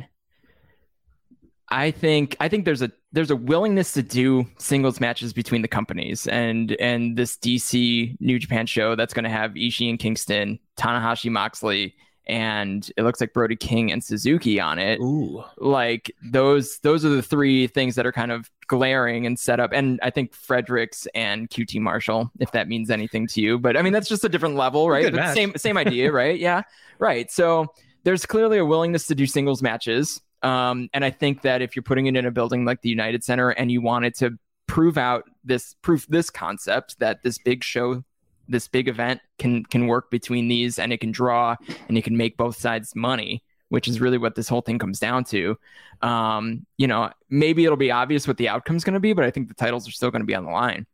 I 1.71 1.93
think 1.93 2.37
I 2.41 2.49
think 2.49 2.67
there's 2.67 2.83
a 2.83 2.93
there's 3.15 3.31
a 3.31 3.37
willingness 3.37 3.93
to 3.93 4.03
do 4.03 4.45
singles 4.59 5.01
matches 5.01 5.33
between 5.33 5.63
the 5.63 5.69
companies 5.69 6.27
and 6.27 6.73
and 6.81 7.17
this 7.17 7.37
DC 7.37 8.17
New 8.21 8.39
Japan 8.39 8.67
show 8.67 8.97
that's 8.97 9.15
going 9.15 9.25
to 9.25 9.31
have 9.31 9.53
Ishii 9.53 9.89
and 9.89 9.99
Kingston, 9.99 10.59
Tanahashi, 10.77 11.31
Moxley, 11.31 11.95
and 12.27 12.91
it 12.97 13.05
looks 13.05 13.21
like 13.21 13.33
Brody 13.33 13.55
King 13.55 13.93
and 13.93 14.03
Suzuki 14.03 14.59
on 14.59 14.81
it. 14.81 14.99
Ooh. 15.01 15.45
Like 15.59 16.11
those 16.25 16.81
those 16.81 17.05
are 17.05 17.11
the 17.11 17.23
three 17.23 17.69
things 17.69 17.95
that 17.95 18.05
are 18.05 18.13
kind 18.13 18.33
of 18.33 18.51
glaring 18.67 19.27
and 19.27 19.39
set 19.39 19.61
up. 19.61 19.71
And 19.73 20.01
I 20.03 20.11
think 20.11 20.35
Fredericks 20.35 21.07
and 21.15 21.49
QT 21.49 21.81
Marshall, 21.81 22.33
if 22.41 22.51
that 22.51 22.67
means 22.67 22.91
anything 22.91 23.29
to 23.29 23.41
you. 23.41 23.61
But 23.61 23.77
I 23.77 23.83
mean 23.83 23.93
that's 23.93 24.09
just 24.09 24.25
a 24.25 24.29
different 24.29 24.57
level, 24.57 24.91
right? 24.91 25.13
But 25.13 25.35
same 25.35 25.53
same 25.57 25.77
idea, 25.77 26.11
right? 26.11 26.39
Yeah. 26.39 26.63
Right. 26.99 27.31
So 27.31 27.73
there's 28.03 28.27
clearly 28.27 28.59
a 28.59 28.65
willingness 28.65 29.07
to 29.07 29.15
do 29.15 29.27
singles 29.27 29.63
matches. 29.63 30.21
Um, 30.45 30.91
and 30.93 31.05
I 31.05 31.11
think 31.11 31.43
that 31.43 31.63
if 31.63 31.75
you're 31.75 31.83
putting 31.83 32.07
it 32.07 32.15
in 32.15 32.27
a 32.27 32.31
building 32.31 32.65
like 32.65 32.83
the 32.83 32.91
United 32.91 33.25
Center 33.25 33.51
and 33.51 33.73
you 33.73 33.81
wanted 33.81 34.15
to 34.17 34.39
prove 34.67 34.99
out 34.99 35.25
this 35.43 35.75
proof 35.83 36.07
this 36.09 36.31
concept 36.31 36.99
that 36.99 37.23
this 37.23 37.39
big 37.39 37.63
show 37.63 38.03
this 38.49 38.69
big 38.69 38.89
event 38.89 39.21
can 39.39 39.65
can 39.65 39.87
work 39.87 40.11
between 40.11 40.49
these 40.49 40.79
and 40.79 40.93
it 40.93 40.99
can 40.99 41.11
draw 41.13 41.57
and 41.89 41.99
it 41.99 42.05
can 42.05 42.17
make 42.17 42.37
both 42.37 42.57
sides 42.57 42.95
money 42.95 43.43
which 43.69 43.89
is 43.89 44.01
really 44.01 44.19
what 44.19 44.35
this 44.35 44.49
whole 44.49 44.61
thing 44.61 44.79
comes 44.79 44.99
down 44.99 45.25
to 45.25 45.59
um, 46.03 46.65
you 46.79 46.87
know 46.87 47.11
maybe 47.31 47.65
it'll 47.65 47.77
be 47.77 47.91
obvious 47.91 48.27
what 48.27 48.37
the 48.37 48.49
outcome 48.49 48.77
is 48.77 48.85
going 48.85 48.95
to 48.95 49.01
be 49.01 49.13
but 49.13 49.25
i 49.25 49.31
think 49.31 49.49
the 49.49 49.55
titles 49.55 49.87
are 49.87 49.93
still 49.93 50.11
going 50.11 50.23
to 50.23 50.27
be 50.27 50.35
on 50.35 50.45
the 50.45 50.51
line. 50.51 50.87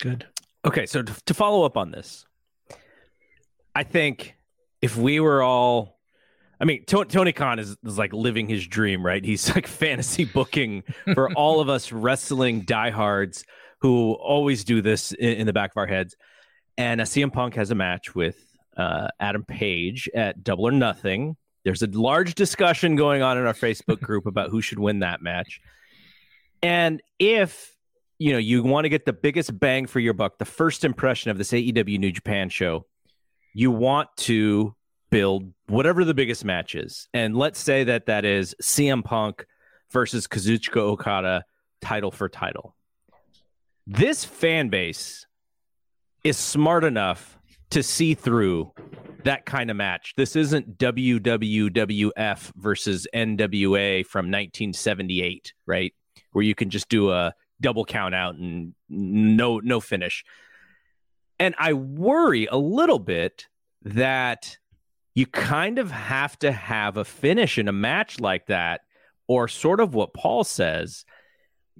Good. 0.00 0.26
Okay 0.64 0.86
so 0.86 1.02
to, 1.02 1.24
to 1.24 1.34
follow 1.34 1.64
up 1.64 1.76
on 1.76 1.90
this 1.90 2.26
i 3.74 3.82
think 3.82 4.36
if 4.80 4.96
we 4.96 5.20
were 5.20 5.42
all 5.42 6.00
I 6.62 6.64
mean, 6.64 6.84
Tony, 6.86 7.08
Tony 7.08 7.32
Khan 7.32 7.58
is, 7.58 7.76
is 7.84 7.98
like 7.98 8.12
living 8.12 8.48
his 8.48 8.64
dream, 8.64 9.04
right? 9.04 9.24
He's 9.24 9.52
like 9.52 9.66
fantasy 9.82 10.24
booking 10.24 10.84
for 11.12 11.32
all 11.34 11.60
of 11.60 11.68
us 11.68 11.90
wrestling 11.90 12.60
diehards 12.60 13.44
who 13.80 14.12
always 14.12 14.62
do 14.62 14.80
this 14.80 15.10
in, 15.10 15.30
in 15.38 15.46
the 15.46 15.52
back 15.52 15.72
of 15.72 15.76
our 15.76 15.88
heads. 15.88 16.14
And 16.78 17.00
uh, 17.00 17.04
CM 17.04 17.32
Punk 17.32 17.56
has 17.56 17.72
a 17.72 17.74
match 17.74 18.14
with 18.14 18.36
uh, 18.76 19.08
Adam 19.18 19.44
Page 19.44 20.08
at 20.14 20.44
Double 20.44 20.68
or 20.68 20.70
Nothing. 20.70 21.36
There's 21.64 21.82
a 21.82 21.88
large 21.88 22.36
discussion 22.36 22.94
going 22.94 23.22
on 23.22 23.38
in 23.38 23.44
our 23.44 23.54
Facebook 23.54 24.00
group 24.00 24.26
about 24.26 24.50
who 24.50 24.62
should 24.62 24.78
win 24.78 25.00
that 25.00 25.20
match. 25.20 25.60
And 26.62 27.02
if 27.18 27.76
you 28.18 28.32
know 28.32 28.38
you 28.38 28.62
want 28.62 28.84
to 28.84 28.88
get 28.88 29.04
the 29.04 29.12
biggest 29.12 29.58
bang 29.58 29.86
for 29.86 29.98
your 29.98 30.14
buck, 30.14 30.38
the 30.38 30.44
first 30.44 30.84
impression 30.84 31.32
of 31.32 31.38
this 31.38 31.50
AEW 31.50 31.98
New 31.98 32.12
Japan 32.12 32.48
show, 32.48 32.86
you 33.52 33.72
want 33.72 34.08
to 34.18 34.76
build 35.12 35.52
whatever 35.68 36.04
the 36.06 36.14
biggest 36.14 36.42
match 36.42 36.74
is. 36.74 37.06
And 37.12 37.36
let's 37.36 37.60
say 37.60 37.84
that 37.84 38.06
that 38.06 38.24
is 38.24 38.56
CM 38.62 39.04
Punk 39.04 39.46
versus 39.90 40.26
Kazuchika 40.26 40.78
Okada 40.78 41.44
title 41.82 42.10
for 42.10 42.30
title. 42.30 42.74
This 43.86 44.24
fan 44.24 44.70
base 44.70 45.26
is 46.24 46.38
smart 46.38 46.82
enough 46.82 47.38
to 47.70 47.82
see 47.82 48.14
through 48.14 48.72
that 49.24 49.44
kind 49.44 49.70
of 49.70 49.76
match. 49.76 50.14
This 50.16 50.34
isn't 50.34 50.78
WWWF 50.78 52.52
versus 52.56 53.06
NWA 53.14 54.06
from 54.06 54.26
1978, 54.26 55.52
right? 55.66 55.92
Where 56.32 56.42
you 56.42 56.54
can 56.54 56.70
just 56.70 56.88
do 56.88 57.10
a 57.10 57.34
double 57.60 57.84
count 57.84 58.14
out 58.14 58.36
and 58.36 58.74
no 58.88 59.58
no 59.58 59.78
finish. 59.78 60.24
And 61.38 61.54
I 61.58 61.74
worry 61.74 62.46
a 62.46 62.56
little 62.56 62.98
bit 62.98 63.46
that 63.82 64.56
you 65.14 65.26
kind 65.26 65.78
of 65.78 65.90
have 65.90 66.38
to 66.40 66.52
have 66.52 66.96
a 66.96 67.04
finish 67.04 67.58
in 67.58 67.68
a 67.68 67.72
match 67.72 68.20
like 68.20 68.46
that, 68.46 68.82
or 69.26 69.48
sort 69.48 69.80
of 69.80 69.94
what 69.94 70.14
Paul 70.14 70.44
says. 70.44 71.04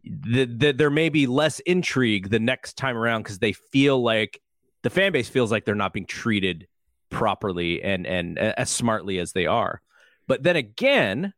That 0.04 0.58
the, 0.58 0.72
there 0.72 0.90
may 0.90 1.10
be 1.10 1.26
less 1.26 1.60
intrigue 1.60 2.28
the 2.28 2.40
next 2.40 2.76
time 2.76 2.96
around 2.96 3.22
because 3.22 3.38
they 3.38 3.52
feel 3.52 4.02
like 4.02 4.40
the 4.82 4.90
fan 4.90 5.12
base 5.12 5.28
feels 5.28 5.52
like 5.52 5.64
they're 5.64 5.74
not 5.74 5.92
being 5.92 6.06
treated 6.06 6.66
properly 7.08 7.82
and 7.82 8.06
and 8.06 8.38
as 8.38 8.68
smartly 8.68 9.18
as 9.18 9.32
they 9.32 9.46
are. 9.46 9.80
But 10.26 10.42
then 10.42 10.56
again, 10.56 11.34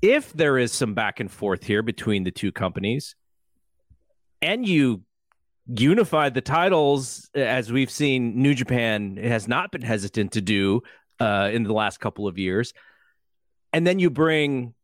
if 0.00 0.32
there 0.32 0.56
is 0.56 0.72
some 0.72 0.94
back 0.94 1.20
and 1.20 1.30
forth 1.30 1.64
here 1.64 1.82
between 1.82 2.24
the 2.24 2.30
two 2.30 2.52
companies, 2.52 3.16
and 4.40 4.66
you 4.66 5.02
unify 5.66 6.28
the 6.28 6.40
titles 6.40 7.28
as 7.34 7.72
we've 7.72 7.90
seen 7.90 8.40
New 8.40 8.54
Japan 8.54 9.16
has 9.16 9.48
not 9.48 9.72
been 9.72 9.82
hesitant 9.82 10.32
to 10.32 10.40
do 10.40 10.82
uh, 11.20 11.50
in 11.52 11.62
the 11.62 11.72
last 11.72 12.00
couple 12.00 12.26
of 12.26 12.38
years, 12.38 12.72
and 13.72 13.86
then 13.86 13.98
you 13.98 14.10
bring 14.10 14.74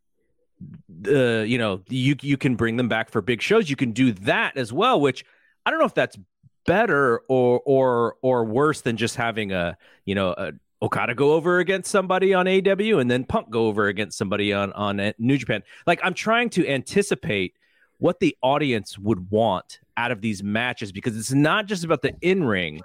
the 0.89 1.41
uh, 1.41 1.43
you 1.43 1.59
know 1.59 1.83
you 1.89 2.17
you 2.21 2.37
can 2.37 2.57
bring 2.57 2.77
them 2.77 2.89
back 2.89 3.11
for 3.11 3.21
big 3.21 3.43
shows. 3.43 3.69
You 3.69 3.77
can 3.77 3.93
do 3.93 4.13
that 4.13 4.57
as 4.57 4.73
well, 4.73 5.01
which 5.01 5.25
I 5.65 5.71
don't 5.71 5.81
know 5.81 5.87
if 5.87 5.95
that's 5.95 6.19
better 6.67 7.23
or 7.29 7.61
or 7.65 8.17
or 8.23 8.45
worse 8.45 8.81
than 8.81 8.97
just 8.97 9.17
having 9.17 9.53
a 9.53 9.77
you 10.05 10.15
know 10.15 10.35
a 10.37 10.53
Okada 10.83 11.15
go 11.15 11.35
over 11.35 11.61
against 11.61 11.91
somebody 11.91 12.35
on 12.35 12.49
AW 12.49 12.99
and 12.99 13.09
then 13.09 13.25
Punk 13.25 13.51
go 13.51 13.67
over 13.67 13.87
against 13.87 14.19
somebody 14.19 14.53
on 14.53 14.73
on 14.73 15.13
New 15.19 15.39
Japan. 15.39 15.63
Like 15.87 16.01
I'm 16.03 16.15
trying 16.15 16.51
to 16.51 16.69
anticipate 16.69 17.55
what 17.99 18.19
the 18.19 18.37
audience 18.43 18.99
would 18.99 19.31
want 19.31 19.79
out 19.97 20.11
of 20.11 20.21
these 20.21 20.43
matches 20.43 20.91
because 20.91 21.17
it's 21.17 21.33
not 21.33 21.67
just 21.67 21.85
about 21.85 22.03
the 22.03 22.15
in 22.21 22.43
ring. 22.43 22.81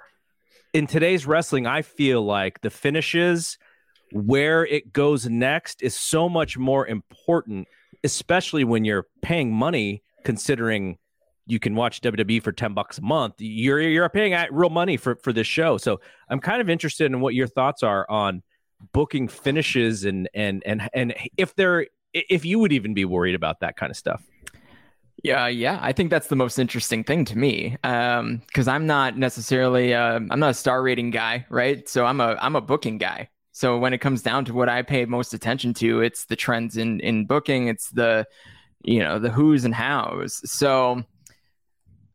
In 0.74 0.86
today's 0.86 1.26
wrestling, 1.26 1.66
I 1.66 1.82
feel 1.82 2.22
like 2.22 2.60
the 2.60 2.70
finishes, 2.70 3.58
where 4.12 4.66
it 4.66 4.92
goes 4.92 5.26
next, 5.26 5.82
is 5.82 5.94
so 5.94 6.28
much 6.28 6.58
more 6.58 6.86
important, 6.86 7.68
especially 8.04 8.64
when 8.64 8.84
you're 8.84 9.06
paying 9.22 9.52
money, 9.52 10.02
considering 10.24 10.98
you 11.46 11.58
can 11.58 11.74
watch 11.74 12.02
WWE 12.02 12.42
for 12.42 12.52
10 12.52 12.74
bucks 12.74 12.98
a 12.98 13.02
month. 13.02 13.36
You're 13.38 13.80
you're 13.80 14.08
paying 14.10 14.36
real 14.50 14.68
money 14.68 14.98
for 14.98 15.16
for 15.16 15.32
this 15.32 15.46
show. 15.46 15.78
So 15.78 16.00
I'm 16.28 16.40
kind 16.40 16.60
of 16.60 16.68
interested 16.68 17.06
in 17.06 17.20
what 17.20 17.34
your 17.34 17.46
thoughts 17.46 17.82
are 17.82 18.08
on 18.10 18.42
booking 18.92 19.26
finishes 19.28 20.04
and 20.04 20.28
and 20.34 20.62
and 20.66 20.88
and 20.92 21.14
if 21.36 21.54
there 21.54 21.86
if 22.12 22.44
you 22.44 22.58
would 22.58 22.72
even 22.72 22.94
be 22.94 23.04
worried 23.04 23.34
about 23.34 23.60
that 23.60 23.76
kind 23.76 23.90
of 23.90 23.96
stuff. 23.96 24.22
Yeah, 25.24 25.48
yeah, 25.48 25.78
I 25.82 25.92
think 25.92 26.10
that's 26.10 26.28
the 26.28 26.36
most 26.36 26.58
interesting 26.58 27.02
thing 27.02 27.24
to 27.24 27.36
me, 27.36 27.76
because 27.82 28.68
um, 28.68 28.68
I'm 28.68 28.86
not 28.86 29.16
necessarily 29.16 29.92
uh, 29.92 30.20
I'm 30.30 30.38
not 30.38 30.50
a 30.50 30.54
star 30.54 30.80
rating 30.80 31.10
guy, 31.10 31.44
right? 31.50 31.88
So 31.88 32.04
I'm 32.04 32.20
a 32.20 32.36
I'm 32.40 32.54
a 32.54 32.60
booking 32.60 32.98
guy. 32.98 33.28
So 33.50 33.76
when 33.78 33.92
it 33.92 33.98
comes 33.98 34.22
down 34.22 34.44
to 34.44 34.54
what 34.54 34.68
I 34.68 34.82
pay 34.82 35.04
most 35.06 35.34
attention 35.34 35.74
to, 35.74 36.02
it's 36.02 36.26
the 36.26 36.36
trends 36.36 36.76
in 36.76 37.00
in 37.00 37.26
booking, 37.26 37.66
it's 37.66 37.90
the 37.90 38.28
you 38.84 39.00
know 39.00 39.18
the 39.18 39.30
who's 39.30 39.64
and 39.64 39.74
hows. 39.74 40.40
So 40.48 41.02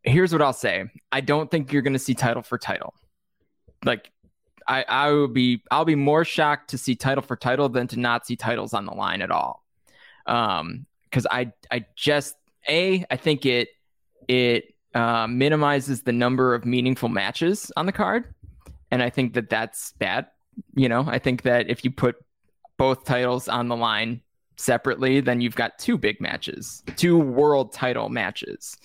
here's 0.04 0.32
what 0.32 0.42
I'll 0.42 0.54
say: 0.54 0.86
I 1.12 1.20
don't 1.20 1.52
think 1.52 1.74
you're 1.74 1.82
going 1.82 1.94
to 1.94 2.00
see 2.00 2.14
title 2.14 2.42
for 2.42 2.58
title. 2.58 2.94
Like 3.84 4.12
I 4.66 4.86
I 4.88 5.12
would 5.12 5.34
be 5.34 5.62
I'll 5.72 5.84
be 5.84 5.96
more 5.96 6.24
shocked 6.24 6.70
to 6.70 6.78
see 6.78 6.96
title 6.96 7.22
for 7.22 7.36
title 7.36 7.68
than 7.68 7.88
to 7.88 8.00
not 8.00 8.26
see 8.26 8.38
titles 8.38 8.74
on 8.74 8.86
the 8.86 8.94
line 8.94 9.22
at 9.22 9.30
all. 9.30 9.62
Um, 10.26 10.86
because 11.04 11.28
I 11.30 11.52
I 11.70 11.86
just 11.96 12.36
a, 12.68 13.06
I 13.10 13.18
think 13.18 13.46
it 13.46 13.70
it 14.28 14.74
uh, 14.94 15.28
minimizes 15.28 16.04
the 16.04 16.12
number 16.12 16.54
of 16.54 16.66
meaningful 16.66 17.10
matches 17.10 17.72
on 17.76 17.86
the 17.86 17.92
card, 17.92 18.34
and 18.92 19.02
I 19.02 19.10
think 19.10 19.34
that 19.34 19.50
that's 19.50 19.94
bad. 19.94 20.28
You 20.76 20.90
know, 20.90 21.06
I 21.08 21.20
think 21.20 21.44
that 21.44 21.70
if 21.70 21.84
you 21.84 21.92
put 21.92 22.16
both 22.78 23.06
titles 23.06 23.48
on 23.48 23.68
the 23.68 23.76
line 23.76 24.22
separately, 24.58 25.20
then 25.20 25.42
you've 25.42 25.56
got 25.56 25.80
two 25.80 25.98
big 25.98 26.22
matches, 26.22 26.84
two 26.96 27.18
world 27.18 27.74
title 27.74 28.10
matches, 28.10 28.78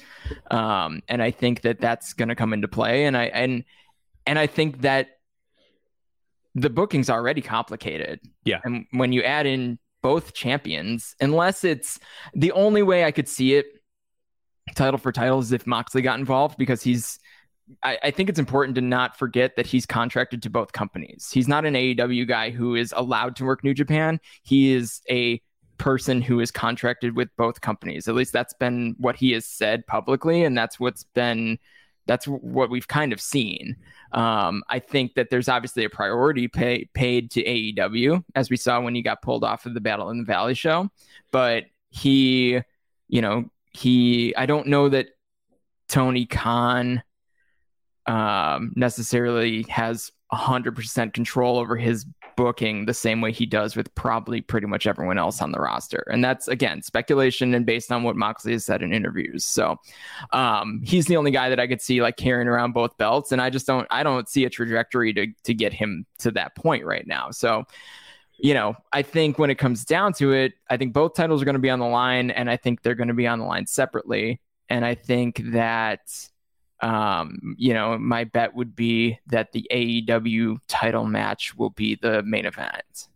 um, 0.50 1.02
and 1.08 1.22
I 1.22 1.30
think 1.30 1.62
that 1.62 1.80
that's 1.80 2.12
going 2.14 2.28
to 2.28 2.34
come 2.34 2.52
into 2.52 2.68
play. 2.68 3.04
And 3.04 3.16
I 3.16 3.24
and 3.24 3.64
and 4.26 4.38
I 4.38 4.46
think 4.46 4.82
that 4.82 5.08
the 6.54 6.70
booking's 6.70 7.10
already 7.10 7.42
complicated. 7.42 8.20
Yeah, 8.44 8.60
and 8.64 8.86
when 8.92 9.12
you 9.12 9.22
add 9.22 9.46
in 9.46 9.78
both 10.02 10.34
champions, 10.34 11.14
unless 11.20 11.64
it's 11.64 11.98
the 12.34 12.52
only 12.52 12.82
way 12.82 13.04
I 13.04 13.10
could 13.10 13.28
see 13.28 13.54
it 13.54 13.66
title 14.74 14.98
for 14.98 15.12
title 15.12 15.38
is 15.38 15.52
if 15.52 15.66
Moxley 15.66 16.02
got 16.02 16.18
involved 16.18 16.58
because 16.58 16.82
he's 16.82 17.18
I, 17.82 17.98
I, 18.02 18.10
think 18.10 18.30
it's 18.30 18.38
important 18.38 18.76
to 18.76 18.80
not 18.80 19.18
forget 19.18 19.56
that 19.56 19.66
he's 19.66 19.84
contracted 19.84 20.42
to 20.42 20.50
both 20.50 20.72
companies. 20.72 21.28
He's 21.30 21.48
not 21.48 21.66
an 21.66 21.74
AEW 21.74 22.26
guy 22.26 22.50
who 22.50 22.74
is 22.74 22.94
allowed 22.96 23.36
to 23.36 23.44
work 23.44 23.62
New 23.62 23.74
Japan. 23.74 24.20
He 24.42 24.72
is 24.72 25.02
a 25.10 25.42
person 25.76 26.22
who 26.22 26.40
is 26.40 26.50
contracted 26.50 27.14
with 27.14 27.28
both 27.36 27.60
companies. 27.60 28.08
At 28.08 28.14
least 28.14 28.32
that's 28.32 28.54
been 28.54 28.96
what 28.98 29.16
he 29.16 29.32
has 29.32 29.44
said 29.44 29.86
publicly, 29.86 30.44
and 30.44 30.56
that's 30.56 30.80
what's 30.80 31.04
been 31.14 31.58
that's 32.08 32.26
what 32.26 32.70
we've 32.70 32.88
kind 32.88 33.12
of 33.12 33.20
seen. 33.20 33.76
Um, 34.12 34.64
I 34.68 34.80
think 34.80 35.14
that 35.14 35.28
there's 35.30 35.48
obviously 35.48 35.84
a 35.84 35.90
priority 35.90 36.48
pay, 36.48 36.88
paid 36.94 37.30
to 37.32 37.44
AEW, 37.44 38.24
as 38.34 38.50
we 38.50 38.56
saw 38.56 38.80
when 38.80 38.94
he 38.94 39.02
got 39.02 39.22
pulled 39.22 39.44
off 39.44 39.66
of 39.66 39.74
the 39.74 39.80
Battle 39.80 40.10
in 40.10 40.18
the 40.18 40.24
Valley 40.24 40.54
show. 40.54 40.88
But 41.30 41.64
he, 41.90 42.60
you 43.08 43.22
know, 43.22 43.50
he, 43.72 44.34
I 44.34 44.46
don't 44.46 44.66
know 44.68 44.88
that 44.88 45.08
Tony 45.88 46.26
Khan 46.26 47.02
um, 48.06 48.72
necessarily 48.74 49.62
has 49.68 50.10
100% 50.32 51.12
control 51.12 51.58
over 51.58 51.76
his 51.76 52.06
booking 52.38 52.86
the 52.86 52.94
same 52.94 53.20
way 53.20 53.32
he 53.32 53.44
does 53.44 53.74
with 53.74 53.92
probably 53.96 54.40
pretty 54.40 54.68
much 54.68 54.86
everyone 54.86 55.18
else 55.18 55.42
on 55.42 55.50
the 55.50 55.58
roster. 55.58 56.06
And 56.08 56.22
that's, 56.22 56.46
again, 56.46 56.82
speculation 56.82 57.52
and 57.52 57.66
based 57.66 57.90
on 57.90 58.04
what 58.04 58.14
Moxley 58.14 58.52
has 58.52 58.64
said 58.64 58.80
in 58.80 58.92
interviews. 58.92 59.44
So 59.44 59.80
um, 60.32 60.80
he's 60.84 61.06
the 61.06 61.16
only 61.16 61.32
guy 61.32 61.48
that 61.48 61.58
I 61.58 61.66
could 61.66 61.82
see 61.82 62.00
like 62.00 62.16
carrying 62.16 62.46
around 62.46 62.74
both 62.74 62.96
belts. 62.96 63.32
And 63.32 63.42
I 63.42 63.50
just 63.50 63.66
don't, 63.66 63.88
I 63.90 64.04
don't 64.04 64.28
see 64.28 64.44
a 64.44 64.50
trajectory 64.50 65.12
to, 65.14 65.26
to 65.42 65.52
get 65.52 65.72
him 65.72 66.06
to 66.20 66.30
that 66.30 66.54
point 66.54 66.84
right 66.84 67.08
now. 67.08 67.32
So, 67.32 67.64
you 68.38 68.54
know, 68.54 68.76
I 68.92 69.02
think 69.02 69.36
when 69.36 69.50
it 69.50 69.56
comes 69.56 69.84
down 69.84 70.12
to 70.14 70.32
it, 70.32 70.52
I 70.70 70.76
think 70.76 70.92
both 70.92 71.14
titles 71.14 71.42
are 71.42 71.44
going 71.44 71.54
to 71.54 71.58
be 71.58 71.70
on 71.70 71.80
the 71.80 71.86
line 71.86 72.30
and 72.30 72.48
I 72.48 72.56
think 72.56 72.82
they're 72.82 72.94
going 72.94 73.08
to 73.08 73.14
be 73.14 73.26
on 73.26 73.40
the 73.40 73.46
line 73.46 73.66
separately. 73.66 74.40
And 74.68 74.84
I 74.84 74.94
think 74.94 75.42
that, 75.46 76.02
um, 76.80 77.56
you 77.58 77.74
know, 77.74 77.98
my 77.98 78.24
bet 78.24 78.54
would 78.54 78.76
be 78.76 79.18
that 79.26 79.52
the 79.52 79.66
AEW 79.70 80.58
title 80.68 81.06
match 81.06 81.54
will 81.56 81.70
be 81.70 81.96
the 81.96 82.22
main 82.22 82.46
event. 82.46 83.08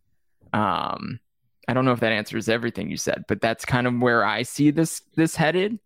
Um, 0.52 1.20
I 1.68 1.74
don't 1.74 1.84
know 1.84 1.92
if 1.92 2.00
that 2.00 2.12
answers 2.12 2.48
everything 2.48 2.90
you 2.90 2.96
said, 2.96 3.24
but 3.28 3.40
that's 3.40 3.64
kind 3.64 3.86
of 3.86 3.94
where 4.00 4.24
I 4.24 4.42
see 4.42 4.70
this 4.70 5.02
this 5.16 5.36
headed. 5.36 5.78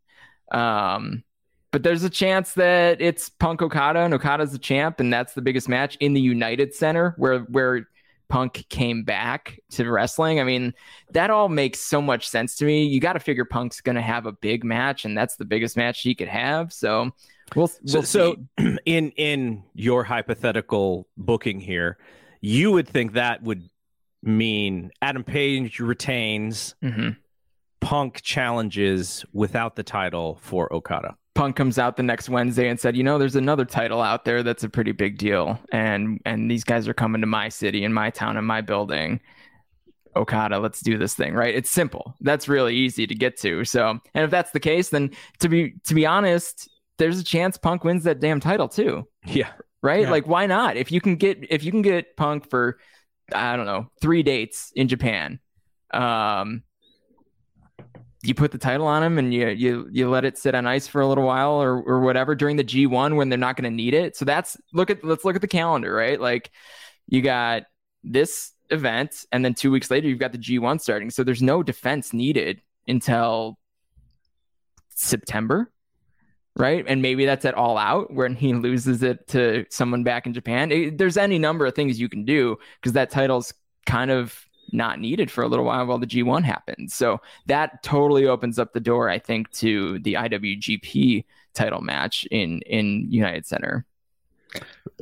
Um, 0.51 1.23
but 1.71 1.83
there's 1.83 2.05
a 2.05 2.11
chance 2.11 2.55
that 2.55 3.03
it's 3.03 3.29
Punk 3.29 3.61
Okada 3.61 4.01
and 4.01 4.15
Okada's 4.15 4.53
the 4.53 4.59
champ, 4.59 5.01
and 5.01 5.13
that's 5.13 5.35
the 5.35 5.43
biggest 5.43 5.69
match 5.69 5.97
in 6.01 6.15
the 6.15 6.21
United 6.21 6.75
Center 6.75 7.15
where 7.19 7.41
where 7.41 7.87
Punk 8.29 8.65
came 8.71 9.05
back 9.05 9.61
to 9.73 9.89
wrestling. 9.91 10.41
I 10.41 10.45
mean, 10.45 10.73
that 11.11 11.31
all 11.31 11.51
makes 11.51 11.81
so 11.81 12.01
much 12.01 12.29
sense 12.29 12.57
to 12.57 12.65
me. 12.65 12.87
You 12.87 13.01
got 13.01 13.13
to 13.13 13.21
figure 13.21 13.45
Punk's 13.45 13.83
going 13.83 13.97
to 13.97 14.03
have 14.03 14.25
a 14.25 14.33
big 14.33 14.65
match, 14.65 15.05
and 15.05 15.17
that's 15.17 15.37
the 15.37 15.45
biggest 15.45 15.77
match 15.77 16.01
he 16.01 16.15
could 16.15 16.29
have. 16.29 16.73
So 16.73 17.13
We'll, 17.55 17.71
we'll 17.83 18.03
so, 18.03 18.37
so 18.59 18.77
in 18.87 19.11
in 19.11 19.63
your 19.75 20.05
hypothetical 20.05 21.07
booking 21.17 21.61
here, 21.61 21.99
you 22.41 22.73
would 22.73 22.89
think 22.89 23.13
that 23.13 23.43
would 23.43 23.69
mean 24.23 24.91
Adam 25.03 25.25
Page 25.25 25.81
retains, 25.81 26.75
mm-hmm. 26.83 27.11
Punk 27.81 28.23
challenges 28.23 29.25
without 29.33 29.77
the 29.77 29.83
title 29.85 30.39
for 30.43 30.73
Okada. 30.73 31.15
Punk 31.35 31.55
comes 31.55 31.79
out 31.79 31.97
the 31.97 32.03
next 32.03 32.29
Wednesday 32.29 32.69
and 32.69 32.81
said, 32.81 32.97
"You 32.97 33.05
know, 33.05 33.19
there's 33.19 33.37
another 33.37 33.65
title 33.65 34.01
out 34.01 34.25
there 34.25 34.43
that's 34.43 34.65
a 34.65 34.69
pretty 34.69 34.93
big 34.93 35.19
deal, 35.19 35.61
and 35.71 36.21
and 36.25 36.51
these 36.51 36.65
guys 36.65 36.89
are 36.89 36.95
coming 36.95 37.21
to 37.21 37.27
my 37.27 37.49
city 37.49 37.85
and 37.85 37.95
my 37.95 38.11
town 38.11 38.37
and 38.37 38.47
my 38.47 38.61
building." 38.61 39.21
Okada, 40.17 40.59
let's 40.59 40.81
do 40.81 40.97
this 40.97 41.15
thing, 41.15 41.35
right? 41.35 41.55
It's 41.55 41.71
simple. 41.71 42.15
That's 42.23 42.49
really 42.49 42.75
easy 42.75 43.07
to 43.07 43.15
get 43.15 43.39
to. 43.41 43.65
So, 43.65 44.01
and 44.15 44.25
if 44.25 44.31
that's 44.31 44.51
the 44.51 44.61
case, 44.61 44.89
then 44.89 45.11
to 45.41 45.49
be 45.49 45.75
to 45.85 45.95
be 45.95 46.07
honest, 46.07 46.69
there's 46.99 47.19
a 47.19 47.25
chance 47.25 47.57
Punk 47.57 47.85
wins 47.85 48.05
that 48.05 48.21
damn 48.21 48.41
title 48.41 48.69
too. 48.69 49.07
Yeah. 49.25 49.53
Right? 49.83 50.03
Yeah. 50.03 50.11
Like 50.11 50.27
why 50.27 50.47
not? 50.47 50.77
If 50.77 50.91
you 50.91 51.01
can 51.01 51.17
get 51.17 51.39
if 51.51 51.65
you 51.65 51.71
can 51.71 51.83
get 51.83 52.17
Punk 52.17 52.49
for 52.49 52.79
I 53.33 53.57
don't 53.57 53.67
know, 53.67 53.91
3 54.01 54.23
dates 54.23 54.73
in 54.75 54.89
Japan. 54.89 55.41
Um 55.93 56.63
you 58.23 58.35
put 58.35 58.51
the 58.51 58.59
title 58.59 58.87
on 58.87 59.03
him 59.03 59.19
and 59.19 59.33
you 59.33 59.49
you 59.49 59.89
you 59.93 60.09
let 60.09 60.25
it 60.25 60.37
sit 60.37 60.55
on 60.55 60.67
ice 60.67 60.89
for 60.89 61.01
a 61.01 61.07
little 61.07 61.25
while 61.25 61.63
or 61.63 61.81
or 61.83 62.01
whatever 62.01 62.35
during 62.35 62.57
the 62.57 62.65
G1 62.65 63.15
when 63.17 63.29
they're 63.29 63.39
not 63.39 63.57
going 63.57 63.71
to 63.71 63.77
need 63.77 63.95
it. 63.95 64.17
So 64.17 64.25
that's 64.25 64.57
look 64.73 64.91
at 64.91 65.05
let's 65.05 65.25
look 65.25 65.37
at 65.37 65.43
the 65.43 65.49
calendar, 65.49 65.95
right? 65.95 66.21
Like 66.21 66.51
you 67.07 67.23
got 67.23 67.65
this 68.03 68.53
event 68.71 69.25
and 69.31 69.45
then 69.45 69.55
2 69.55 69.71
weeks 69.71 69.91
later 69.91 70.09
you've 70.09 70.19
got 70.19 70.33
the 70.33 70.39
G1 70.39 70.81
starting. 70.81 71.11
So 71.11 71.23
there's 71.23 71.43
no 71.43 71.63
defense 71.63 72.13
needed 72.13 72.63
until 72.89 73.59
September 74.91 75.71
right? 76.57 76.85
And 76.89 77.03
maybe 77.03 77.27
that's 77.27 77.45
at 77.45 77.55
all 77.55 77.77
out 77.77 78.13
when 78.13 78.35
he 78.35 78.55
loses 78.55 79.03
it 79.03 79.29
to 79.29 79.67
someone 79.69 80.03
back 80.03 80.27
in 80.27 80.33
Japan. 80.33 80.73
It, 80.73 80.99
there's 80.99 81.17
any 81.17 81.39
number 81.39 81.67
of 81.67 81.75
things 81.75 82.01
you 82.01 82.09
can 82.09 82.25
do 82.25 82.57
because 82.81 82.95
that 82.95 83.11
title's 83.11 83.53
kind 83.85 84.11
of 84.11 84.47
not 84.73 84.99
needed 84.99 85.31
for 85.31 85.45
a 85.45 85.49
little 85.49 85.65
while 85.65 85.87
while 85.87 85.99
the 85.99 86.07
G1 86.07 86.43
happens. 86.43 86.95
So 86.95 87.21
that 87.47 87.83
totally 87.83 88.27
opens 88.27 88.59
up 88.59 88.73
the 88.73 88.81
door, 88.81 89.09
I 89.09 89.19
think, 89.19 89.51
to 89.53 89.99
the 90.01 90.15
IWGP 90.15 91.25
title 91.55 91.83
match 91.83 92.27
in 92.31 92.63
in 92.63 93.11
United 93.11 93.47
Center. 93.47 93.87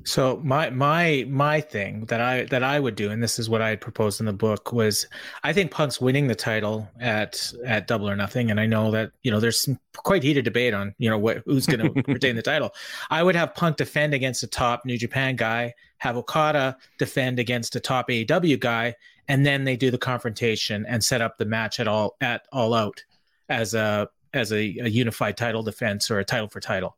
So 0.05 0.41
my 0.45 0.71
my 0.71 1.25
my 1.29 1.61
thing 1.61 2.05
that 2.07 2.21
I 2.21 2.45
that 2.45 2.63
I 2.63 2.79
would 2.79 2.95
do, 2.95 3.11
and 3.11 3.23
this 3.23 3.39
is 3.39 3.49
what 3.49 3.63
I 3.63 3.71
had 3.71 3.81
proposed 3.81 4.21
in 4.21 4.27
the 4.27 4.33
book, 4.33 4.73
was 4.73 5.07
I 5.43 5.53
think 5.53 5.71
Punk's 5.71 6.01
winning 6.01 6.27
the 6.27 6.35
title 6.35 6.89
at 7.01 7.53
at 7.65 7.87
Double 7.87 8.09
or 8.09 8.17
Nothing, 8.17 8.51
and 8.51 8.61
I 8.61 8.67
know 8.67 8.91
that 8.91 9.13
you 9.23 9.31
know 9.31 9.41
there's 9.41 9.63
some 9.63 9.79
quite 9.97 10.23
heated 10.23 10.45
debate 10.45 10.75
on 10.75 10.95
you 10.99 11.09
know 11.09 11.19
what 11.19 11.43
who's 11.47 11.67
going 11.67 11.81
to 11.95 12.13
retain 12.13 12.37
the 12.37 12.43
title. 12.43 12.75
I 13.11 13.23
would 13.23 13.37
have 13.37 13.55
Punk 13.55 13.77
defend 13.77 14.15
against 14.15 14.43
a 14.43 14.47
top 14.47 14.85
New 14.85 14.99
Japan 14.99 15.37
guy, 15.37 15.75
have 15.99 16.17
Okada 16.17 16.77
defend 16.99 17.39
against 17.39 17.77
a 17.77 17.81
top 17.81 18.09
AEW 18.09 18.61
guy, 18.61 18.95
and 19.29 19.47
then 19.47 19.65
they 19.65 19.77
do 19.77 19.91
the 19.91 19.99
confrontation 19.99 20.85
and 20.87 21.03
set 21.03 21.23
up 21.23 21.39
the 21.39 21.47
match 21.47 21.81
at 21.81 21.89
all 21.89 22.17
at 22.21 22.47
All 22.53 22.75
Out 22.75 23.03
as 23.49 23.75
a 23.75 24.09
as 24.35 24.53
a, 24.53 24.57
a 24.57 24.89
unified 24.89 25.37
title 25.37 25.63
defense 25.63 26.11
or 26.11 26.19
a 26.19 26.25
title 26.25 26.49
for 26.49 26.61
title 26.61 26.97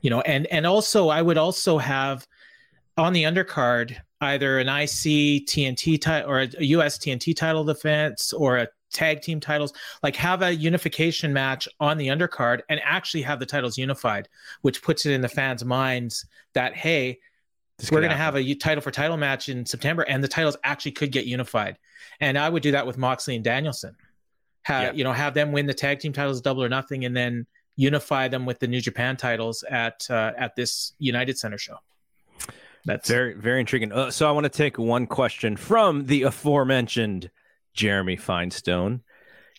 You 0.00 0.10
know, 0.10 0.20
and 0.20 0.46
and 0.46 0.66
also 0.66 1.08
I 1.08 1.22
would 1.22 1.38
also 1.38 1.78
have 1.78 2.26
on 2.96 3.12
the 3.12 3.24
undercard 3.24 3.96
either 4.20 4.58
an 4.58 4.68
IC 4.68 5.46
TNT 5.46 6.00
title 6.00 6.30
or 6.30 6.40
a 6.40 6.64
US 6.64 6.98
TNT 6.98 7.36
title 7.36 7.64
defense 7.64 8.32
or 8.32 8.56
a 8.56 8.68
tag 8.92 9.20
team 9.20 9.40
titles 9.40 9.72
like 10.02 10.16
have 10.16 10.42
a 10.42 10.54
unification 10.54 11.32
match 11.32 11.68
on 11.80 11.98
the 11.98 12.06
undercard 12.06 12.60
and 12.68 12.80
actually 12.84 13.20
have 13.20 13.38
the 13.40 13.44
titles 13.44 13.76
unified 13.76 14.28
which 14.62 14.80
puts 14.80 15.04
it 15.04 15.12
in 15.12 15.20
the 15.20 15.28
fans 15.28 15.64
minds 15.64 16.24
that 16.54 16.74
hey 16.74 17.18
this 17.78 17.90
we're 17.90 18.00
going 18.00 18.10
to 18.10 18.16
have 18.16 18.36
a 18.36 18.54
title 18.54 18.80
for 18.80 18.90
title 18.90 19.16
match 19.16 19.48
in 19.48 19.66
September 19.66 20.02
and 20.02 20.24
the 20.24 20.28
titles 20.28 20.56
actually 20.64 20.92
could 20.92 21.12
get 21.12 21.26
unified. 21.26 21.78
And 22.20 22.38
I 22.38 22.48
would 22.48 22.62
do 22.62 22.70
that 22.72 22.86
with 22.86 22.96
Moxley 22.96 23.34
and 23.36 23.44
Danielson. 23.44 23.94
Have 24.62 24.82
yeah. 24.82 24.92
you 24.92 25.04
know 25.04 25.12
have 25.12 25.34
them 25.34 25.52
win 25.52 25.66
the 25.66 25.74
tag 25.74 26.00
team 26.00 26.12
titles 26.12 26.40
double 26.40 26.64
or 26.64 26.68
nothing 26.68 27.04
and 27.04 27.16
then 27.16 27.46
unify 27.76 28.28
them 28.28 28.46
with 28.46 28.58
the 28.58 28.66
New 28.66 28.80
Japan 28.80 29.16
titles 29.16 29.62
at 29.70 30.06
uh, 30.10 30.32
at 30.36 30.56
this 30.56 30.92
United 30.98 31.38
Center 31.38 31.58
show 31.58 31.78
that's 32.86 33.08
very 33.08 33.34
very 33.34 33.60
intriguing. 33.60 33.92
Uh, 33.92 34.10
so 34.10 34.28
I 34.28 34.32
want 34.32 34.44
to 34.44 34.50
take 34.50 34.78
one 34.78 35.06
question 35.06 35.56
from 35.56 36.06
the 36.06 36.22
aforementioned 36.22 37.30
Jeremy 37.74 38.16
Finestone. 38.16 39.02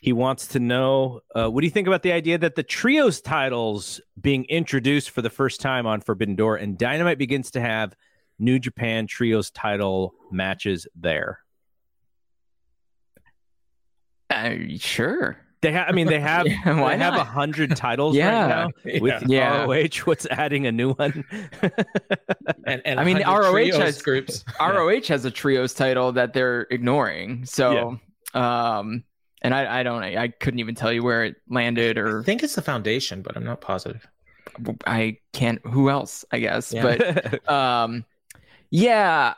He 0.01 0.13
wants 0.13 0.47
to 0.47 0.59
know 0.59 1.21
uh, 1.35 1.49
what 1.49 1.61
do 1.61 1.67
you 1.67 1.71
think 1.71 1.87
about 1.87 2.03
the 2.03 2.13
idea 2.13 2.37
that 2.37 2.55
the 2.55 2.63
trios 2.63 3.19
titles 3.19 3.99
being 4.19 4.45
introduced 4.45 5.09
for 5.09 5.21
the 5.21 5.29
first 5.29 5.59
time 5.59 5.85
on 5.85 6.01
Forbidden 6.01 6.35
Door 6.35 6.57
and 6.57 6.77
Dynamite 6.77 7.17
begins 7.17 7.51
to 7.51 7.61
have 7.61 7.93
New 8.39 8.59
Japan 8.59 9.07
trios 9.07 9.51
title 9.51 10.13
matches 10.31 10.87
there? 10.95 11.39
Uh, 14.29 14.55
sure. 14.77 15.37
They 15.61 15.71
have. 15.71 15.89
I 15.89 15.91
mean, 15.91 16.07
they 16.07 16.19
have. 16.19 16.47
yeah, 16.65 16.79
why 16.79 16.95
they 16.95 17.03
have 17.03 17.15
a 17.15 17.23
hundred 17.23 17.75
titles 17.75 18.15
yeah. 18.15 18.41
right 18.41 18.47
now 18.85 18.99
with 19.01 19.23
yeah. 19.27 19.63
ROH. 19.63 20.05
What's 20.05 20.27
adding 20.27 20.67
a 20.67 20.71
new 20.71 20.93
one? 20.93 21.23
and, 22.65 22.81
and 22.85 22.99
I 22.99 23.03
mean, 23.03 23.23
ROH 23.23 23.79
has 23.79 24.01
groups. 24.01 24.45
ROH 24.59 25.07
has 25.07 25.25
a 25.25 25.31
trios 25.31 25.73
title 25.73 26.11
that 26.13 26.33
they're 26.33 26.67
ignoring. 26.69 27.45
So, 27.45 27.99
yeah. 28.35 28.77
um, 28.79 29.03
and 29.41 29.53
I, 29.53 29.79
I 29.79 29.83
don't, 29.83 30.03
I 30.03 30.27
couldn't 30.27 30.59
even 30.59 30.75
tell 30.75 30.93
you 30.93 31.03
where 31.03 31.25
it 31.25 31.35
landed 31.49 31.97
or. 31.97 32.21
I 32.21 32.23
think 32.23 32.43
it's 32.43 32.55
the 32.55 32.61
foundation, 32.61 33.23
but 33.23 33.35
I'm 33.35 33.43
not 33.43 33.61
positive. 33.61 34.07
I 34.85 35.17
can't. 35.33 35.59
Who 35.65 35.89
else? 35.89 36.23
I 36.31 36.39
guess, 36.39 36.73
but 36.73 37.49
um, 37.49 38.05
yeah. 38.69 39.33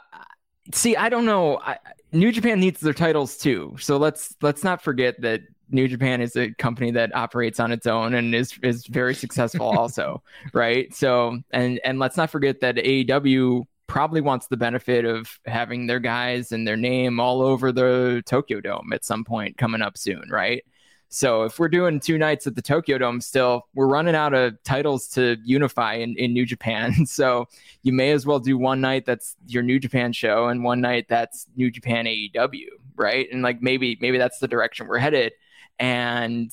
See, 0.74 0.96
I 0.96 1.10
don't 1.10 1.26
know. 1.26 1.60
I, 1.60 1.78
New 2.12 2.32
Japan 2.32 2.60
needs 2.60 2.80
their 2.82 2.94
titles 2.94 3.38
too. 3.38 3.76
So 3.80 3.98
let's 3.98 4.36
let's 4.42 4.64
not 4.64 4.82
forget 4.82 5.22
that 5.22 5.42
New 5.70 5.88
Japan 5.88 6.22
is 6.22 6.36
a 6.36 6.54
company 6.56 6.92
that 6.92 7.16
operates 7.16 7.60
on 7.60 7.72
its 7.72 7.88
own 7.88 8.14
and 8.14 8.34
is 8.34 8.58
is 8.64 8.86
very 8.88 9.16
successful 9.16 9.68
also, 9.78 10.24
right? 10.54 10.94
So 10.94 11.40
and 11.52 11.80
and 11.84 12.00
let's 12.00 12.18
not 12.18 12.30
forget 12.30 12.62
that 12.62 12.76
AEW 12.76 13.66
probably 13.88 14.22
wants 14.22 14.48
the 14.48 14.58
benefit 14.58 15.04
of 15.04 15.40
having 15.46 15.88
their 15.88 16.00
guys 16.00 16.52
and 16.52 16.68
their 16.68 16.78
name 16.78 17.20
all 17.20 17.42
over 17.42 17.72
the 17.72 18.22
Tokyo 18.26 18.62
Dome 18.62 18.94
at 18.94 19.04
some 19.04 19.24
point 19.24 19.58
coming 19.58 19.82
up 19.82 19.98
soon, 19.98 20.24
right? 20.30 20.64
So 21.12 21.42
if 21.44 21.58
we're 21.58 21.70
doing 21.70 22.00
two 22.00 22.20
nights 22.20 22.46
at 22.46 22.56
the 22.56 22.62
Tokyo 22.62 23.00
Dome 23.00 23.20
still, 23.20 23.64
we're 23.74 23.88
running 23.88 24.14
out 24.14 24.36
of 24.36 24.62
titles 24.64 25.08
to 25.10 25.38
unify 25.44 25.96
in, 25.96 26.16
in 26.18 26.34
New 26.34 26.46
Japan. 26.46 26.94
So 27.08 27.48
you 27.82 27.92
may 27.92 28.12
as 28.12 28.26
well 28.26 28.40
do 28.40 28.58
one 28.58 28.80
night 28.80 29.06
that's 29.06 29.36
your 29.48 29.64
New 29.64 29.80
Japan 29.80 30.14
show 30.14 30.48
and 30.48 30.64
one 30.64 30.80
night 30.80 31.08
that's 31.10 31.48
New 31.56 31.72
Japan 31.72 32.06
AEW, 32.06 32.68
right? 32.96 33.28
And 33.32 33.42
like 33.42 33.62
maybe 33.62 33.98
maybe 34.00 34.20
that's 34.20 34.38
the 34.38 34.48
direction 34.48 34.88
we're 34.88 35.00
headed. 35.00 35.34
And 35.80 36.52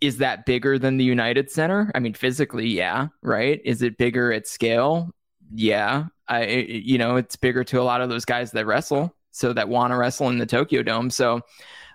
is 0.00 0.18
that 0.18 0.46
bigger 0.46 0.78
than 0.78 0.96
the 0.96 1.04
United 1.04 1.50
Center? 1.50 1.90
I 1.94 1.98
mean, 1.98 2.14
physically, 2.14 2.68
yeah, 2.68 3.08
right? 3.22 3.60
Is 3.64 3.82
it 3.82 3.98
bigger 3.98 4.32
at 4.32 4.46
scale? 4.46 5.10
Yeah. 5.52 6.06
I, 6.28 6.44
you 6.46 6.98
know, 6.98 7.16
it's 7.16 7.36
bigger 7.36 7.64
to 7.64 7.80
a 7.80 7.84
lot 7.84 8.00
of 8.00 8.08
those 8.08 8.24
guys 8.24 8.52
that 8.52 8.66
wrestle, 8.66 9.14
so 9.30 9.52
that 9.52 9.68
want 9.68 9.92
to 9.92 9.96
wrestle 9.96 10.28
in 10.28 10.38
the 10.38 10.46
Tokyo 10.46 10.82
Dome. 10.82 11.10
So, 11.10 11.40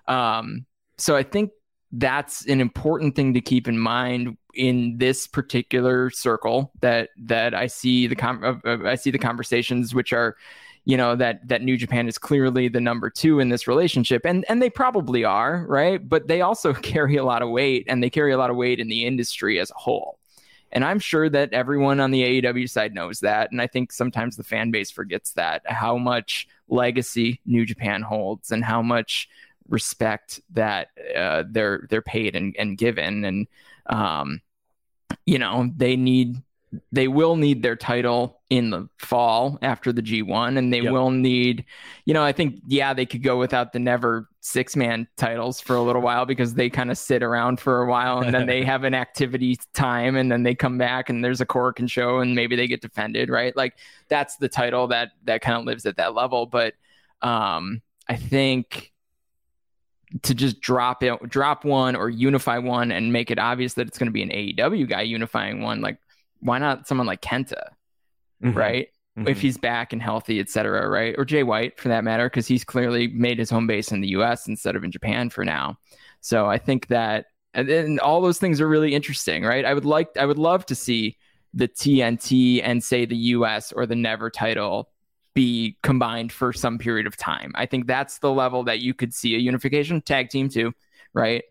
um, 0.08 0.66
so 0.96 1.16
I 1.16 1.22
think 1.22 1.50
that's 1.92 2.46
an 2.46 2.60
important 2.60 3.14
thing 3.14 3.34
to 3.34 3.40
keep 3.40 3.68
in 3.68 3.78
mind 3.78 4.36
in 4.54 4.96
this 4.98 5.26
particular 5.26 6.10
circle 6.10 6.72
that 6.80 7.10
that 7.18 7.54
I 7.54 7.66
see 7.66 8.06
the 8.06 8.16
com- 8.16 8.62
I 8.64 8.94
see 8.94 9.10
the 9.10 9.18
conversations 9.18 9.94
which 9.94 10.12
are 10.12 10.36
you 10.84 10.96
know 10.96 11.14
that 11.16 11.46
that 11.48 11.62
New 11.62 11.76
Japan 11.76 12.08
is 12.08 12.18
clearly 12.18 12.68
the 12.68 12.80
number 12.80 13.08
2 13.08 13.40
in 13.40 13.48
this 13.48 13.68
relationship 13.68 14.22
and 14.24 14.44
and 14.48 14.60
they 14.60 14.70
probably 14.70 15.24
are, 15.24 15.64
right? 15.68 16.06
But 16.06 16.28
they 16.28 16.40
also 16.40 16.72
carry 16.92 17.16
a 17.16 17.24
lot 17.24 17.42
of 17.42 17.50
weight 17.50 17.86
and 17.88 18.02
they 18.02 18.10
carry 18.10 18.32
a 18.32 18.38
lot 18.38 18.50
of 18.50 18.56
weight 18.56 18.80
in 18.80 18.88
the 18.88 19.06
industry 19.06 19.58
as 19.60 19.70
a 19.70 19.78
whole. 19.78 20.18
And 20.74 20.84
I'm 20.84 20.98
sure 20.98 21.28
that 21.28 21.52
everyone 21.52 22.00
on 22.00 22.12
the 22.12 22.40
AEW 22.42 22.68
side 22.68 22.94
knows 22.94 23.20
that 23.20 23.52
and 23.52 23.60
I 23.60 23.66
think 23.66 23.92
sometimes 23.92 24.36
the 24.36 24.44
fan 24.44 24.70
base 24.70 24.90
forgets 24.90 25.32
that 25.34 25.62
how 25.66 25.98
much 25.98 26.48
legacy 26.68 27.40
New 27.46 27.64
Japan 27.64 28.02
holds 28.02 28.50
and 28.50 28.64
how 28.64 28.82
much 28.82 29.28
respect 29.68 30.40
that 30.50 30.88
uh, 31.16 31.44
they're 31.48 31.86
they're 31.88 32.02
paid 32.02 32.34
and, 32.34 32.56
and 32.58 32.76
given 32.76 33.24
and 33.24 33.46
um, 33.86 34.40
you 35.26 35.38
know 35.38 35.70
they 35.76 35.96
need 35.96 36.42
they 36.90 37.08
will 37.08 37.36
need 37.36 37.62
their 37.62 37.76
title 37.76 38.40
in 38.48 38.70
the 38.70 38.88
fall 38.98 39.58
after 39.62 39.92
the 39.92 40.02
G1 40.02 40.58
and 40.58 40.72
they 40.72 40.80
yep. 40.80 40.92
will 40.92 41.10
need 41.10 41.64
you 42.04 42.14
know 42.14 42.22
I 42.22 42.32
think 42.32 42.60
yeah 42.66 42.94
they 42.94 43.06
could 43.06 43.22
go 43.22 43.38
without 43.38 43.72
the 43.72 43.78
never 43.78 44.28
six 44.40 44.74
man 44.76 45.06
titles 45.16 45.60
for 45.60 45.76
a 45.76 45.82
little 45.82 46.02
while 46.02 46.26
because 46.26 46.54
they 46.54 46.70
kind 46.70 46.90
of 46.90 46.98
sit 46.98 47.22
around 47.22 47.60
for 47.60 47.82
a 47.82 47.86
while 47.86 48.20
and 48.20 48.34
then 48.34 48.46
they 48.46 48.62
have 48.64 48.84
an 48.84 48.94
activity 48.94 49.58
time 49.74 50.16
and 50.16 50.30
then 50.30 50.42
they 50.42 50.54
come 50.54 50.78
back 50.78 51.08
and 51.10 51.24
there's 51.24 51.40
a 51.40 51.46
Korakuen 51.46 51.90
show 51.90 52.18
and 52.18 52.34
maybe 52.34 52.56
they 52.56 52.66
get 52.66 52.80
defended 52.80 53.28
right 53.28 53.56
like 53.56 53.74
that's 54.08 54.36
the 54.36 54.48
title 54.48 54.86
that 54.88 55.10
that 55.24 55.40
kind 55.42 55.58
of 55.58 55.64
lives 55.64 55.86
at 55.86 55.96
that 55.96 56.14
level 56.14 56.46
but 56.46 56.74
um 57.22 57.82
I 58.08 58.16
think 58.16 58.92
to 60.22 60.34
just 60.34 60.60
drop 60.60 61.02
it 61.02 61.28
drop 61.28 61.64
one 61.64 61.96
or 61.96 62.10
unify 62.10 62.58
one 62.58 62.92
and 62.92 63.12
make 63.12 63.30
it 63.30 63.38
obvious 63.38 63.74
that 63.74 63.86
it's 63.86 63.98
going 63.98 64.08
to 64.08 64.12
be 64.12 64.22
an 64.22 64.28
AEW 64.28 64.88
guy 64.88 65.02
unifying 65.02 65.62
one 65.62 65.80
like 65.80 65.98
why 66.42 66.58
not 66.58 66.86
someone 66.86 67.06
like 67.06 67.22
Kenta, 67.22 67.70
mm-hmm. 68.42 68.56
right? 68.56 68.88
Mm-hmm. 69.18 69.28
If 69.28 69.40
he's 69.40 69.58
back 69.58 69.92
and 69.92 70.02
healthy, 70.02 70.40
etc., 70.40 70.88
right? 70.88 71.14
Or 71.18 71.24
Jay 71.24 71.42
White 71.42 71.78
for 71.78 71.88
that 71.88 72.04
matter, 72.04 72.28
because 72.28 72.46
he's 72.46 72.64
clearly 72.64 73.08
made 73.08 73.38
his 73.38 73.50
home 73.50 73.66
base 73.66 73.92
in 73.92 74.00
the 74.00 74.08
U.S. 74.08 74.48
instead 74.48 74.74
of 74.74 74.84
in 74.84 74.90
Japan 74.90 75.30
for 75.30 75.44
now. 75.44 75.78
So 76.20 76.46
I 76.46 76.58
think 76.58 76.86
that, 76.88 77.26
and, 77.54 77.68
and 77.68 78.00
all 78.00 78.20
those 78.20 78.38
things 78.38 78.60
are 78.60 78.68
really 78.68 78.94
interesting, 78.94 79.44
right? 79.44 79.64
I 79.64 79.74
would 79.74 79.84
like, 79.84 80.16
I 80.16 80.24
would 80.24 80.38
love 80.38 80.64
to 80.66 80.74
see 80.74 81.18
the 81.52 81.68
TNT 81.68 82.62
and 82.64 82.82
say 82.82 83.04
the 83.04 83.16
U.S. 83.16 83.72
or 83.72 83.84
the 83.84 83.96
Never 83.96 84.30
title 84.30 84.88
be 85.34 85.76
combined 85.82 86.32
for 86.32 86.52
some 86.52 86.78
period 86.78 87.06
of 87.06 87.16
time. 87.16 87.52
I 87.54 87.66
think 87.66 87.86
that's 87.86 88.18
the 88.18 88.32
level 88.32 88.64
that 88.64 88.80
you 88.80 88.94
could 88.94 89.14
see 89.14 89.34
a 89.34 89.38
unification 89.38 90.00
tag 90.00 90.30
team 90.30 90.48
too, 90.48 90.72
right? 91.12 91.44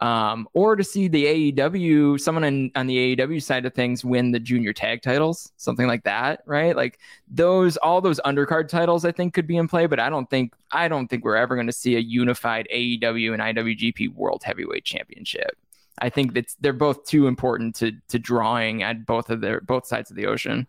Um, 0.00 0.48
or 0.52 0.76
to 0.76 0.84
see 0.84 1.08
the 1.08 1.52
AEW, 1.52 2.20
someone 2.20 2.44
in, 2.44 2.70
on 2.76 2.86
the 2.86 3.16
AEW 3.16 3.42
side 3.42 3.66
of 3.66 3.74
things 3.74 4.04
win 4.04 4.30
the 4.30 4.38
junior 4.38 4.72
tag 4.72 5.02
titles, 5.02 5.52
something 5.56 5.86
like 5.86 6.04
that, 6.04 6.42
right? 6.46 6.76
Like 6.76 6.98
those, 7.28 7.76
all 7.78 8.00
those 8.00 8.20
undercard 8.20 8.68
titles, 8.68 9.04
I 9.04 9.12
think 9.12 9.34
could 9.34 9.46
be 9.46 9.56
in 9.56 9.66
play, 9.66 9.86
but 9.86 9.98
I 9.98 10.08
don't 10.08 10.30
think, 10.30 10.54
I 10.70 10.86
don't 10.86 11.08
think 11.08 11.24
we're 11.24 11.36
ever 11.36 11.56
going 11.56 11.66
to 11.66 11.72
see 11.72 11.96
a 11.96 12.00
unified 12.00 12.68
AEW 12.72 13.32
and 13.32 13.42
IWGP 13.42 14.14
World 14.14 14.42
Heavyweight 14.44 14.84
Championship. 14.84 15.58
I 16.00 16.10
think 16.10 16.34
that 16.34 16.54
they're 16.60 16.72
both 16.72 17.04
too 17.04 17.26
important 17.26 17.74
to 17.76 17.92
to 18.08 18.20
drawing 18.20 18.84
at 18.84 19.04
both 19.04 19.30
of 19.30 19.40
their 19.40 19.60
both 19.60 19.84
sides 19.86 20.10
of 20.10 20.16
the 20.16 20.26
ocean. 20.26 20.68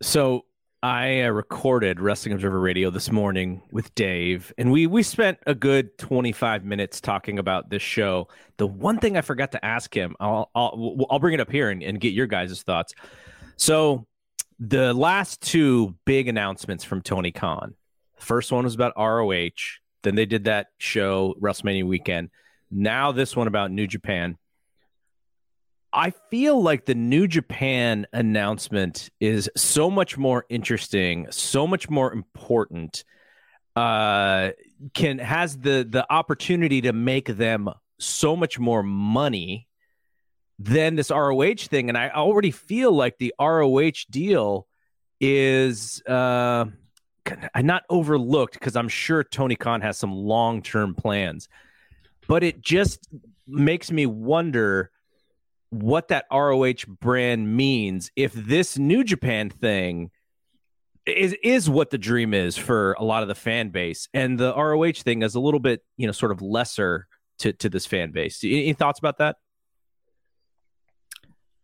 So 0.00 0.46
I 0.82 1.22
uh, 1.22 1.28
recorded 1.28 2.00
Wrestling 2.00 2.34
Observer 2.34 2.58
Radio 2.58 2.90
this 2.90 3.12
morning 3.12 3.62
with 3.70 3.94
Dave, 3.94 4.52
and 4.58 4.72
we 4.72 4.88
we 4.88 5.04
spent 5.04 5.38
a 5.46 5.54
good 5.54 5.96
25 5.98 6.64
minutes 6.64 7.00
talking 7.00 7.38
about 7.38 7.70
this 7.70 7.82
show. 7.82 8.26
The 8.56 8.66
one 8.66 8.98
thing 8.98 9.16
I 9.16 9.20
forgot 9.20 9.52
to 9.52 9.64
ask 9.64 9.94
him, 9.96 10.16
I'll 10.18 10.50
I'll, 10.56 11.06
I'll 11.08 11.20
bring 11.20 11.34
it 11.34 11.40
up 11.40 11.52
here 11.52 11.70
and, 11.70 11.84
and 11.84 12.00
get 12.00 12.14
your 12.14 12.26
guys' 12.26 12.62
thoughts. 12.62 12.94
So, 13.56 14.08
the 14.58 14.92
last 14.92 15.40
two 15.40 15.94
big 16.04 16.26
announcements 16.26 16.82
from 16.82 17.00
Tony 17.00 17.30
Khan. 17.30 17.74
First 18.18 18.50
one 18.50 18.64
was 18.64 18.74
about 18.74 18.94
ROH. 18.96 19.50
Then 20.02 20.16
they 20.16 20.26
did 20.26 20.44
that 20.44 20.66
show 20.78 21.36
WrestleMania 21.40 21.86
weekend. 21.86 22.30
Now 22.72 23.12
this 23.12 23.36
one 23.36 23.46
about 23.46 23.70
New 23.70 23.86
Japan. 23.86 24.36
I 25.92 26.10
feel 26.30 26.62
like 26.62 26.86
the 26.86 26.94
New 26.94 27.26
Japan 27.26 28.06
announcement 28.12 29.10
is 29.20 29.50
so 29.56 29.90
much 29.90 30.16
more 30.16 30.46
interesting, 30.48 31.26
so 31.30 31.66
much 31.66 31.90
more 31.90 32.12
important. 32.12 33.04
Uh, 33.76 34.50
can 34.94 35.18
has 35.18 35.56
the 35.58 35.86
the 35.88 36.06
opportunity 36.10 36.82
to 36.82 36.92
make 36.92 37.26
them 37.26 37.68
so 37.98 38.36
much 38.36 38.58
more 38.58 38.82
money 38.82 39.68
than 40.58 40.96
this 40.96 41.10
ROH 41.10 41.66
thing, 41.68 41.88
and 41.88 41.98
I 41.98 42.10
already 42.10 42.50
feel 42.50 42.92
like 42.92 43.18
the 43.18 43.34
ROH 43.40 44.06
deal 44.10 44.66
is 45.20 46.02
uh 46.06 46.64
not 47.56 47.84
overlooked 47.88 48.54
because 48.54 48.76
I'm 48.76 48.88
sure 48.88 49.22
Tony 49.22 49.56
Khan 49.56 49.80
has 49.82 49.98
some 49.98 50.12
long 50.12 50.62
term 50.62 50.94
plans, 50.94 51.48
but 52.28 52.42
it 52.42 52.62
just 52.62 53.08
makes 53.46 53.90
me 53.90 54.06
wonder 54.06 54.91
what 55.72 56.08
that 56.08 56.26
ROH 56.30 56.84
brand 57.00 57.56
means 57.56 58.10
if 58.14 58.34
this 58.34 58.76
New 58.76 59.02
Japan 59.02 59.48
thing 59.48 60.10
is 61.06 61.34
is 61.42 61.68
what 61.68 61.88
the 61.88 61.96
dream 61.96 62.34
is 62.34 62.58
for 62.58 62.92
a 62.92 63.04
lot 63.04 63.22
of 63.22 63.28
the 63.28 63.34
fan 63.34 63.70
base, 63.70 64.06
and 64.12 64.38
the 64.38 64.54
ROH 64.54 65.02
thing 65.02 65.22
is 65.22 65.34
a 65.34 65.40
little 65.40 65.60
bit, 65.60 65.82
you 65.96 66.06
know, 66.06 66.12
sort 66.12 66.30
of 66.30 66.42
lesser 66.42 67.06
to 67.38 67.54
to 67.54 67.70
this 67.70 67.86
fan 67.86 68.12
base. 68.12 68.44
Any, 68.44 68.64
any 68.64 68.72
thoughts 68.74 68.98
about 68.98 69.18
that? 69.18 69.36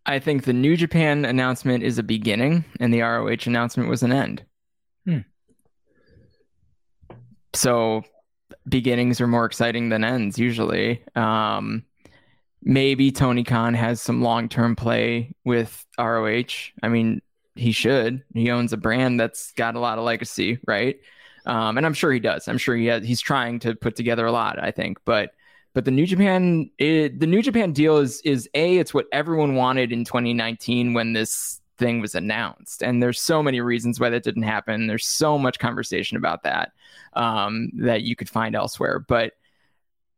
I 0.07 0.21
think 0.21 0.44
the 0.44 0.55
New 0.55 0.75
Japan 0.75 1.27
announcement 1.27 1.85
is 1.85 1.99
a 1.99 2.03
beginning, 2.03 2.64
and 2.81 2.92
the 2.94 3.03
ROH 3.03 3.44
announcement 3.44 3.90
was 3.90 4.03
an 4.03 4.11
end. 4.11 4.42
Hmm. 5.05 5.18
So 7.53 8.05
beginnings 8.66 9.21
are 9.21 9.27
more 9.27 9.44
exciting 9.44 9.90
than 9.90 10.03
ends 10.03 10.38
usually. 10.38 11.03
Um, 11.14 11.85
maybe 12.62 13.11
Tony 13.11 13.44
Khan 13.44 13.75
has 13.75 14.01
some 14.01 14.23
long 14.23 14.49
term 14.49 14.77
play 14.77 15.33
with 15.44 15.85
ROH. 15.99 16.73
I 16.83 16.88
mean, 16.88 17.23
he 17.55 17.73
should. 17.73 18.23
He 18.35 18.51
owns 18.51 18.73
a 18.73 18.77
brand 18.77 19.18
that's 19.18 19.53
got 19.53 19.75
a 19.75 19.81
lot 19.81 19.99
of 19.99 20.05
legacy, 20.05 20.59
right? 20.66 20.99
Um, 21.47 21.77
and 21.77 21.87
I'm 21.87 21.94
sure 21.94 22.12
he 22.12 22.21
does. 22.21 22.47
I'm 22.49 22.59
sure 22.59 22.77
he 22.77 22.87
has, 22.87 23.05
he's 23.05 23.21
trying 23.21 23.59
to 23.61 23.75
put 23.75 23.97
together 23.97 24.27
a 24.27 24.33
lot. 24.33 24.62
I 24.62 24.71
think, 24.71 24.99
but 25.05 25.33
but 25.75 25.85
the 25.85 25.90
New 25.90 26.07
Japan 26.07 26.71
it, 26.79 27.21
the 27.21 27.27
New 27.27 27.42
Japan 27.42 27.73
deal 27.73 27.99
is 27.99 28.21
is 28.23 28.49
a 28.55 28.79
it's 28.79 28.92
what 28.92 29.07
everyone 29.12 29.55
wanted 29.55 29.92
in 29.92 30.05
2019 30.05 30.92
when 30.92 31.12
this 31.12 31.61
thing 31.79 32.01
was 32.01 32.14
announced, 32.14 32.83
and 32.83 33.03
there's 33.03 33.21
so 33.21 33.42
many 33.42 33.61
reasons 33.61 33.99
why 33.99 34.11
that 34.11 34.25
didn't 34.25 34.42
happen. 34.42 34.87
There's 34.87 35.07
so 35.07 35.38
much 35.38 35.59
conversation 35.59 36.16
about 36.16 36.42
that 36.42 36.73
um, 37.14 37.71
that 37.75 38.03
you 38.03 38.16
could 38.16 38.29
find 38.29 38.55
elsewhere, 38.55 38.99
but 38.99 39.33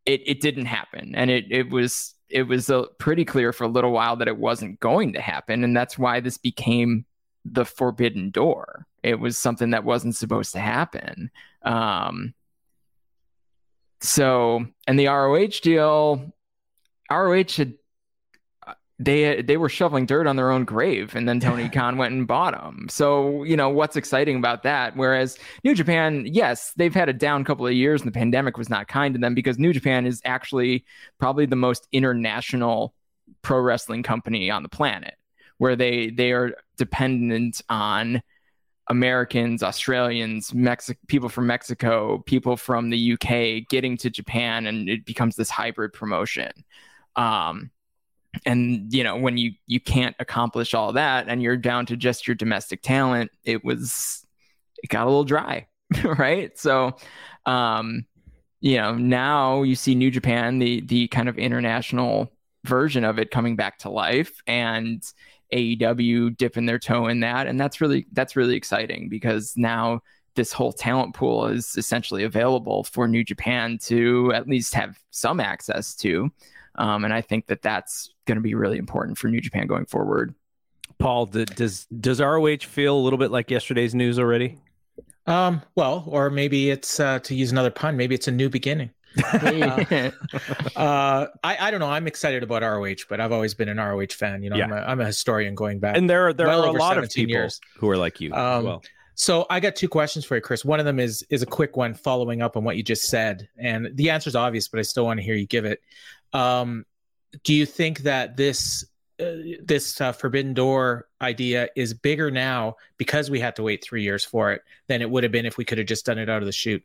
it 0.07 0.23
it 0.27 0.41
didn't 0.41 0.67
happen, 0.67 1.15
and 1.15 1.31
it 1.31 1.47
it 1.51 1.71
was 1.71 2.15
it 2.31 2.45
was 2.45 2.71
a, 2.71 2.85
pretty 2.99 3.25
clear 3.25 3.53
for 3.53 3.65
a 3.65 3.69
little 3.69 3.93
while 3.93 4.17
that 4.17 4.29
it 4.29 4.37
wasn't 4.37 4.81
going 4.81 5.13
to 5.15 5.21
happen, 5.21 5.65
and 5.65 5.77
that's 5.77 5.99
why 5.99 6.21
this 6.21 6.39
became 6.39 7.05
the 7.45 7.65
forbidden 7.65 8.31
door. 8.31 8.87
It 9.03 9.19
was 9.19 9.39
something 9.39 9.71
that 9.71 9.85
wasn't 9.85 10.17
supposed 10.17 10.53
to 10.53 10.61
happen. 10.61 11.31
Um, 11.63 12.35
so, 14.01 14.67
and 14.87 14.99
the 14.99 15.07
ROH 15.07 15.61
deal, 15.63 16.33
ROH 17.11 17.45
had 17.57 17.75
they 19.01 19.41
they 19.41 19.57
were 19.57 19.71
shoveling 19.71 20.05
dirt 20.05 20.27
on 20.27 20.37
their 20.37 20.51
own 20.51 20.65
grave, 20.65 21.17
and 21.17 21.27
then 21.27 21.41
Tony 21.41 21.69
Khan 21.69 21.97
went 21.97 22.13
and 22.13 22.27
bought 22.27 22.53
them. 22.53 22.87
So 22.89 23.43
you 23.45 23.57
know 23.57 23.71
what's 23.71 23.97
exciting 23.97 24.37
about 24.37 24.63
that? 24.63 24.95
Whereas 24.95 25.39
New 25.65 25.75
Japan, 25.75 26.27
yes, 26.27 26.73
they've 26.77 26.95
had 26.95 27.09
a 27.09 27.15
down 27.15 27.45
couple 27.45 27.67
of 27.67 27.73
years, 27.73 28.03
and 28.03 28.09
the 28.09 28.17
pandemic 28.17 28.59
was 28.59 28.69
not 28.69 28.87
kind 28.89 29.15
to 29.15 29.21
them 29.21 29.35
because 29.35 29.59
New 29.59 29.73
Japan 29.73 30.07
is 30.07 30.21
actually 30.25 30.85
probably 31.19 31.47
the 31.47 31.57
most 31.57 31.89
international 31.93 32.95
pro 33.43 33.59
wrestling 33.59 34.03
company 34.03 34.51
on 34.51 34.63
the 34.63 34.69
planet, 34.69 35.15
where 35.57 35.77
they 35.77 36.11
they 36.11 36.33
are 36.33 36.53
dependent 36.77 37.63
on 37.71 38.23
Americans, 38.89 39.63
Australians, 39.63 40.53
Mexico, 40.53 41.01
people 41.07 41.31
from 41.31 41.47
Mexico, 41.47 42.19
people 42.27 42.57
from 42.57 42.91
the 42.91 43.13
UK 43.15 43.67
getting 43.71 43.97
to 43.97 44.11
Japan, 44.11 44.67
and 44.67 44.91
it 44.91 45.07
becomes 45.07 45.37
this 45.37 45.49
hybrid 45.49 45.95
promotion. 45.95 46.51
Um, 47.17 47.71
and 48.47 48.93
you 48.93 49.05
know 49.05 49.17
when 49.17 49.37
you 49.37 49.53
you 49.67 49.81
can't 49.81 50.17
accomplish 50.19 50.75
all 50.75 50.93
that, 50.93 51.29
and 51.29 51.43
you're 51.43 51.57
down 51.57 51.87
to 51.87 51.97
just 51.97 52.27
your 52.27 52.35
domestic 52.35 52.83
talent, 52.83 53.31
it 53.45 53.65
was 53.65 54.25
it 54.83 54.89
got 54.89 55.05
a 55.05 55.11
little 55.11 55.25
dry, 55.25 55.67
right? 56.05 56.57
So, 56.59 56.97
um, 57.47 58.07
you 58.61 58.77
know, 58.77 58.95
now 58.95 59.63
you 59.63 59.75
see 59.75 59.95
New 59.95 60.11
Japan, 60.11 60.59
the 60.59 60.81
the 60.83 61.09
kind 61.09 61.29
of 61.29 61.39
international 61.39 62.33
version 62.65 63.05
of 63.05 63.19
it 63.19 63.31
coming 63.31 63.57
back 63.57 63.79
to 63.79 63.91
life, 63.91 64.41
and 64.47 65.03
AEW 65.53 66.37
dipping 66.37 66.67
their 66.67 66.79
toe 66.79 67.09
in 67.09 67.21
that, 67.21 67.47
and 67.47 67.59
that's 67.59 67.81
really 67.81 68.07
that's 68.13 68.37
really 68.37 68.57
exciting 68.57 69.09
because 69.09 69.55
now 69.57 70.03
this 70.37 70.53
whole 70.53 70.73
talent 70.73 71.15
pool 71.15 71.47
is 71.47 71.75
essentially 71.77 72.23
available 72.23 72.85
for 72.85 73.09
New 73.09 73.25
Japan 73.25 73.79
to 73.83 74.33
at 74.33 74.47
least 74.47 74.75
have 74.75 74.99
some 75.11 75.41
access 75.41 75.97
to, 75.97 76.31
um, 76.77 77.05
and 77.05 77.13
I 77.13 77.21
think 77.21 77.47
that 77.47 77.63
that's 77.63 78.15
going 78.31 78.37
to 78.37 78.43
be 78.43 78.55
really 78.55 78.79
important 78.79 79.19
for 79.19 79.27
New 79.27 79.41
Japan 79.41 79.67
going 79.67 79.87
forward. 79.87 80.35
Paul, 81.01 81.27
does 81.27 81.87
does 81.87 82.21
ROH 82.21 82.59
feel 82.59 82.97
a 82.97 83.03
little 83.03 83.19
bit 83.19 83.33
like 83.33 83.51
yesterday's 83.51 83.93
news 83.93 84.19
already? 84.19 84.59
Um, 85.27 85.63
well, 85.75 86.05
or 86.07 86.31
maybe 86.31 86.71
it's 86.71 87.01
uh, 87.01 87.19
to 87.21 87.35
use 87.35 87.51
another 87.51 87.71
pun, 87.71 87.97
maybe 87.97 88.15
it's 88.15 88.29
a 88.29 88.33
new 88.33 88.49
beginning. 88.49 88.91
uh, 89.33 90.11
uh, 90.77 91.27
I, 91.43 91.57
I 91.59 91.71
don't 91.73 91.81
know. 91.81 91.91
I'm 91.91 92.07
excited 92.07 92.45
about 92.45 92.63
ROH, 92.63 93.07
but 93.09 93.21
I've 93.21 93.33
always 93.33 93.55
been 93.55 93.69
an 93.69 93.79
ROH 93.79 94.13
fan. 94.13 94.45
You 94.45 94.51
know, 94.51 94.57
yeah. 94.57 94.65
I'm, 94.67 94.73
a, 94.73 94.77
I'm 94.77 95.01
a 95.01 95.07
historian 95.07 95.57
going 95.57 95.81
back. 95.81 95.97
And 95.97 96.09
there 96.09 96.29
are 96.29 96.33
there 96.33 96.47
well 96.47 96.65
are 96.65 96.69
a 96.69 96.79
lot 96.79 96.97
of 96.97 97.11
people 97.11 97.31
years. 97.31 97.61
who 97.77 97.91
are 97.91 97.97
like 97.97 98.21
you 98.21 98.33
um, 98.33 98.65
well. 98.65 98.83
So 99.15 99.47
I 99.51 99.61
got 99.61 99.77
two 99.77 99.89
questions 99.89 100.25
for 100.25 100.37
you, 100.37 100.41
Chris. 100.41 100.65
One 100.65 100.79
of 100.79 100.87
them 100.87 100.99
is 100.99 101.25
is 101.29 101.43
a 101.43 101.47
quick 101.47 101.77
one, 101.77 101.93
following 101.93 102.41
up 102.41 102.57
on 102.57 102.65
what 102.65 102.77
you 102.77 102.83
just 102.83 103.03
said, 103.05 103.49
and 103.59 103.91
the 103.95 104.11
answer 104.11 104.29
is 104.29 104.37
obvious, 104.37 104.69
but 104.69 104.79
I 104.79 104.83
still 104.83 105.05
want 105.05 105.19
to 105.19 105.25
hear 105.25 105.35
you 105.35 105.47
give 105.47 105.65
it. 105.65 105.81
Um, 106.33 106.87
do 107.45 107.55
you 107.55 107.67
think 107.67 108.01
that 108.01 108.37
this 108.37 108.85
uh, 109.21 109.37
this 109.63 110.01
uh, 110.01 110.13
forbidden 110.13 110.55
door 110.55 111.07
idea 111.21 111.69
is 111.77 111.93
bigger 111.93 112.31
now 112.31 112.77
because 112.97 113.31
we 113.31 113.39
had 113.39 113.57
to 113.57 113.63
wait 113.63 113.85
three 113.85 114.03
years 114.03 114.25
for 114.25 114.53
it 114.53 114.63
than 114.89 115.03
it 115.03 115.11
would 115.11 115.23
have 115.23 115.33
been 115.33 115.47
if 115.47 115.59
we 115.59 115.65
could 115.65 115.79
have 115.79 115.87
just 115.87 116.07
done 116.07 116.19
it 116.19 116.31
out 116.31 116.43
of 116.43 116.47
the 116.47 116.53
chute? 116.53 116.83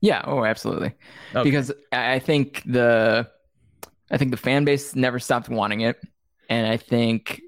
Yeah. 0.00 0.22
Oh, 0.26 0.44
absolutely. 0.44 0.92
Okay. 1.34 1.42
Because 1.42 1.72
I 1.90 2.18
think 2.18 2.62
the 2.66 3.30
I 4.10 4.18
think 4.18 4.30
the 4.30 4.36
fan 4.36 4.64
base 4.64 4.94
never 4.94 5.18
stopped 5.18 5.48
wanting 5.48 5.80
it, 5.80 5.98
and 6.48 6.66
I 6.66 6.76
think 6.76 7.40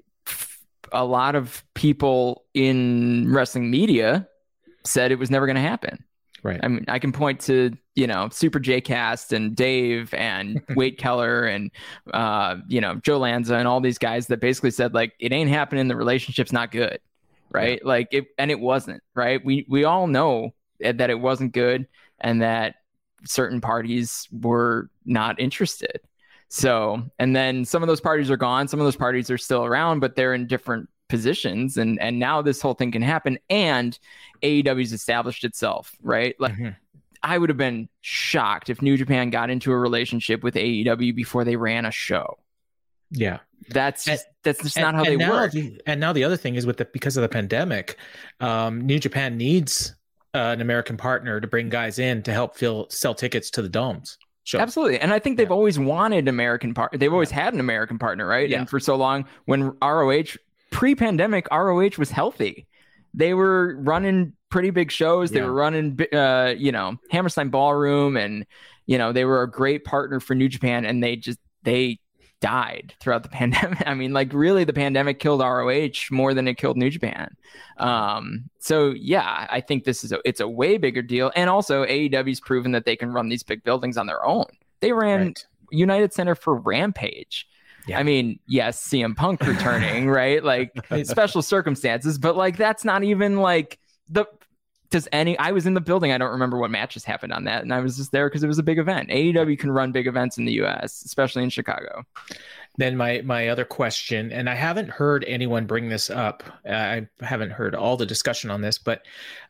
a 0.91 1.05
lot 1.05 1.35
of 1.35 1.63
people 1.73 2.45
in 2.53 3.31
wrestling 3.31 3.69
media 3.69 4.27
said 4.83 5.11
it 5.11 5.19
was 5.19 5.29
never 5.29 5.45
going 5.45 5.57
to 5.57 5.61
happen. 5.61 6.03
Right. 6.43 6.59
I 6.63 6.67
mean, 6.67 6.85
I 6.87 6.99
can 6.99 7.11
point 7.11 7.41
to 7.41 7.71
you 7.97 8.05
know 8.05 8.29
Super 8.31 8.59
J 8.59 8.79
Cast 8.79 9.33
and 9.33 9.55
Dave 9.55 10.13
and 10.13 10.61
Wade 10.75 10.97
Keller 10.97 11.45
and 11.45 11.71
uh, 12.13 12.57
you 12.67 12.79
know 12.79 12.95
Joe 12.95 13.17
Lanza 13.17 13.55
and 13.55 13.67
all 13.67 13.81
these 13.81 13.97
guys 13.97 14.27
that 14.27 14.39
basically 14.39 14.71
said 14.71 14.93
like 14.93 15.13
it 15.19 15.33
ain't 15.33 15.49
happening. 15.49 15.87
The 15.87 15.95
relationship's 15.95 16.53
not 16.53 16.71
good, 16.71 16.99
right? 17.49 17.79
Yeah. 17.81 17.87
Like 17.87 18.07
it, 18.11 18.27
and 18.37 18.51
it 18.51 18.59
wasn't. 18.59 19.01
Right. 19.15 19.43
We 19.43 19.65
we 19.67 19.83
all 19.83 20.05
know 20.05 20.53
that 20.79 21.09
it 21.09 21.19
wasn't 21.19 21.53
good 21.53 21.87
and 22.19 22.41
that 22.43 22.75
certain 23.25 23.59
parties 23.59 24.27
were 24.31 24.89
not 25.05 25.39
interested. 25.39 25.99
So, 26.49 27.01
and 27.17 27.35
then 27.35 27.65
some 27.65 27.81
of 27.81 27.87
those 27.87 27.99
parties 27.99 28.29
are 28.29 28.37
gone, 28.37 28.67
some 28.67 28.79
of 28.79 28.85
those 28.85 28.95
parties 28.95 29.31
are 29.31 29.39
still 29.39 29.65
around, 29.65 29.99
but 29.99 30.15
they're 30.15 30.35
in 30.35 30.45
different 30.45 30.87
positions 31.09 31.77
and 31.77 31.99
and 32.01 32.19
now 32.19 32.41
this 32.41 32.61
whole 32.61 32.73
thing 32.73 32.91
can 32.91 33.01
happen 33.01 33.39
and 33.49 33.97
AEW's 34.43 34.93
established 34.93 35.43
itself, 35.43 35.95
right? 36.01 36.35
Like 36.39 36.53
mm-hmm. 36.53 36.69
I 37.27 37.37
would 37.37 37.49
have 37.49 37.57
been 37.57 37.89
shocked 38.01 38.69
if 38.69 38.81
New 38.81 38.95
Japan 38.95 39.29
got 39.29 39.49
into 39.49 39.73
a 39.73 39.77
relationship 39.77 40.43
with 40.43 40.55
AEW 40.55 41.13
before 41.13 41.43
they 41.43 41.57
ran 41.57 41.85
a 41.85 41.91
show. 41.91 42.37
Yeah. 43.11 43.39
That's 43.69 44.05
just, 44.05 44.25
and, 44.25 44.33
that's 44.43 44.63
just 44.63 44.79
not 44.79 44.95
how 44.95 45.03
they 45.03 45.17
work. 45.17 45.51
The, 45.51 45.81
and 45.85 45.99
now 45.99 46.13
the 46.13 46.23
other 46.23 46.37
thing 46.37 46.55
is 46.55 46.65
with 46.65 46.77
the 46.77 46.85
because 46.85 47.17
of 47.17 47.21
the 47.21 47.29
pandemic, 47.29 47.97
um, 48.39 48.85
New 48.85 48.97
Japan 48.97 49.35
needs 49.35 49.93
uh, 50.33 50.37
an 50.37 50.61
American 50.61 50.95
partner 50.95 51.41
to 51.41 51.47
bring 51.47 51.67
guys 51.67 51.99
in 51.99 52.23
to 52.23 52.31
help 52.31 52.55
fill 52.55 52.87
sell 52.89 53.13
tickets 53.13 53.49
to 53.51 53.61
the 53.61 53.67
domes. 53.67 54.17
Absolutely. 54.53 54.99
And 54.99 55.11
I 55.11 55.19
think 55.19 55.35
they've 55.35 55.49
yeah. 55.49 55.53
always 55.53 55.77
wanted 55.77 56.29
American 56.29 56.73
partner. 56.73 56.97
They've 56.97 57.11
always 57.11 57.31
yeah. 57.31 57.43
had 57.43 57.53
an 57.53 57.59
American 57.59 57.99
partner, 57.99 58.25
right? 58.25 58.47
Yeah. 58.47 58.59
And 58.59 58.69
for 58.69 58.79
so 58.79 58.95
long, 58.95 59.25
when 59.45 59.75
ROH 59.81 60.37
pre-pandemic, 60.71 61.47
ROH 61.51 61.97
was 61.97 62.09
healthy. 62.09 62.67
They 63.13 63.33
were 63.33 63.77
running 63.79 64.33
pretty 64.49 64.69
big 64.69 64.91
shows. 64.91 65.31
They 65.31 65.39
yeah. 65.39 65.45
were 65.45 65.53
running, 65.53 65.99
uh, 66.13 66.53
you 66.57 66.71
know, 66.71 66.97
Hammerstein 67.09 67.49
Ballroom, 67.49 68.17
and 68.17 68.45
you 68.85 68.97
know 68.97 69.11
they 69.11 69.25
were 69.25 69.41
a 69.41 69.49
great 69.49 69.83
partner 69.85 70.19
for 70.19 70.35
New 70.35 70.49
Japan. 70.49 70.85
And 70.85 71.03
they 71.03 71.15
just 71.15 71.39
they 71.63 71.99
died 72.39 72.93
throughout 72.99 73.23
the 73.23 73.29
pandemic. 73.41 73.83
I 73.85 73.93
mean, 73.93 74.13
like 74.13 74.33
really, 74.33 74.63
the 74.63 74.73
pandemic 74.73 75.19
killed 75.19 75.41
ROH 75.41 76.11
more 76.11 76.33
than 76.33 76.47
it 76.47 76.57
killed 76.57 76.77
New 76.77 76.89
Japan. 76.89 77.35
Um, 77.77 78.49
so 78.59 78.93
yeah, 78.95 79.47
I 79.49 79.61
think 79.61 79.83
this 79.83 80.03
is 80.03 80.11
a, 80.11 80.19
it's 80.25 80.39
a 80.39 80.47
way 80.47 80.77
bigger 80.77 81.01
deal. 81.01 81.31
And 81.35 81.49
also, 81.49 81.85
AEW's 81.85 82.39
proven 82.39 82.71
that 82.73 82.85
they 82.85 82.95
can 82.95 83.11
run 83.11 83.29
these 83.29 83.43
big 83.43 83.63
buildings 83.63 83.97
on 83.97 84.07
their 84.07 84.25
own. 84.25 84.45
They 84.79 84.91
ran 84.91 85.27
right. 85.27 85.45
United 85.71 86.13
Center 86.13 86.35
for 86.35 86.55
Rampage. 86.55 87.47
Yeah. 87.87 87.99
I 87.99 88.03
mean, 88.03 88.39
yes, 88.47 88.85
CM 88.87 89.15
Punk 89.15 89.41
returning, 89.41 90.09
right? 90.09 90.43
Like 90.43 90.71
special 91.03 91.41
circumstances, 91.41 92.17
but 92.17 92.35
like 92.35 92.57
that's 92.57 92.83
not 92.83 93.03
even 93.03 93.37
like 93.37 93.79
the 94.09 94.25
does 94.89 95.07
any 95.11 95.37
I 95.37 95.51
was 95.51 95.65
in 95.65 95.73
the 95.73 95.81
building. 95.81 96.11
I 96.11 96.17
don't 96.17 96.31
remember 96.31 96.57
what 96.57 96.71
matches 96.71 97.03
happened 97.03 97.33
on 97.33 97.43
that. 97.45 97.61
And 97.61 97.73
I 97.73 97.79
was 97.79 97.97
just 97.97 98.11
there 98.11 98.29
because 98.29 98.43
it 98.43 98.47
was 98.47 98.59
a 98.59 98.63
big 98.63 98.79
event. 98.79 99.09
AEW 99.09 99.59
can 99.59 99.71
run 99.71 99.91
big 99.91 100.07
events 100.07 100.37
in 100.37 100.45
the 100.45 100.53
US, 100.63 101.03
especially 101.03 101.43
in 101.43 101.49
Chicago. 101.49 102.03
Then 102.77 102.95
my 102.95 103.21
my 103.21 103.49
other 103.49 103.65
question, 103.65 104.31
and 104.31 104.49
I 104.49 104.55
haven't 104.55 104.89
heard 104.89 105.25
anyone 105.27 105.65
bring 105.65 105.89
this 105.89 106.09
up. 106.09 106.43
I 106.65 107.07
haven't 107.21 107.51
heard 107.51 107.75
all 107.75 107.97
the 107.97 108.05
discussion 108.05 108.51
on 108.51 108.61
this, 108.61 108.77
but 108.77 109.05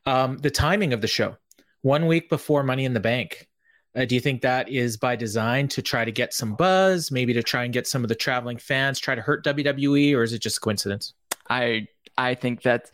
um, 0.05 0.37
the 0.37 0.51
timing 0.51 0.93
of 0.93 1.01
the 1.01 1.07
show. 1.07 1.37
One 1.81 2.07
week 2.07 2.29
before 2.29 2.63
Money 2.63 2.85
in 2.85 2.93
the 2.93 2.99
Bank, 2.99 3.47
Uh, 3.95 4.05
do 4.05 4.15
you 4.15 4.21
think 4.21 4.41
that 4.41 4.69
is 4.69 4.97
by 4.97 5.15
design 5.15 5.67
to 5.69 5.81
try 5.81 6.05
to 6.05 6.11
get 6.11 6.33
some 6.33 6.55
buzz, 6.55 7.11
maybe 7.11 7.33
to 7.33 7.41
try 7.41 7.63
and 7.63 7.73
get 7.73 7.87
some 7.87 8.03
of 8.03 8.09
the 8.09 8.15
traveling 8.15 8.57
fans, 8.57 8.99
try 8.99 9.15
to 9.15 9.21
hurt 9.21 9.43
WWE, 9.43 10.15
or 10.15 10.23
is 10.23 10.33
it 10.33 10.41
just 10.41 10.61
coincidence? 10.61 11.13
I 11.49 11.87
I 12.17 12.35
think 12.35 12.63
that 12.63 12.91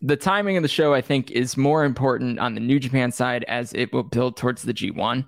the 0.00 0.16
timing 0.16 0.56
of 0.56 0.62
the 0.62 0.68
show 0.68 0.94
I 0.94 1.00
think 1.00 1.30
is 1.30 1.56
more 1.56 1.84
important 1.84 2.38
on 2.38 2.54
the 2.54 2.60
New 2.60 2.78
Japan 2.78 3.10
side 3.10 3.44
as 3.48 3.72
it 3.72 3.92
will 3.92 4.02
build 4.02 4.36
towards 4.36 4.62
the 4.62 4.74
G1. 4.74 5.26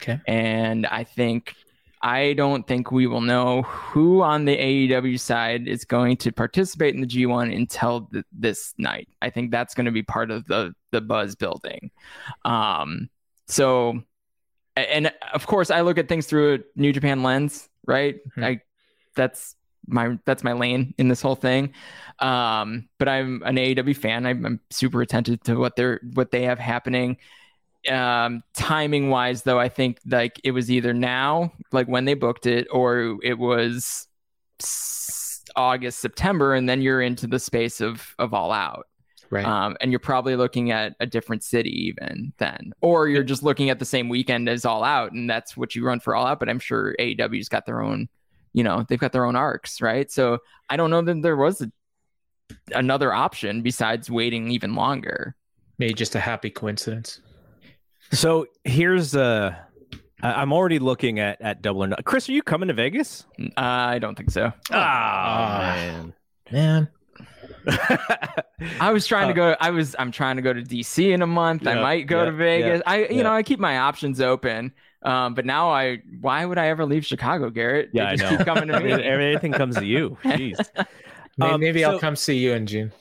Okay. 0.00 0.20
And 0.26 0.86
I 0.86 1.04
think 1.04 1.54
I 2.02 2.34
don't 2.34 2.66
think 2.66 2.92
we 2.92 3.06
will 3.06 3.20
know 3.20 3.62
who 3.62 4.22
on 4.22 4.44
the 4.44 4.56
AEW 4.56 5.18
side 5.18 5.66
is 5.66 5.84
going 5.84 6.18
to 6.18 6.32
participate 6.32 6.94
in 6.94 7.00
the 7.00 7.06
G1 7.06 7.54
until 7.54 8.08
th- 8.12 8.24
this 8.32 8.74
night. 8.78 9.08
I 9.22 9.30
think 9.30 9.50
that's 9.50 9.74
going 9.74 9.86
to 9.86 9.92
be 9.92 10.02
part 10.02 10.30
of 10.30 10.46
the 10.46 10.74
the 10.92 11.00
buzz 11.00 11.34
building. 11.34 11.90
Um, 12.44 13.08
so, 13.48 14.02
and 14.76 15.12
of 15.32 15.46
course, 15.46 15.70
I 15.70 15.80
look 15.82 15.98
at 15.98 16.08
things 16.08 16.26
through 16.26 16.54
a 16.54 16.58
New 16.80 16.92
Japan 16.92 17.22
lens, 17.22 17.68
right? 17.86 18.16
Mhm. 18.36 18.44
I 18.44 18.60
that's 19.14 19.54
my 19.88 20.18
that's 20.26 20.44
my 20.44 20.52
lane 20.52 20.94
in 20.98 21.08
this 21.08 21.22
whole 21.22 21.36
thing. 21.36 21.72
Um, 22.18 22.88
but 22.98 23.08
I'm 23.08 23.42
an 23.44 23.58
AEW 23.58 23.94
fan. 23.94 24.26
I'm, 24.26 24.44
I'm 24.44 24.60
super 24.70 25.02
attentive 25.02 25.42
to 25.44 25.56
what 25.56 25.76
they're 25.76 26.00
what 26.14 26.30
they 26.30 26.42
have 26.44 26.58
happening 26.58 27.18
um 27.88 28.42
timing 28.54 29.10
wise 29.10 29.44
though 29.44 29.60
i 29.60 29.68
think 29.68 29.98
like 30.06 30.40
it 30.42 30.50
was 30.50 30.70
either 30.70 30.92
now 30.92 31.52
like 31.70 31.86
when 31.86 32.04
they 32.04 32.14
booked 32.14 32.46
it 32.46 32.66
or 32.72 33.16
it 33.22 33.38
was 33.38 34.08
august 35.54 36.00
september 36.00 36.54
and 36.54 36.68
then 36.68 36.82
you're 36.82 37.00
into 37.00 37.26
the 37.26 37.38
space 37.38 37.80
of 37.80 38.14
of 38.18 38.34
all 38.34 38.52
out 38.52 38.86
Right. 39.30 39.44
um 39.44 39.76
and 39.80 39.90
you're 39.90 39.98
probably 39.98 40.36
looking 40.36 40.70
at 40.70 40.94
a 41.00 41.06
different 41.06 41.42
city 41.42 41.88
even 41.88 42.32
then 42.38 42.72
or 42.80 43.08
you're 43.08 43.24
just 43.24 43.42
looking 43.42 43.70
at 43.70 43.78
the 43.78 43.84
same 43.84 44.08
weekend 44.08 44.48
as 44.48 44.64
all 44.64 44.84
out 44.84 45.12
and 45.12 45.28
that's 45.28 45.56
what 45.56 45.74
you 45.74 45.84
run 45.84 46.00
for 46.00 46.14
all 46.14 46.26
out 46.26 46.38
but 46.38 46.48
i'm 46.48 46.58
sure 46.60 46.94
aew's 47.00 47.48
got 47.48 47.66
their 47.66 47.82
own 47.82 48.08
you 48.52 48.62
know 48.62 48.84
they've 48.88 49.00
got 49.00 49.12
their 49.12 49.24
own 49.24 49.34
arcs 49.36 49.80
right 49.82 50.10
so 50.10 50.38
i 50.70 50.76
don't 50.76 50.90
know 50.90 51.02
that 51.02 51.20
there 51.22 51.36
was 51.36 51.60
a, 51.60 51.70
another 52.74 53.12
option 53.12 53.62
besides 53.62 54.10
waiting 54.10 54.50
even 54.50 54.74
longer 54.74 55.34
maybe 55.78 55.92
just 55.94 56.14
a 56.14 56.20
happy 56.20 56.48
coincidence. 56.50 57.20
So 58.12 58.46
here's 58.64 59.14
uh 59.16 59.54
I- 60.22 60.32
I'm 60.34 60.52
already 60.52 60.78
looking 60.78 61.18
at 61.18 61.40
at 61.42 61.60
Double 61.60 61.82
or 61.84 61.86
Nothing. 61.88 62.04
Chris, 62.04 62.28
are 62.28 62.32
you 62.32 62.42
coming 62.42 62.68
to 62.68 62.74
Vegas? 62.74 63.26
uh, 63.40 63.60
i 63.60 63.98
don't 63.98 64.14
think 64.16 64.30
so 64.30 64.52
Ah, 64.70 65.74
man. 65.76 66.14
Man, 66.52 66.88
I 68.80 68.92
was 68.92 69.06
trying 69.06 69.34
to 69.34 69.42
Uh, 69.42 69.52
go. 69.52 69.56
I 69.60 69.70
was. 69.70 69.96
I'm 69.98 70.10
trying 70.12 70.36
to 70.36 70.42
go 70.42 70.52
to 70.52 70.62
DC 70.62 71.12
in 71.12 71.22
a 71.22 71.26
month. 71.26 71.66
I 71.66 71.80
might 71.80 72.06
go 72.06 72.20
yeah, 72.20 72.24
to 72.26 72.32
Vegas. 72.32 72.82
I, 72.86 72.98
you 73.00 73.16
yeah. 73.16 73.22
know, 73.22 73.32
I 73.32 73.42
keep 73.42 73.58
my 73.58 73.78
options 73.78 74.20
open. 74.20 74.72
Um, 75.02 75.34
but 75.34 75.44
now 75.44 75.70
I. 75.70 75.98
Why 76.20 76.44
would 76.44 76.58
I 76.58 76.68
ever 76.68 76.84
leave 76.86 77.04
Chicago, 77.04 77.50
Garrett? 77.50 77.90
They 77.92 78.00
Yeah, 78.00 78.08
I 78.10 78.16
just 78.16 78.30
know. 78.30 78.36
Keep 78.38 78.46
coming 78.46 78.68
to 78.68 78.80
me. 78.80 78.92
Everything 78.92 79.52
comes 79.52 79.76
to 79.76 79.84
you. 79.84 80.16
Jeez. 80.24 80.58
Um, 81.40 81.60
maybe 81.60 81.84
I'll 81.84 81.98
come 81.98 82.16
see 82.16 82.38
you 82.38 82.52
in 82.52 82.66
June. 82.66 82.92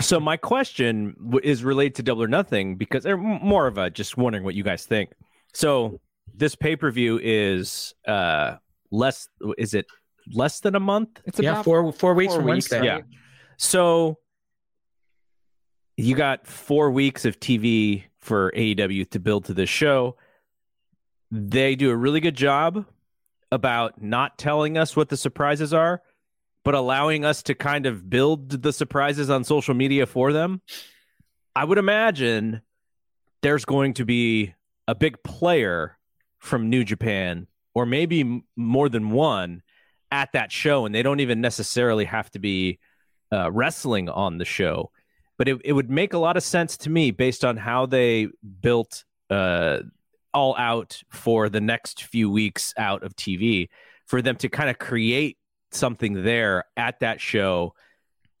So 0.00 0.20
my 0.20 0.36
question 0.36 1.16
is 1.42 1.64
related 1.64 1.96
to 1.96 2.02
Double 2.04 2.22
or 2.22 2.28
Nothing 2.28 2.76
because 2.76 3.04
or 3.04 3.14
m- 3.14 3.40
more 3.42 3.66
of 3.66 3.76
a 3.78 3.90
just 3.90 4.16
wondering 4.16 4.44
what 4.44 4.54
you 4.54 4.62
guys 4.62 4.86
think. 4.86 5.10
So 5.52 6.00
this 6.34 6.54
pay 6.54 6.76
per 6.76 6.90
view 6.90 7.20
is 7.22 7.92
uh 8.06 8.56
less. 8.90 9.28
Is 9.58 9.74
it 9.74 9.86
less 10.32 10.60
than 10.60 10.76
a 10.76 10.80
month? 10.80 11.20
It's 11.26 11.38
Yeah, 11.40 11.50
about 11.52 11.64
four 11.64 11.92
four 11.92 12.14
weeks 12.14 12.32
four 12.32 12.40
from 12.40 12.50
weeks, 12.50 12.70
Wednesday. 12.70 12.86
Yeah. 12.86 13.00
So 13.56 14.18
you 15.96 16.14
got 16.14 16.46
four 16.46 16.90
weeks 16.90 17.24
of 17.24 17.38
TV 17.38 18.04
for 18.18 18.52
AEW 18.56 19.10
to 19.10 19.20
build 19.20 19.46
to 19.46 19.54
this 19.54 19.68
show. 19.68 20.16
They 21.30 21.76
do 21.76 21.90
a 21.90 21.96
really 21.96 22.20
good 22.20 22.36
job 22.36 22.86
about 23.52 24.02
not 24.02 24.38
telling 24.38 24.76
us 24.76 24.96
what 24.96 25.08
the 25.08 25.16
surprises 25.16 25.72
are, 25.72 26.02
but 26.64 26.74
allowing 26.74 27.24
us 27.24 27.42
to 27.44 27.54
kind 27.54 27.86
of 27.86 28.08
build 28.08 28.62
the 28.62 28.72
surprises 28.72 29.30
on 29.30 29.44
social 29.44 29.74
media 29.74 30.06
for 30.06 30.32
them. 30.32 30.60
I 31.54 31.64
would 31.64 31.78
imagine 31.78 32.62
there's 33.42 33.64
going 33.64 33.94
to 33.94 34.04
be 34.04 34.54
a 34.88 34.94
big 34.94 35.22
player 35.22 35.98
from 36.38 36.70
New 36.70 36.84
Japan, 36.84 37.46
or 37.74 37.86
maybe 37.86 38.42
more 38.56 38.88
than 38.88 39.10
one, 39.10 39.62
at 40.10 40.32
that 40.32 40.52
show, 40.52 40.86
and 40.86 40.94
they 40.94 41.02
don't 41.02 41.20
even 41.20 41.40
necessarily 41.40 42.04
have 42.04 42.30
to 42.30 42.38
be 42.38 42.78
uh, 43.32 43.50
wrestling 43.50 44.08
on 44.08 44.38
the 44.38 44.44
show. 44.44 44.90
But 45.36 45.48
it, 45.48 45.60
it 45.64 45.72
would 45.72 45.90
make 45.90 46.12
a 46.12 46.18
lot 46.18 46.36
of 46.36 46.42
sense 46.42 46.76
to 46.78 46.90
me 46.90 47.10
based 47.10 47.44
on 47.44 47.56
how 47.56 47.86
they 47.86 48.28
built 48.60 49.04
uh, 49.30 49.80
all 50.32 50.54
out 50.56 51.02
for 51.10 51.48
the 51.48 51.60
next 51.60 52.04
few 52.04 52.30
weeks 52.30 52.72
out 52.76 53.02
of 53.02 53.16
TV 53.16 53.68
for 54.06 54.22
them 54.22 54.36
to 54.36 54.48
kind 54.48 54.70
of 54.70 54.78
create 54.78 55.38
something 55.72 56.22
there 56.22 56.64
at 56.76 57.00
that 57.00 57.20
show, 57.20 57.74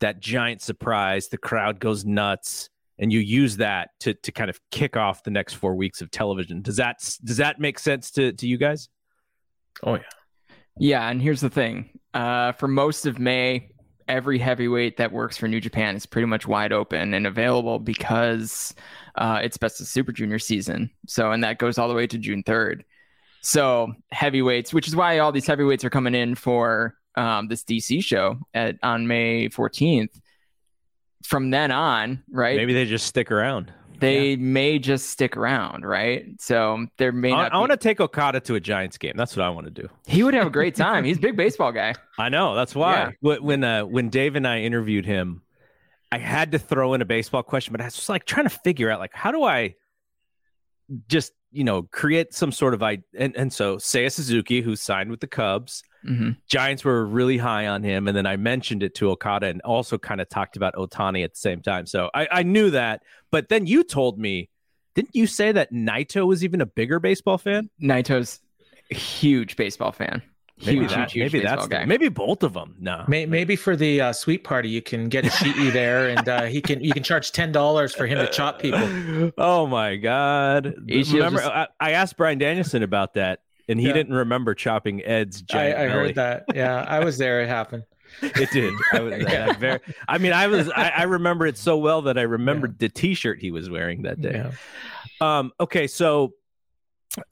that 0.00 0.20
giant 0.20 0.62
surprise, 0.62 1.28
the 1.28 1.38
crowd 1.38 1.80
goes 1.80 2.04
nuts, 2.04 2.68
and 2.98 3.12
you 3.12 3.18
use 3.18 3.56
that 3.56 3.90
to 4.00 4.14
to 4.14 4.30
kind 4.30 4.50
of 4.50 4.60
kick 4.70 4.96
off 4.96 5.24
the 5.24 5.30
next 5.30 5.54
four 5.54 5.74
weeks 5.74 6.00
of 6.00 6.10
television. 6.10 6.62
Does 6.62 6.76
that 6.76 6.98
does 7.24 7.38
that 7.38 7.58
make 7.58 7.78
sense 7.78 8.10
to 8.12 8.32
to 8.34 8.46
you 8.46 8.56
guys? 8.56 8.88
Oh 9.82 9.94
yeah. 9.94 10.02
Yeah, 10.76 11.08
and 11.08 11.22
here's 11.22 11.40
the 11.40 11.50
thing. 11.50 12.00
Uh, 12.12 12.52
for 12.52 12.66
most 12.66 13.06
of 13.06 13.18
May, 13.18 13.70
every 14.08 14.38
heavyweight 14.38 14.96
that 14.96 15.12
works 15.12 15.36
for 15.36 15.48
New 15.48 15.60
Japan 15.60 15.96
is 15.96 16.06
pretty 16.06 16.26
much 16.26 16.46
wide 16.46 16.72
open 16.72 17.14
and 17.14 17.26
available 17.26 17.78
because 17.78 18.74
uh, 19.16 19.40
it's 19.42 19.56
Best 19.56 19.80
of 19.80 19.86
Super 19.86 20.12
Junior 20.12 20.38
season. 20.38 20.90
So, 21.06 21.32
and 21.32 21.42
that 21.44 21.58
goes 21.58 21.78
all 21.78 21.88
the 21.88 21.94
way 21.94 22.06
to 22.06 22.18
June 22.18 22.42
3rd. 22.42 22.82
So, 23.40 23.92
heavyweights, 24.10 24.72
which 24.72 24.88
is 24.88 24.96
why 24.96 25.18
all 25.18 25.32
these 25.32 25.46
heavyweights 25.46 25.84
are 25.84 25.90
coming 25.90 26.14
in 26.14 26.34
for 26.34 26.94
um, 27.16 27.48
this 27.48 27.62
DC 27.64 28.02
show 28.02 28.38
at 28.54 28.76
on 28.82 29.06
May 29.06 29.48
14th. 29.48 30.20
From 31.24 31.50
then 31.50 31.70
on, 31.70 32.22
right? 32.30 32.56
Maybe 32.56 32.74
they 32.74 32.84
just 32.84 33.06
stick 33.06 33.30
around. 33.30 33.72
They 34.00 34.36
may 34.36 34.78
just 34.78 35.10
stick 35.10 35.36
around, 35.36 35.84
right? 35.86 36.26
So 36.40 36.86
there 36.98 37.12
may 37.12 37.32
I, 37.32 37.44
not. 37.44 37.52
I 37.54 37.58
want 37.58 37.70
to 37.72 37.76
take 37.76 38.00
Okada 38.00 38.40
to 38.40 38.54
a 38.54 38.60
Giants 38.60 38.98
game. 38.98 39.14
That's 39.16 39.36
what 39.36 39.44
I 39.44 39.48
want 39.50 39.66
to 39.66 39.70
do. 39.82 39.88
He 40.06 40.22
would 40.22 40.34
have 40.34 40.46
a 40.46 40.50
great 40.50 40.74
time. 40.86 41.04
He's 41.04 41.16
a 41.18 41.20
big 41.20 41.36
baseball 41.36 41.72
guy. 41.72 41.94
I 42.18 42.28
know. 42.28 42.54
That's 42.54 42.74
why. 42.74 43.14
Wh- 43.20 43.42
When 43.42 43.64
uh, 43.64 43.84
when 43.84 44.08
Dave 44.10 44.36
and 44.36 44.46
I 44.46 44.60
interviewed 44.60 45.06
him, 45.06 45.42
I 46.12 46.18
had 46.18 46.52
to 46.52 46.58
throw 46.58 46.94
in 46.94 47.02
a 47.02 47.04
baseball 47.06 47.42
question, 47.42 47.72
but 47.72 47.80
I 47.80 47.84
was 47.84 47.94
just 47.94 48.08
like 48.08 48.24
trying 48.24 48.44
to 48.48 48.56
figure 48.58 48.90
out 48.90 49.00
like 49.00 49.14
how 49.14 49.32
do 49.32 49.42
I 49.44 49.74
just 51.08 51.32
you 51.50 51.64
know 51.64 51.82
create 51.84 52.34
some 52.34 52.52
sort 52.52 52.74
of 52.74 52.82
I 52.82 52.98
and 53.16 53.34
and 53.36 53.52
so 53.52 53.76
Seiya 53.76 54.12
Suzuki, 54.12 54.60
who 54.60 54.76
signed 54.76 55.10
with 55.10 55.20
the 55.20 55.26
Cubs, 55.26 55.82
hmm 56.04 56.30
Giants 56.48 56.84
were 56.84 57.04
really 57.06 57.38
high 57.38 57.66
on 57.66 57.82
him, 57.82 58.06
and 58.08 58.16
then 58.16 58.26
I 58.26 58.36
mentioned 58.36 58.82
it 58.82 58.94
to 58.96 59.10
Okada 59.10 59.46
and 59.46 59.60
also 59.62 59.98
kind 59.98 60.20
of 60.20 60.28
talked 60.28 60.56
about 60.56 60.74
Otani 60.74 61.24
at 61.24 61.32
the 61.34 61.38
same 61.40 61.60
time. 61.62 61.86
So 61.86 62.10
I, 62.14 62.28
I 62.30 62.42
knew 62.42 62.70
that, 62.70 63.02
but 63.30 63.48
then 63.48 63.66
you 63.66 63.82
told 63.84 64.18
me, 64.18 64.50
didn't 64.94 65.14
you 65.14 65.26
say 65.26 65.50
that 65.52 65.72
Naito 65.72 66.26
was 66.26 66.44
even 66.44 66.60
a 66.60 66.66
bigger 66.66 67.00
baseball 67.00 67.38
fan? 67.38 67.70
Naito's 67.82 68.40
a 68.90 68.94
huge 68.94 69.56
baseball 69.56 69.92
fan. 69.92 70.22
Maybe 70.64 70.78
Huge, 70.80 70.90
that, 70.90 71.10
huge, 71.10 71.12
huge 71.14 71.32
maybe 71.32 71.42
baseball 71.42 71.56
that's 71.56 71.68
the- 71.68 71.74
guy. 71.74 71.84
maybe 71.84 72.08
both 72.08 72.44
of 72.44 72.52
them. 72.52 72.76
No, 72.78 73.04
May, 73.08 73.26
maybe 73.26 73.56
for 73.56 73.74
the 73.74 74.00
uh, 74.00 74.12
sweet 74.12 74.44
party, 74.44 74.68
you 74.68 74.82
can 74.82 75.08
get 75.08 75.24
a 75.26 75.28
sheety 75.28 75.72
there, 75.72 76.08
and 76.10 76.28
uh, 76.28 76.42
he 76.44 76.60
can 76.60 76.80
you 76.80 76.92
can 76.92 77.02
charge 77.02 77.32
ten 77.32 77.50
dollars 77.50 77.92
for 77.92 78.06
him 78.06 78.18
to 78.18 78.28
chop 78.30 78.60
people. 78.60 79.32
Oh 79.36 79.66
my 79.66 79.96
god! 79.96 80.74
Remember, 80.86 81.40
just- 81.40 81.50
I, 81.50 81.66
I 81.80 81.90
asked 81.92 82.16
Bryan 82.16 82.38
Danielson 82.38 82.84
about 82.84 83.14
that, 83.14 83.40
and 83.68 83.80
he 83.80 83.86
Yeah. 83.86 83.92
didn't 83.92 84.14
remember 84.14 84.54
chopping 84.54 85.04
Ed's 85.04 85.42
I, 85.50 85.52
giant 85.52 85.78
I 85.78 85.86
belly. 85.88 85.90
heard 86.08 86.14
that. 86.16 86.44
Yeah, 86.54 86.84
I 86.86 87.04
was 87.04 87.18
there. 87.18 87.40
It 87.42 87.48
happened. 87.48 87.84
It 88.22 88.50
did. 88.52 88.72
I, 88.92 89.00
was, 89.00 89.14
Yeah. 89.28 89.46
I, 89.50 89.52
very, 89.54 89.80
I 90.06 90.18
mean, 90.18 90.32
I 90.32 90.46
was. 90.46 90.70
I, 90.70 90.88
I 90.90 91.02
remember 91.04 91.46
it 91.46 91.56
so 91.58 91.78
well 91.78 92.02
that 92.02 92.16
I 92.16 92.22
remembered 92.22 92.78
the 92.78 92.88
T-shirt 92.88 93.40
he 93.40 93.50
was 93.50 93.68
wearing 93.68 94.02
that 94.02 94.20
day. 94.20 94.44
Yeah. 95.20 95.38
Um. 95.38 95.50
Okay. 95.58 95.86
So, 95.88 96.34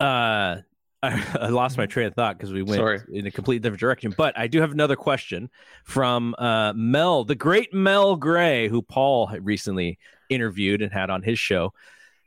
uh, 0.00 0.56
I, 0.60 0.62
I 1.40 1.48
lost 1.48 1.76
my 1.78 1.86
train 1.86 2.06
of 2.06 2.14
thought 2.14 2.36
because 2.36 2.52
we 2.52 2.62
went 2.62 2.78
Sorry. 2.80 3.00
in 3.12 3.26
a 3.26 3.30
completely 3.30 3.60
different 3.60 3.80
direction. 3.80 4.14
But 4.16 4.36
I 4.38 4.46
do 4.46 4.60
have 4.60 4.72
another 4.72 4.96
question 4.96 5.50
from 5.84 6.34
uh, 6.38 6.72
Mel, 6.74 7.24
the 7.24 7.34
great 7.34 7.72
Mel 7.72 8.16
Gray, 8.16 8.68
who 8.68 8.82
Paul 8.82 9.26
had 9.26 9.44
recently 9.44 9.98
interviewed 10.28 10.82
and 10.82 10.92
had 10.92 11.10
on 11.10 11.22
his 11.22 11.38
show. 11.38 11.72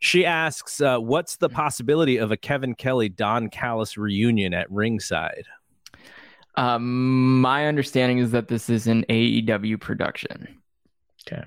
She 0.06 0.24
asks, 0.24 0.82
uh, 0.82 1.00
"What's 1.00 1.38
the 1.38 1.50
possibility 1.50 2.18
of 2.18 2.32
a 2.32 2.38
Kevin 2.38 2.76
Kelly 2.76 3.10
Don 3.10 3.50
Callis 3.50 3.98
reunion 3.98 4.54
at 4.54 4.70
ringside?" 4.70 5.46
Um, 6.54 7.42
my 7.42 7.66
understanding 7.66 8.20
is 8.20 8.30
that 8.30 8.48
this 8.48 8.70
is 8.70 8.86
an 8.86 9.04
AEW 9.10 9.80
production. 9.80 10.62
Okay, 11.28 11.44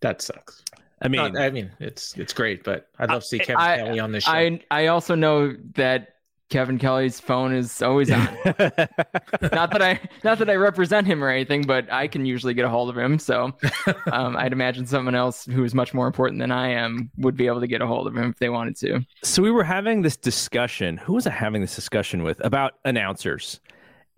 that 0.00 0.22
sucks. 0.22 0.64
I 1.02 1.08
mean, 1.08 1.34
Not- 1.34 1.42
I 1.42 1.50
mean, 1.50 1.70
it's 1.80 2.16
it's 2.16 2.32
great, 2.32 2.64
but 2.64 2.88
I'd 2.98 3.10
love 3.10 3.20
to 3.22 3.28
see 3.28 3.38
Kevin 3.38 3.56
I- 3.60 3.76
Kelly 3.76 4.00
on 4.00 4.12
this 4.12 4.24
show. 4.24 4.32
I 4.32 4.60
I 4.70 4.86
also 4.86 5.14
know 5.14 5.54
that 5.74 6.16
Kevin 6.52 6.78
Kelly's 6.78 7.18
phone 7.18 7.54
is 7.54 7.80
always 7.80 8.10
on. 8.10 8.20
not 8.44 9.70
that 9.70 9.80
I 9.80 9.98
not 10.22 10.38
that 10.38 10.50
I 10.50 10.54
represent 10.56 11.06
him 11.06 11.24
or 11.24 11.30
anything, 11.30 11.62
but 11.62 11.90
I 11.90 12.06
can 12.06 12.26
usually 12.26 12.52
get 12.52 12.66
a 12.66 12.68
hold 12.68 12.90
of 12.90 12.98
him. 12.98 13.18
So 13.18 13.54
um, 14.12 14.36
I'd 14.36 14.52
imagine 14.52 14.84
someone 14.84 15.14
else 15.14 15.46
who 15.46 15.64
is 15.64 15.74
much 15.74 15.94
more 15.94 16.06
important 16.06 16.40
than 16.40 16.52
I 16.52 16.68
am 16.68 17.10
would 17.16 17.38
be 17.38 17.46
able 17.46 17.60
to 17.60 17.66
get 17.66 17.80
a 17.80 17.86
hold 17.86 18.06
of 18.06 18.14
him 18.14 18.28
if 18.28 18.38
they 18.38 18.50
wanted 18.50 18.76
to. 18.76 19.00
So 19.24 19.42
we 19.42 19.50
were 19.50 19.64
having 19.64 20.02
this 20.02 20.18
discussion. 20.18 20.98
Who 20.98 21.14
was 21.14 21.26
I 21.26 21.30
having 21.30 21.62
this 21.62 21.74
discussion 21.74 22.22
with 22.22 22.44
about 22.44 22.74
announcers? 22.84 23.58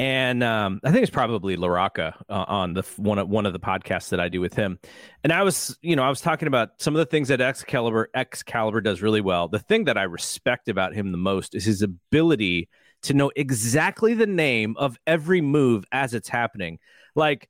And 0.01 0.43
um, 0.43 0.81
I 0.83 0.91
think 0.91 1.03
it's 1.03 1.11
probably 1.11 1.57
LaRocca 1.57 2.15
uh, 2.29 2.45
on 2.49 2.75
the 2.75 2.83
one 2.97 3.19
of 3.19 3.29
one 3.29 3.47
of 3.47 3.53
the 3.53 3.61
podcasts 3.61 4.09
that 4.09 4.19
I 4.19 4.29
do 4.29 4.41
with 4.41 4.55
him. 4.55 4.79
And 5.23 5.33
I 5.33 5.43
was, 5.43 5.79
you 5.83 5.95
know, 5.95 6.03
I 6.03 6.09
was 6.09 6.21
talking 6.21 6.49
about 6.49 6.71
some 6.79 6.95
of 6.95 6.99
the 6.99 7.07
things 7.07 7.29
that 7.29 7.41
Excalibur 7.41 8.11
Excalibur 8.15 8.81
does 8.81 9.03
really 9.03 9.21
well. 9.21 9.47
The 9.47 9.61
thing 9.61 9.85
that 9.85 9.97
I 9.97 10.03
respect 10.03 10.69
about 10.69 10.95
him 10.95 11.13
the 11.13 11.19
most 11.19 11.55
is 11.55 11.65
his 11.65 11.83
ability 11.83 12.69
to 13.03 13.15
know 13.15 13.31
exactly 13.37 14.15
the 14.15 14.27
name 14.27 14.75
of 14.79 14.99
every 15.07 15.41
move 15.41 15.85
as 15.93 16.15
it's 16.15 16.29
happening. 16.29 16.79
Like, 17.15 17.49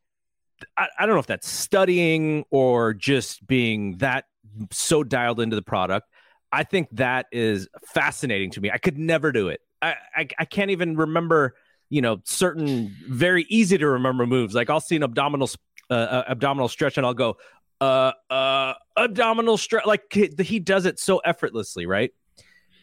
I, 0.76 0.88
I 0.98 1.06
don't 1.06 1.14
know 1.14 1.20
if 1.20 1.26
that's 1.26 1.48
studying 1.48 2.44
or 2.50 2.92
just 2.92 3.46
being 3.46 3.98
that 3.98 4.26
so 4.70 5.02
dialed 5.02 5.40
into 5.40 5.56
the 5.56 5.62
product. 5.62 6.08
I 6.52 6.64
think 6.64 6.88
that 6.92 7.26
is 7.32 7.68
fascinating 7.86 8.50
to 8.52 8.60
me. 8.60 8.70
I 8.70 8.78
could 8.78 8.98
never 8.98 9.32
do 9.32 9.48
it. 9.48 9.60
I, 9.80 9.94
I, 10.14 10.28
I 10.38 10.44
can't 10.44 10.70
even 10.70 10.96
remember 10.96 11.54
you 11.90 12.00
know 12.00 12.20
certain 12.24 12.94
very 13.08 13.46
easy 13.48 13.78
to 13.78 13.88
remember 13.88 14.26
moves. 14.26 14.54
Like 14.54 14.70
I'll 14.70 14.80
see 14.80 14.96
an 14.96 15.02
abdominal 15.02 15.50
uh, 15.90 15.94
uh, 15.94 16.24
abdominal 16.28 16.68
stretch 16.68 16.96
and 16.96 17.06
I'll 17.06 17.14
go 17.14 17.36
uh 17.80 18.12
uh 18.30 18.74
abdominal 18.96 19.56
stretch. 19.56 19.86
Like 19.86 20.02
he, 20.12 20.30
he 20.40 20.58
does 20.58 20.86
it 20.86 20.98
so 20.98 21.18
effortlessly, 21.18 21.86
right? 21.86 22.12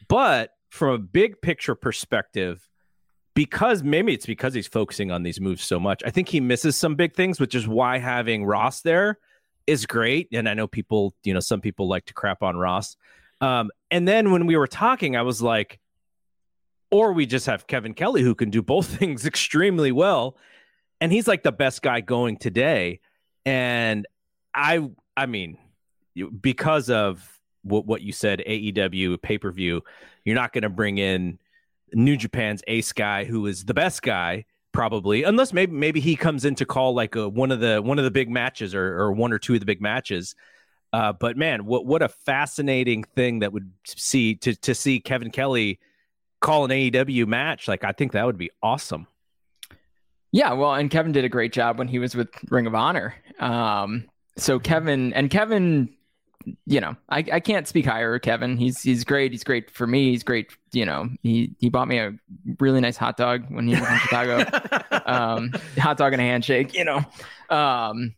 But 0.07 0.51
from 0.69 0.89
a 0.89 0.97
big 0.97 1.41
picture 1.41 1.75
perspective, 1.75 2.67
because 3.33 3.83
maybe 3.83 4.13
it's 4.13 4.25
because 4.25 4.53
he's 4.53 4.67
focusing 4.67 5.11
on 5.11 5.23
these 5.23 5.39
moves 5.39 5.63
so 5.63 5.79
much. 5.79 6.01
I 6.05 6.11
think 6.11 6.29
he 6.29 6.39
misses 6.39 6.75
some 6.75 6.95
big 6.95 7.15
things, 7.15 7.39
which 7.39 7.55
is 7.55 7.67
why 7.67 7.97
having 7.97 8.45
Ross 8.45 8.81
there 8.81 9.19
is 9.67 9.85
great. 9.85 10.27
And 10.33 10.49
I 10.49 10.53
know 10.53 10.67
people, 10.67 11.13
you 11.23 11.33
know, 11.33 11.39
some 11.39 11.61
people 11.61 11.87
like 11.87 12.05
to 12.05 12.13
crap 12.13 12.43
on 12.43 12.57
Ross. 12.57 12.97
Um, 13.39 13.71
and 13.89 14.07
then 14.07 14.31
when 14.31 14.45
we 14.45 14.55
were 14.55 14.67
talking, 14.67 15.15
I 15.15 15.21
was 15.21 15.41
like, 15.41 15.79
or 16.91 17.13
we 17.13 17.25
just 17.25 17.45
have 17.45 17.67
Kevin 17.67 17.93
Kelly 17.93 18.21
who 18.21 18.35
can 18.35 18.49
do 18.49 18.61
both 18.61 18.87
things 18.97 19.25
extremely 19.25 19.91
well. 19.91 20.37
And 20.99 21.11
he's 21.11 21.27
like 21.27 21.43
the 21.43 21.51
best 21.51 21.81
guy 21.81 22.01
going 22.01 22.37
today. 22.37 22.99
And 23.45 24.05
I, 24.53 24.87
I 25.17 25.25
mean, 25.25 25.57
because 26.41 26.89
of 26.89 27.39
what, 27.63 27.87
what 27.87 28.01
you 28.01 28.11
said, 28.11 28.43
AEW 28.45 29.21
pay 29.21 29.37
per 29.37 29.51
view, 29.51 29.81
you're 30.25 30.35
not 30.35 30.53
going 30.53 30.61
to 30.61 30.69
bring 30.69 30.99
in 30.99 31.39
New 31.93 32.17
Japan's 32.17 32.61
ace 32.67 32.93
guy 32.93 33.23
who 33.23 33.47
is 33.47 33.65
the 33.65 33.73
best 33.73 34.01
guy 34.01 34.45
probably 34.71 35.23
unless 35.23 35.51
maybe 35.51 35.73
maybe 35.73 35.99
he 35.99 36.15
comes 36.15 36.45
in 36.45 36.55
to 36.55 36.65
call 36.65 36.93
like 36.93 37.15
a, 37.15 37.27
one 37.27 37.51
of 37.51 37.59
the 37.59 37.81
one 37.81 37.97
of 37.97 38.05
the 38.05 38.11
big 38.11 38.29
matches 38.29 38.73
or, 38.73 38.97
or 38.97 39.11
one 39.11 39.33
or 39.33 39.39
two 39.39 39.53
of 39.53 39.59
the 39.59 39.65
big 39.65 39.81
matches 39.81 40.33
uh, 40.93 41.11
but 41.11 41.35
man 41.35 41.65
what 41.65 41.85
what 41.85 42.01
a 42.01 42.07
fascinating 42.07 43.03
thing 43.03 43.39
that 43.39 43.51
would 43.51 43.69
see 43.85 44.35
to 44.35 44.55
to 44.55 44.73
see 44.73 44.99
Kevin 44.99 45.29
Kelly 45.29 45.79
call 46.41 46.65
an 46.65 46.71
AEW 46.71 47.27
match, 47.27 47.67
like 47.67 47.83
I 47.83 47.91
think 47.91 48.11
that 48.11 48.25
would 48.25 48.37
be 48.37 48.51
awesome. 48.61 49.07
Yeah, 50.31 50.53
well, 50.53 50.73
and 50.73 50.89
Kevin 50.89 51.11
did 51.11 51.25
a 51.25 51.29
great 51.29 51.53
job 51.53 51.77
when 51.77 51.87
he 51.87 51.99
was 51.99 52.15
with 52.15 52.29
Ring 52.49 52.65
of 52.65 52.73
Honor. 52.73 53.15
Um, 53.39 54.05
so 54.37 54.59
Kevin 54.59 55.13
and 55.13 55.29
Kevin, 55.29 55.93
you 56.65 56.79
know, 56.79 56.95
I, 57.09 57.25
I 57.31 57.39
can't 57.41 57.67
speak 57.67 57.85
higher 57.85 58.15
of 58.15 58.21
Kevin. 58.21 58.55
He's 58.57 58.81
he's 58.81 59.03
great. 59.03 59.31
He's 59.31 59.43
great 59.43 59.69
for 59.69 59.85
me. 59.85 60.11
He's 60.11 60.23
great. 60.23 60.55
You 60.71 60.85
know, 60.85 61.09
he 61.21 61.53
he 61.59 61.69
bought 61.69 61.89
me 61.89 61.99
a 61.99 62.13
really 62.59 62.79
nice 62.79 62.95
hot 62.95 63.17
dog 63.17 63.45
when 63.49 63.67
he 63.67 63.75
was 63.75 63.87
in 63.87 63.97
Chicago. 63.99 64.45
Um, 65.03 65.51
hot 65.77 65.97
dog 65.97 66.13
and 66.13 66.21
a 66.21 66.25
handshake. 66.25 66.73
You 66.73 66.85
know, 66.85 67.03
um, 67.49 68.15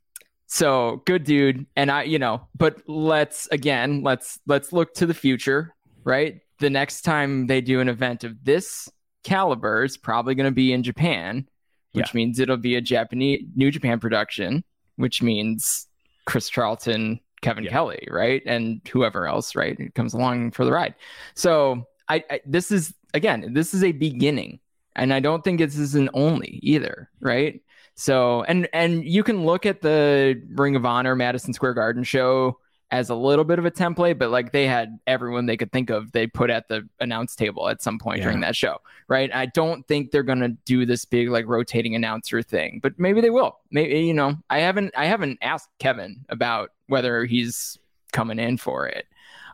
so 0.48 1.02
good 1.06 1.24
dude. 1.24 1.66
And 1.76 1.90
I, 1.90 2.04
you 2.04 2.20
know, 2.20 2.48
but 2.56 2.82
let's 2.88 3.48
again, 3.48 4.04
let's 4.04 4.40
let's 4.46 4.72
look 4.72 4.94
to 4.96 5.08
the 5.08 5.14
future, 5.14 5.74
right? 6.04 6.42
The 6.60 6.70
next 6.70 7.02
time 7.02 7.48
they 7.48 7.62
do 7.62 7.80
an 7.80 7.90
event 7.90 8.24
of 8.24 8.44
this 8.44 8.90
caliber 9.24 9.84
is 9.84 9.98
probably 9.98 10.36
going 10.36 10.46
to 10.50 10.56
be 10.56 10.74
in 10.74 10.84
Japan, 10.84 11.48
which 11.94 12.08
yeah. 12.08 12.16
means 12.18 12.40
it'll 12.40 12.58
be 12.58 12.76
a 12.76 12.82
Japanese 12.82 13.44
New 13.56 13.72
Japan 13.72 14.00
production, 14.00 14.64
which 14.98 15.22
means 15.22 15.88
Chris 16.26 16.50
Charlton, 16.50 17.20
Kevin 17.42 17.64
yeah. 17.64 17.72
Kelly, 17.72 18.08
right, 18.10 18.42
and 18.46 18.82
whoever 18.92 19.28
else, 19.28 19.56
right, 19.56 19.80
it 19.80 19.96
comes 19.96 20.14
along 20.14 20.52
for 20.52 20.66
the 20.66 20.72
ride. 20.72 20.96
So 21.36 21.86
I, 22.08 22.24
I 22.30 22.42
this 22.46 22.72
is 22.72 22.94
again, 23.14 23.54
this 23.54 23.74
is 23.74 23.84
a 23.84 23.92
beginning, 23.92 24.60
and 24.96 25.14
I 25.14 25.20
don't 25.20 25.44
think 25.44 25.60
this 25.60 25.78
is 25.78 25.96
an 25.96 26.10
only 26.14 26.60
either, 26.64 27.10
right? 27.20 27.62
So 27.96 28.44
and 28.44 28.68
and 28.74 29.06
you 29.06 29.24
can 29.24 29.46
look 29.46 29.66
at 29.66 29.82
the 29.82 30.42
Ring 30.56 30.76
of 30.76 30.86
Honor 30.86 31.16
Madison 31.16 31.54
Square 31.54 31.76
Garden 31.76 32.04
show 32.04 32.60
as 32.92 33.10
a 33.10 33.16
little 33.16 33.44
bit 33.44 33.58
of 33.58 33.66
a 33.66 33.72
template, 33.72 34.20
but 34.20 34.30
like 34.30 34.52
they 34.52 34.68
had 34.68 35.00
everyone 35.08 35.46
they 35.48 35.58
could 35.58 35.72
think 35.72 35.90
of 35.90 36.12
they 36.12 36.28
put 36.28 36.50
at 36.50 36.68
the 36.68 36.88
announce 37.00 37.36
table 37.36 37.68
at 37.68 37.82
some 37.82 37.98
point 37.98 38.20
yeah. 38.20 38.26
during 38.26 38.42
that 38.42 38.56
show, 38.56 38.78
right? 39.08 39.34
I 39.34 39.48
don't 39.48 39.88
think 39.88 40.12
they're 40.12 40.24
gonna 40.24 40.50
do 40.66 40.86
this 40.86 41.04
big 41.04 41.30
like 41.30 41.48
rotating 41.48 41.96
announcer 41.96 42.42
thing, 42.42 42.80
but 42.84 43.00
maybe 43.00 43.20
they 43.20 43.32
will. 43.32 43.60
Maybe 43.72 44.02
you 44.02 44.14
know, 44.14 44.36
I 44.50 44.60
haven't 44.60 44.94
I 44.96 45.06
haven't 45.06 45.40
asked 45.42 45.70
Kevin 45.80 46.24
about 46.30 46.70
whether 46.88 47.26
he's 47.26 47.80
coming 48.12 48.40
in 48.40 48.58
for 48.58 48.88
it. 48.88 49.08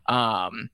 Um, 0.08 0.70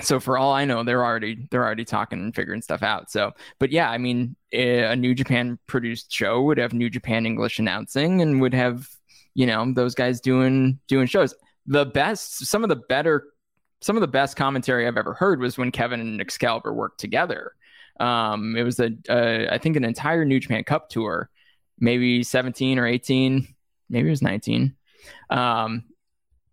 so 0.00 0.18
for 0.18 0.36
all 0.36 0.52
I 0.52 0.64
know, 0.64 0.82
they're 0.82 1.04
already 1.04 1.46
they're 1.50 1.64
already 1.64 1.84
talking 1.84 2.18
and 2.18 2.34
figuring 2.34 2.62
stuff 2.62 2.82
out. 2.82 3.10
So, 3.10 3.32
but 3.60 3.70
yeah, 3.70 3.90
I 3.90 3.98
mean, 3.98 4.34
a 4.52 4.96
New 4.96 5.14
Japan 5.14 5.58
produced 5.66 6.12
show 6.12 6.42
would 6.42 6.58
have 6.58 6.72
New 6.72 6.90
Japan 6.90 7.26
English 7.26 7.60
announcing 7.60 8.20
and 8.20 8.40
would 8.40 8.54
have 8.54 8.88
you 9.34 9.46
know 9.46 9.72
those 9.72 9.94
guys 9.94 10.20
doing 10.20 10.78
doing 10.88 11.06
shows 11.06 11.34
the 11.66 11.86
best, 11.86 12.46
some 12.46 12.62
of 12.62 12.68
the 12.68 12.76
better, 12.76 13.24
some 13.80 13.96
of 13.96 14.00
the 14.00 14.08
best 14.08 14.36
commentary 14.36 14.86
I've 14.86 14.96
ever 14.96 15.14
heard 15.14 15.40
was 15.40 15.58
when 15.58 15.70
Kevin 15.70 16.00
and 16.00 16.20
Excalibur 16.20 16.72
worked 16.72 17.00
together. 17.00 17.52
Um, 18.00 18.56
it 18.56 18.62
was 18.62 18.80
a, 18.80 18.92
I 19.52 19.58
think, 19.58 19.76
an 19.76 19.84
entire 19.84 20.24
New 20.24 20.40
Japan 20.40 20.64
Cup 20.64 20.88
tour, 20.88 21.30
maybe 21.78 22.22
17 22.22 22.78
or 22.78 22.86
18, 22.86 23.46
maybe 23.88 24.08
it 24.08 24.10
was 24.10 24.22
19. 24.22 24.74
Um, 25.30 25.84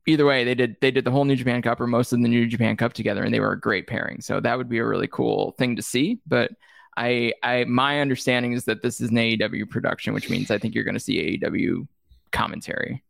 either 0.06 0.26
way, 0.26 0.44
they 0.44 0.56
did 0.56 0.76
they 0.82 0.92
did 0.92 1.06
the 1.06 1.12
whole 1.12 1.26
New 1.26 1.36
Japan 1.36 1.62
Cup 1.62 1.80
or 1.80 1.88
most 1.88 2.14
of 2.14 2.22
the 2.22 2.28
New 2.28 2.48
Japan 2.48 2.78
Cup 2.78 2.94
together, 2.94 3.24
and 3.24 3.34
they 3.34 3.40
were 3.40 3.54
a 3.54 3.60
great 3.60 3.88
pairing. 3.88 4.22
So 4.22 4.40
that 4.40 4.58
would 4.58 4.70
be 4.70 4.80
a 4.80 4.86
really 4.86 5.08
cool 5.08 5.56
thing 5.58 5.76
to 5.76 5.82
see. 5.82 6.20
But 6.28 6.52
I, 6.98 7.34
I, 7.42 7.64
my 7.66 8.02
understanding 8.02 8.54
is 8.54 8.66
that 8.66 8.82
this 8.82 9.00
is 9.00 9.10
an 9.10 9.16
AEW 9.16 9.70
production, 9.70 10.14
which 10.14 10.30
means 10.30 10.52
I 10.52 10.58
think 10.58 10.76
you're 10.76 10.84
going 10.84 10.96
to 10.96 11.00
see 11.00 11.40
AEW 11.40 11.88
commentary 12.32 13.04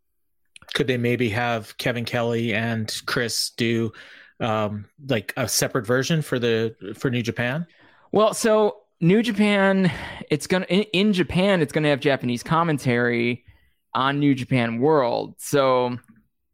could 0.73 0.87
they 0.87 0.97
maybe 0.97 1.29
have 1.29 1.77
Kevin 1.77 2.05
Kelly 2.05 2.53
and 2.53 3.01
Chris 3.05 3.51
do 3.51 3.91
um, 4.39 4.85
like 5.07 5.33
a 5.37 5.47
separate 5.47 5.85
version 5.85 6.21
for 6.21 6.39
the 6.39 6.75
for 6.97 7.09
New 7.09 7.21
Japan? 7.21 7.67
Well, 8.11 8.33
so 8.33 8.77
New 8.99 9.23
Japan, 9.23 9.91
it's 10.29 10.47
gonna 10.47 10.65
in, 10.65 10.83
in 10.93 11.13
Japan, 11.13 11.61
it's 11.61 11.71
gonna 11.71 11.89
have 11.89 11.99
Japanese 11.99 12.43
commentary 12.43 13.45
on 13.93 14.19
New 14.19 14.35
Japan 14.35 14.79
World. 14.79 15.35
So 15.37 15.97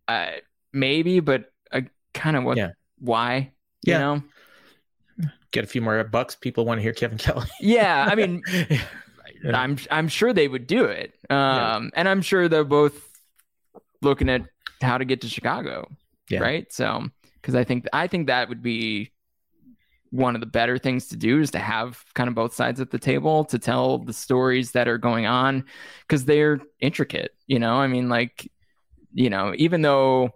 uh, 0.08 0.32
maybe, 0.74 1.20
but 1.20 1.52
uh, 1.72 1.82
kind 2.14 2.36
of 2.36 2.44
what? 2.44 2.58
Yeah. 2.58 2.72
Why? 3.00 3.52
You 3.84 3.94
yeah. 3.94 4.00
know, 4.00 4.24
get 5.52 5.64
a 5.64 5.68
few 5.68 5.82
more 5.82 6.04
bucks. 6.04 6.36
People 6.36 6.66
want 6.66 6.80
to 6.80 6.82
hear 6.82 6.94
Kevin 6.94 7.18
Kelly. 7.18 7.48
yeah, 7.62 8.08
I 8.10 8.16
mean. 8.16 8.42
I'm 9.54 9.78
I'm 9.92 10.08
sure 10.08 10.34
they 10.34 10.48
would 10.48 10.66
do 10.66 10.86
it, 10.86 11.14
um, 11.30 11.36
yeah. 11.38 11.90
and 11.94 12.10
I'm 12.10 12.24
sure 12.24 12.50
they're 12.50 12.64
both 12.64 13.07
looking 14.02 14.30
at 14.30 14.44
how 14.82 14.98
to 14.98 15.06
get 15.06 15.22
to 15.22 15.30
Chicago. 15.30 15.90
Yeah. 16.30 16.40
Right. 16.40 16.72
So, 16.72 17.08
because 17.42 17.56
I 17.56 17.64
think 17.64 17.88
I 17.94 18.08
think 18.08 18.28
that 18.28 18.50
would 18.50 18.62
be 18.62 19.12
one 20.12 20.36
of 20.36 20.42
the 20.42 20.48
better 20.48 20.78
things 20.78 21.08
to 21.10 21.18
do 21.18 21.42
is 21.42 21.52
to 21.52 21.60
have 21.60 22.04
kind 22.14 22.28
of 22.28 22.36
both 22.36 22.54
sides 22.54 22.80
at 22.80 22.92
the 22.92 23.00
table 23.00 23.44
to 23.46 23.60
tell 23.60 24.00
the 24.00 24.14
stories 24.14 24.72
that 24.72 24.88
are 24.88 24.98
going 24.98 25.26
on 25.26 25.66
because 26.02 26.26
they're 26.26 26.60
intricate. 26.80 27.32
You 27.46 27.60
know, 27.60 27.76
I 27.76 27.88
mean, 27.88 28.10
like, 28.10 28.50
you 29.14 29.30
know, 29.30 29.54
even 29.58 29.82
though 29.82 30.32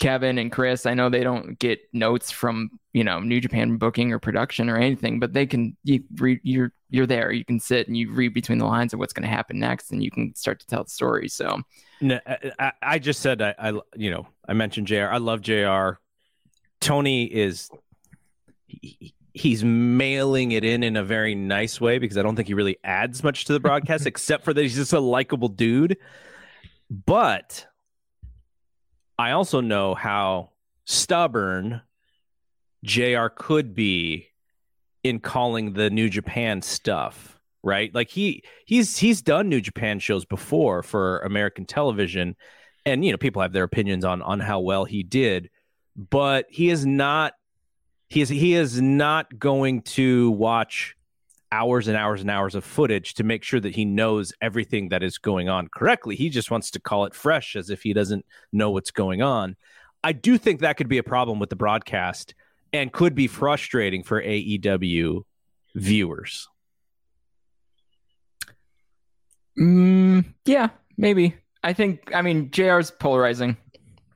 Kevin 0.00 0.38
and 0.38 0.50
Chris, 0.50 0.86
I 0.86 0.94
know 0.94 1.08
they 1.08 1.22
don't 1.22 1.58
get 1.58 1.80
notes 1.92 2.30
from 2.30 2.70
you 2.92 3.04
know 3.04 3.20
New 3.20 3.40
Japan 3.40 3.76
booking 3.76 4.12
or 4.12 4.18
production 4.18 4.68
or 4.68 4.76
anything, 4.76 5.20
but 5.20 5.32
they 5.32 5.46
can 5.46 5.76
you 5.84 6.02
read 6.16 6.40
you're 6.42 6.72
you're 6.90 7.06
there. 7.06 7.32
You 7.32 7.44
can 7.44 7.60
sit 7.60 7.86
and 7.86 7.96
you 7.96 8.12
read 8.12 8.34
between 8.34 8.58
the 8.58 8.66
lines 8.66 8.92
of 8.92 8.98
what's 8.98 9.12
going 9.12 9.22
to 9.22 9.34
happen 9.34 9.58
next, 9.58 9.92
and 9.92 10.02
you 10.02 10.10
can 10.10 10.34
start 10.34 10.60
to 10.60 10.66
tell 10.66 10.84
the 10.84 10.90
story. 10.90 11.28
So, 11.28 11.60
no, 12.00 12.18
I, 12.58 12.72
I 12.82 12.98
just 12.98 13.20
said 13.20 13.40
I, 13.40 13.54
I 13.58 13.80
you 13.96 14.10
know 14.10 14.26
I 14.46 14.52
mentioned 14.52 14.88
Jr. 14.88 15.08
I 15.10 15.18
love 15.18 15.40
Jr. 15.40 16.00
Tony 16.80 17.24
is 17.24 17.70
he, 18.66 19.14
he's 19.32 19.64
mailing 19.64 20.52
it 20.52 20.64
in 20.64 20.82
in 20.82 20.96
a 20.96 21.04
very 21.04 21.34
nice 21.34 21.80
way 21.80 21.98
because 21.98 22.18
I 22.18 22.22
don't 22.22 22.36
think 22.36 22.48
he 22.48 22.54
really 22.54 22.78
adds 22.84 23.22
much 23.22 23.44
to 23.46 23.52
the 23.52 23.60
broadcast 23.60 24.06
except 24.06 24.44
for 24.44 24.52
that 24.52 24.62
he's 24.62 24.76
just 24.76 24.92
a 24.92 25.00
likable 25.00 25.48
dude. 25.48 25.96
But 26.90 27.66
I 29.18 29.32
also 29.32 29.60
know 29.60 29.94
how 29.94 30.50
stubborn 30.86 31.82
JR 32.84 33.26
could 33.28 33.74
be 33.74 34.29
in 35.02 35.20
calling 35.20 35.72
the 35.72 35.90
New 35.90 36.08
Japan 36.08 36.62
stuff, 36.62 37.38
right? 37.62 37.94
Like 37.94 38.10
he 38.10 38.42
he's 38.66 38.96
he's 38.96 39.22
done 39.22 39.48
New 39.48 39.60
Japan 39.60 39.98
shows 39.98 40.24
before 40.24 40.82
for 40.82 41.20
American 41.20 41.64
television, 41.66 42.36
and 42.84 43.04
you 43.04 43.10
know 43.10 43.18
people 43.18 43.42
have 43.42 43.52
their 43.52 43.64
opinions 43.64 44.04
on 44.04 44.22
on 44.22 44.40
how 44.40 44.60
well 44.60 44.84
he 44.84 45.02
did, 45.02 45.50
but 45.96 46.46
he 46.48 46.70
is 46.70 46.84
not 46.84 47.34
he 48.08 48.20
is 48.20 48.28
he 48.28 48.54
is 48.54 48.80
not 48.80 49.38
going 49.38 49.82
to 49.82 50.30
watch 50.32 50.96
hours 51.52 51.88
and 51.88 51.96
hours 51.96 52.20
and 52.20 52.30
hours 52.30 52.54
of 52.54 52.64
footage 52.64 53.14
to 53.14 53.24
make 53.24 53.42
sure 53.42 53.58
that 53.58 53.74
he 53.74 53.84
knows 53.84 54.32
everything 54.40 54.90
that 54.90 55.02
is 55.02 55.18
going 55.18 55.48
on 55.48 55.68
correctly. 55.68 56.14
He 56.14 56.28
just 56.28 56.50
wants 56.50 56.70
to 56.72 56.80
call 56.80 57.06
it 57.06 57.14
fresh 57.14 57.56
as 57.56 57.70
if 57.70 57.82
he 57.82 57.92
doesn't 57.92 58.24
know 58.52 58.70
what's 58.70 58.92
going 58.92 59.20
on. 59.22 59.56
I 60.02 60.12
do 60.12 60.38
think 60.38 60.60
that 60.60 60.76
could 60.76 60.88
be 60.88 60.98
a 60.98 61.02
problem 61.02 61.38
with 61.38 61.50
the 61.50 61.56
broadcast 61.56 62.34
and 62.72 62.92
could 62.92 63.14
be 63.14 63.26
frustrating 63.26 64.02
for 64.02 64.22
AEW 64.22 65.22
viewers. 65.74 66.48
Mm, 69.58 70.24
yeah, 70.44 70.68
maybe. 70.96 71.34
I 71.62 71.72
think. 71.72 72.14
I 72.14 72.22
mean, 72.22 72.50
Jr's 72.50 72.90
polarizing. 72.90 73.56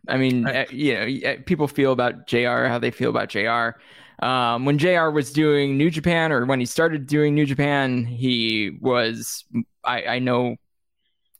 I 0.08 0.16
mean, 0.16 0.46
I, 0.46 0.62
uh, 0.62 0.64
you 0.70 0.94
know, 0.94 1.30
uh, 1.30 1.36
people 1.44 1.68
feel 1.68 1.92
about 1.92 2.26
Jr. 2.26 2.66
how 2.66 2.78
they 2.78 2.90
feel 2.90 3.10
about 3.10 3.28
Jr. 3.28 3.78
Um, 4.24 4.64
when 4.64 4.78
Jr. 4.78 5.10
was 5.10 5.32
doing 5.32 5.76
New 5.76 5.90
Japan, 5.90 6.32
or 6.32 6.46
when 6.46 6.60
he 6.60 6.66
started 6.66 7.06
doing 7.06 7.34
New 7.34 7.46
Japan, 7.46 8.04
he 8.04 8.78
was. 8.80 9.44
I, 9.82 10.04
I 10.04 10.18
know 10.18 10.56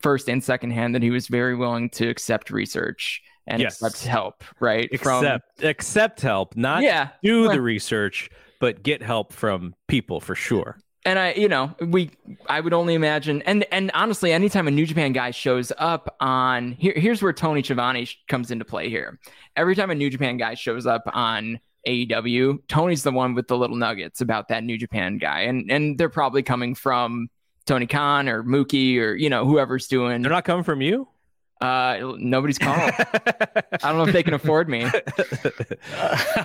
first 0.01 0.29
and 0.29 0.45
second 0.45 0.73
hand 0.73 0.95
that 0.95 1.03
he 1.03 1.11
was 1.11 1.29
very 1.29 1.55
willing 1.55 1.89
to 1.89 2.09
accept 2.09 2.51
research 2.51 3.23
and 3.47 3.61
yes. 3.61 3.83
accept 3.83 4.05
help, 4.07 4.45
right? 4.61 4.89
Accept 4.93 5.45
from, 5.59 5.69
accept 5.69 6.21
help, 6.21 6.57
not 6.57 6.83
yeah, 6.83 7.11
do 7.23 7.49
the 7.49 7.61
research, 7.61 8.31
but 8.61 8.83
get 8.83 9.03
help 9.03 9.33
from 9.33 9.75
people 9.89 10.21
for 10.21 10.35
sure. 10.35 10.79
And 11.07 11.19
I, 11.19 11.35
you 11.35 11.49
know, 11.49 11.75
we 11.81 12.11
I 12.49 12.61
would 12.61 12.73
only 12.73 12.95
imagine 12.95 13.43
and 13.43 13.67
and 13.71 13.91
honestly, 13.93 14.33
anytime 14.33 14.67
a 14.67 14.71
New 14.71 14.87
Japan 14.87 15.13
guy 15.13 15.33
shows 15.33 15.71
up 15.77 16.17
on 16.21 16.73
here, 16.73 16.95
here's 16.97 17.23
where 17.23 17.33
Tony 17.35 17.63
Schiavone 17.63 18.09
comes 18.29 18.51
into 18.51 18.65
play 18.65 18.89
here. 18.89 19.19
Every 19.57 19.77
time 19.77 19.91
a 19.91 19.95
New 19.95 20.09
Japan 20.09 20.39
guy 20.39 20.55
shows 20.55 20.87
up 20.87 21.03
on 21.13 21.61
AEW, 21.87 22.61
Tony's 22.69 23.03
the 23.03 23.13
one 23.13 23.35
with 23.35 23.49
the 23.49 23.57
little 23.59 23.77
nuggets 23.77 24.23
about 24.23 24.49
that 24.49 24.65
New 24.65 24.79
Japan 24.79 25.19
guy. 25.19 25.41
And 25.41 25.71
and 25.71 25.99
they're 25.99 26.09
probably 26.09 26.43
coming 26.43 26.75
from 26.75 27.29
Tony 27.67 27.87
Khan 27.87 28.29
or 28.29 28.43
Mookie 28.43 28.99
or 28.99 29.15
you 29.15 29.29
know 29.29 29.45
whoever's 29.45 29.89
doing. 29.89 30.23
They're 30.23 30.33
not 30.33 30.45
coming 30.45 30.65
from 30.65 30.81
you. 30.81 31.09
Uh, 31.61 32.15
nobody's 32.19 32.59
calling. 32.59 32.93
I 32.99 33.79
don't 33.83 33.97
know 33.97 34.05
if 34.05 34.13
they 34.13 34.23
can 34.23 34.35
afford 34.35 34.69
me. 34.69 34.81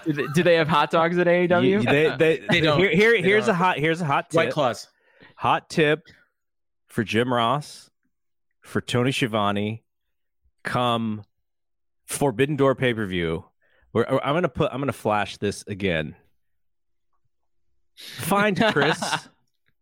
do, 0.06 0.14
they, 0.14 0.28
do, 0.34 0.44
they, 0.44 0.56
have 0.56 0.68
hot 0.68 0.92
dogs 0.92 1.18
at 1.18 1.28
AEW? 1.28 1.64
You, 1.68 1.82
they, 1.82 2.16
they, 2.18 2.46
they, 2.50 2.62
don't. 2.62 2.80
Here, 2.80 2.92
here 2.92 3.22
here's 3.22 3.48
don't. 3.48 3.56
a 3.56 3.58
hot. 3.58 3.80
Here's 3.80 4.02
a 4.02 4.06
hot 4.06 4.30
tip. 4.30 4.38
White 4.38 4.52
claws. 4.52 4.88
Hot 5.36 5.70
tip 5.70 6.08
for 6.88 7.04
Jim 7.04 7.34
Ross, 7.34 7.90
for 8.62 8.82
Tony 8.82 9.12
Schiavone. 9.12 9.84
Come 10.64 11.24
Forbidden 12.06 12.56
Door 12.56 12.76
pay 12.76 12.94
per 12.94 13.06
view. 13.06 13.46
Where 13.92 14.08
I'm 14.24 14.36
gonna 14.36 14.48
put. 14.48 14.72
I'm 14.72 14.80
gonna 14.80 14.94
flash 14.94 15.38
this 15.38 15.64
again. 15.68 16.16
Find 17.96 18.62
Chris. 18.72 19.28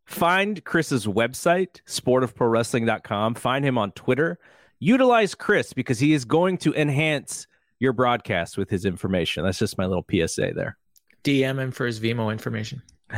find 0.05 0.63
Chris's 0.63 1.05
website, 1.05 1.81
sportofprowrestling.com. 1.85 3.35
Find 3.35 3.65
him 3.65 3.77
on 3.77 3.91
Twitter 3.91 4.39
utilize 4.79 5.35
Chris 5.35 5.73
because 5.73 5.99
he 5.99 6.13
is 6.13 6.25
going 6.25 6.57
to 6.59 6.73
enhance 6.73 7.47
your 7.79 7.93
broadcast 7.93 8.57
with 8.57 8.69
his 8.69 8.85
information. 8.85 9.43
That's 9.43 9.59
just 9.59 9.77
my 9.77 9.85
little 9.85 10.05
PSA 10.09 10.53
there. 10.55 10.77
DM 11.23 11.59
him 11.59 11.71
for 11.71 11.85
his 11.85 11.99
Venmo 11.99 12.31
information. 12.31 12.81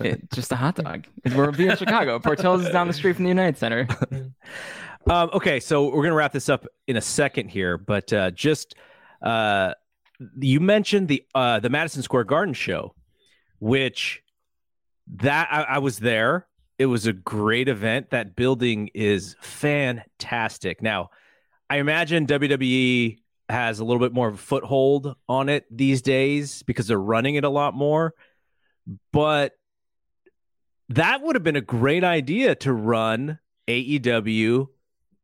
it, 0.00 0.30
just 0.32 0.52
a 0.52 0.56
hot 0.56 0.76
dog. 0.76 1.06
We're 1.34 1.50
in 1.50 1.76
Chicago. 1.76 2.18
Portillo's 2.20 2.64
is 2.64 2.72
down 2.72 2.86
the 2.86 2.92
street 2.92 3.16
from 3.16 3.24
the 3.24 3.30
United 3.30 3.58
Center. 3.58 3.86
um, 5.10 5.30
okay, 5.32 5.60
so 5.60 5.90
we're 5.94 6.02
gonna 6.02 6.14
wrap 6.14 6.32
this 6.32 6.48
up 6.48 6.66
in 6.86 6.96
a 6.96 7.00
second 7.00 7.48
here, 7.48 7.76
but 7.76 8.12
uh, 8.12 8.30
just 8.30 8.74
uh, 9.22 9.74
you 10.38 10.60
mentioned 10.60 11.08
the 11.08 11.24
uh, 11.34 11.60
the 11.60 11.68
Madison 11.68 12.02
Square 12.02 12.24
Garden 12.24 12.54
show, 12.54 12.94
which 13.58 14.22
that 15.16 15.48
I, 15.50 15.62
I 15.62 15.78
was 15.78 15.98
there. 15.98 16.46
It 16.78 16.86
was 16.86 17.06
a 17.06 17.12
great 17.12 17.68
event. 17.68 18.10
That 18.10 18.34
building 18.34 18.90
is 18.94 19.36
fantastic. 19.40 20.82
Now, 20.82 21.10
I 21.70 21.78
imagine 21.78 22.26
WWE 22.26 23.18
has 23.48 23.78
a 23.78 23.84
little 23.84 24.00
bit 24.00 24.12
more 24.12 24.28
of 24.28 24.34
a 24.34 24.38
foothold 24.38 25.14
on 25.28 25.48
it 25.48 25.66
these 25.70 26.02
days 26.02 26.62
because 26.62 26.86
they're 26.86 27.00
running 27.00 27.36
it 27.36 27.44
a 27.44 27.48
lot 27.48 27.74
more. 27.74 28.14
But 29.12 29.52
that 30.90 31.22
would 31.22 31.36
have 31.36 31.42
been 31.42 31.56
a 31.56 31.62
great 31.62 32.04
idea 32.04 32.54
to 32.56 32.72
run 32.72 33.38
AEW 33.68 34.66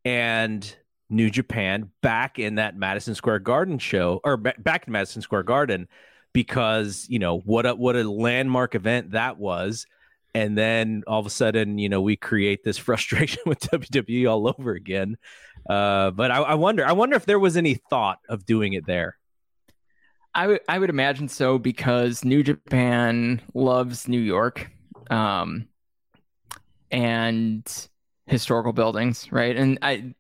and 0.04 0.76
New 1.08 1.30
Japan 1.30 1.90
back 2.02 2.38
in 2.38 2.54
that 2.54 2.76
Madison 2.76 3.14
Square 3.14 3.40
Garden 3.40 3.78
show 3.78 4.20
or 4.24 4.36
back 4.36 4.86
in 4.86 4.92
Madison 4.92 5.22
Square 5.22 5.42
Garden 5.42 5.88
because, 6.32 7.06
you 7.08 7.18
know, 7.18 7.38
what 7.40 7.66
a, 7.66 7.74
what 7.74 7.96
a 7.96 8.08
landmark 8.08 8.74
event 8.74 9.10
that 9.10 9.36
was 9.36 9.86
and 10.34 10.56
then 10.56 11.02
all 11.06 11.20
of 11.20 11.26
a 11.26 11.30
sudden, 11.30 11.78
you 11.78 11.88
know, 11.88 12.00
we 12.00 12.16
create 12.16 12.64
this 12.64 12.78
frustration 12.88 13.42
with 13.46 13.60
WWE 13.60 14.30
all 14.30 14.48
over 14.48 14.72
again. 14.72 15.16
Uh, 15.68 16.10
but 16.10 16.30
I, 16.30 16.38
I, 16.38 16.54
wonder, 16.54 16.86
I 16.86 16.92
wonder 16.92 17.16
if 17.16 17.26
there 17.26 17.38
was 17.38 17.56
any 17.56 17.74
thought 17.74 18.18
of 18.28 18.46
doing 18.46 18.72
it 18.72 18.86
there. 18.86 19.16
I 20.32 20.60
I 20.68 20.78
would 20.78 20.90
imagine 20.90 21.28
so 21.28 21.58
because 21.58 22.24
New 22.24 22.44
Japan 22.44 23.42
loves 23.52 24.06
New 24.06 24.20
York, 24.20 24.70
um, 25.10 25.66
and 26.90 27.88
historical 28.26 28.72
buildings, 28.72 29.30
right? 29.32 29.56
And 29.56 29.78
I, 29.82 30.14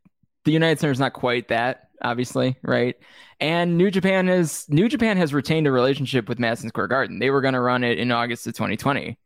the 0.44 0.52
United 0.52 0.80
Center 0.80 0.92
is 0.92 0.98
not 0.98 1.12
quite 1.12 1.48
that, 1.48 1.90
obviously, 2.02 2.56
right? 2.62 2.96
And 3.38 3.78
New 3.78 3.90
Japan 3.90 4.28
is 4.28 4.66
New 4.68 4.88
Japan 4.88 5.16
has 5.16 5.32
retained 5.32 5.66
a 5.66 5.72
relationship 5.72 6.28
with 6.28 6.38
Madison 6.38 6.68
Square 6.68 6.88
Garden. 6.88 7.18
They 7.18 7.30
were 7.30 7.40
going 7.40 7.54
to 7.54 7.60
run 7.60 7.84
it 7.84 7.98
in 7.98 8.10
August 8.10 8.46
of 8.46 8.54
2020 8.54 9.16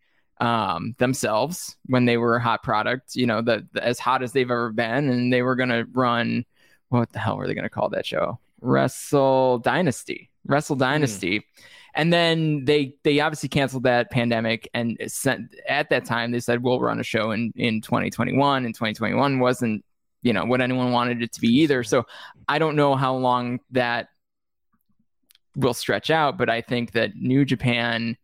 um, 0.40 0.94
themselves 0.98 1.76
when 1.86 2.04
they 2.04 2.16
were 2.16 2.36
a 2.36 2.42
hot 2.42 2.62
product, 2.62 3.14
you 3.14 3.26
know, 3.26 3.40
the, 3.42 3.66
the, 3.72 3.84
as 3.84 3.98
hot 3.98 4.22
as 4.22 4.32
they've 4.32 4.50
ever 4.50 4.72
been, 4.72 5.08
and 5.08 5.32
they 5.32 5.42
were 5.42 5.56
going 5.56 5.68
to 5.68 5.86
run. 5.92 6.44
What 6.88 7.12
the 7.12 7.18
hell 7.18 7.36
were 7.36 7.46
they 7.46 7.54
going 7.54 7.64
to 7.64 7.70
call 7.70 7.88
that 7.90 8.06
show? 8.06 8.38
Wrestle 8.60 9.58
Dynasty, 9.58 10.30
Wrestle 10.46 10.76
Dynasty, 10.76 11.40
mm. 11.40 11.44
and 11.94 12.12
then 12.12 12.64
they 12.64 12.94
they 13.02 13.20
obviously 13.20 13.48
canceled 13.48 13.82
that 13.84 14.10
pandemic 14.10 14.68
and 14.74 14.98
sent 15.06 15.54
at 15.68 15.90
that 15.90 16.04
time 16.04 16.30
they 16.30 16.40
said 16.40 16.62
we'll 16.62 16.80
run 16.80 17.00
a 17.00 17.02
show 17.02 17.32
in 17.32 17.52
in 17.56 17.80
2021 17.80 18.64
and 18.64 18.74
2021 18.74 19.38
wasn't 19.40 19.84
you 20.22 20.32
know 20.32 20.44
what 20.44 20.60
anyone 20.60 20.90
wanted 20.90 21.22
it 21.22 21.32
to 21.32 21.40
be 21.40 21.48
either. 21.48 21.84
So 21.84 22.06
I 22.48 22.58
don't 22.58 22.76
know 22.76 22.96
how 22.96 23.14
long 23.14 23.60
that 23.70 24.08
will 25.54 25.74
stretch 25.74 26.10
out, 26.10 26.36
but 26.36 26.50
I 26.50 26.60
think 26.60 26.92
that 26.92 27.14
New 27.14 27.44
Japan 27.44 28.16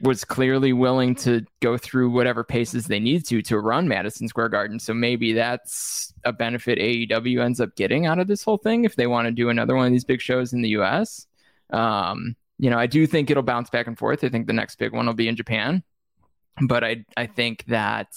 was 0.00 0.24
clearly 0.24 0.72
willing 0.72 1.14
to 1.14 1.44
go 1.60 1.76
through 1.76 2.10
whatever 2.10 2.42
paces 2.42 2.86
they 2.86 3.00
need 3.00 3.26
to 3.26 3.42
to 3.42 3.58
run 3.58 3.88
Madison 3.88 4.28
Square 4.28 4.48
Garden. 4.50 4.78
So 4.78 4.94
maybe 4.94 5.32
that's 5.32 6.12
a 6.24 6.32
benefit 6.32 6.78
AEW 6.78 7.42
ends 7.42 7.60
up 7.60 7.74
getting 7.76 8.06
out 8.06 8.18
of 8.18 8.26
this 8.26 8.42
whole 8.42 8.56
thing 8.56 8.84
if 8.84 8.96
they 8.96 9.06
want 9.06 9.26
to 9.26 9.32
do 9.32 9.48
another 9.48 9.74
one 9.74 9.86
of 9.86 9.92
these 9.92 10.04
big 10.04 10.20
shows 10.20 10.52
in 10.52 10.62
the 10.62 10.70
US. 10.70 11.26
Um, 11.70 12.36
you 12.58 12.70
know, 12.70 12.78
I 12.78 12.86
do 12.86 13.06
think 13.06 13.30
it'll 13.30 13.42
bounce 13.42 13.70
back 13.70 13.86
and 13.86 13.98
forth. 13.98 14.24
I 14.24 14.28
think 14.28 14.46
the 14.46 14.52
next 14.52 14.76
big 14.76 14.92
one 14.92 15.06
will 15.06 15.14
be 15.14 15.28
in 15.28 15.36
Japan. 15.36 15.82
But 16.66 16.84
I 16.84 17.04
I 17.16 17.26
think 17.26 17.64
that 17.66 18.08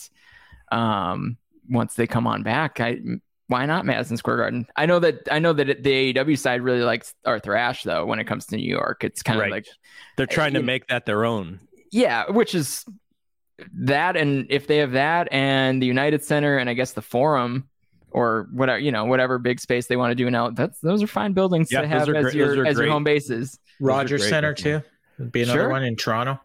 um, 0.72 1.38
once 1.70 1.93
they 1.95 2.08
come 2.08 2.28
on 2.28 2.43
back, 2.43 2.80
I 2.80 2.99
why 3.47 3.65
not 3.65 3.85
Madison 3.85 4.17
Square 4.17 4.37
Garden? 4.37 4.67
I 4.75 4.85
know 4.85 4.99
that 4.99 5.27
I 5.31 5.39
know 5.39 5.53
that 5.53 5.83
the 5.83 6.13
AEW 6.13 6.37
side 6.37 6.61
really 6.61 6.81
likes 6.81 7.13
Arthur 7.25 7.55
Ashe 7.55 7.83
though. 7.83 8.05
When 8.05 8.19
it 8.19 8.25
comes 8.25 8.45
to 8.47 8.55
New 8.55 8.67
York, 8.67 9.03
it's 9.03 9.21
kind 9.21 9.41
of 9.41 9.49
like 9.49 9.67
they're 10.17 10.27
eh, 10.29 10.33
trying 10.33 10.53
to 10.53 10.63
make 10.63 10.87
that 10.87 11.05
their 11.05 11.25
own. 11.25 11.59
Yeah, 11.91 12.29
which 12.31 12.55
is 12.55 12.85
that, 13.73 14.17
and 14.17 14.47
if 14.49 14.67
they 14.67 14.77
have 14.77 14.91
that 14.93 15.27
and 15.31 15.81
the 15.81 15.85
United 15.85 16.23
Center 16.23 16.57
and 16.57 16.69
I 16.69 16.73
guess 16.73 16.93
the 16.93 17.01
Forum 17.01 17.69
or 18.11 18.47
whatever 18.51 18.79
you 18.79 18.91
know 18.91 19.05
whatever 19.05 19.39
big 19.39 19.59
space 19.59 19.87
they 19.87 19.97
want 19.97 20.11
to 20.11 20.15
do 20.15 20.29
now, 20.29 20.49
that's 20.49 20.79
those 20.79 21.03
are 21.03 21.07
fine 21.07 21.33
buildings 21.33 21.71
yeah, 21.71 21.81
to 21.81 21.87
have 21.87 22.09
as 22.09 22.23
great, 22.23 22.35
your 22.35 22.65
as 22.65 22.77
your 22.77 22.87
home 22.87 23.03
bases. 23.03 23.59
Rogers 23.79 24.27
Center 24.27 24.53
too, 24.53 24.81
Would 25.19 25.31
be 25.31 25.43
another 25.43 25.61
sure. 25.61 25.69
one 25.69 25.83
in 25.83 25.95
Toronto. 25.95 26.39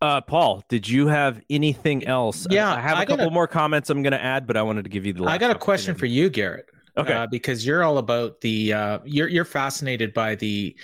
Uh, 0.00 0.20
Paul, 0.20 0.62
did 0.68 0.88
you 0.88 1.06
have 1.06 1.40
anything 1.48 2.06
else? 2.06 2.46
Yeah, 2.50 2.74
I 2.74 2.80
have 2.80 2.98
a 2.98 3.00
I 3.00 3.04
couple 3.06 3.28
a, 3.28 3.30
more 3.30 3.46
comments 3.46 3.88
I'm 3.88 4.02
going 4.02 4.12
to 4.12 4.22
add, 4.22 4.46
but 4.46 4.56
I 4.56 4.62
wanted 4.62 4.84
to 4.84 4.90
give 4.90 5.06
you 5.06 5.14
the. 5.14 5.24
I 5.24 5.38
got 5.38 5.50
a 5.50 5.58
question 5.58 5.94
for 5.94 6.06
you, 6.06 6.28
Garrett. 6.28 6.66
Okay, 6.98 7.12
uh, 7.12 7.26
because 7.26 7.66
you're 7.66 7.82
all 7.82 7.98
about 7.98 8.40
the 8.40 8.72
uh, 8.72 8.98
you're 9.04 9.28
you're 9.28 9.44
fascinated 9.44 10.12
by 10.12 10.34
the 10.34 10.76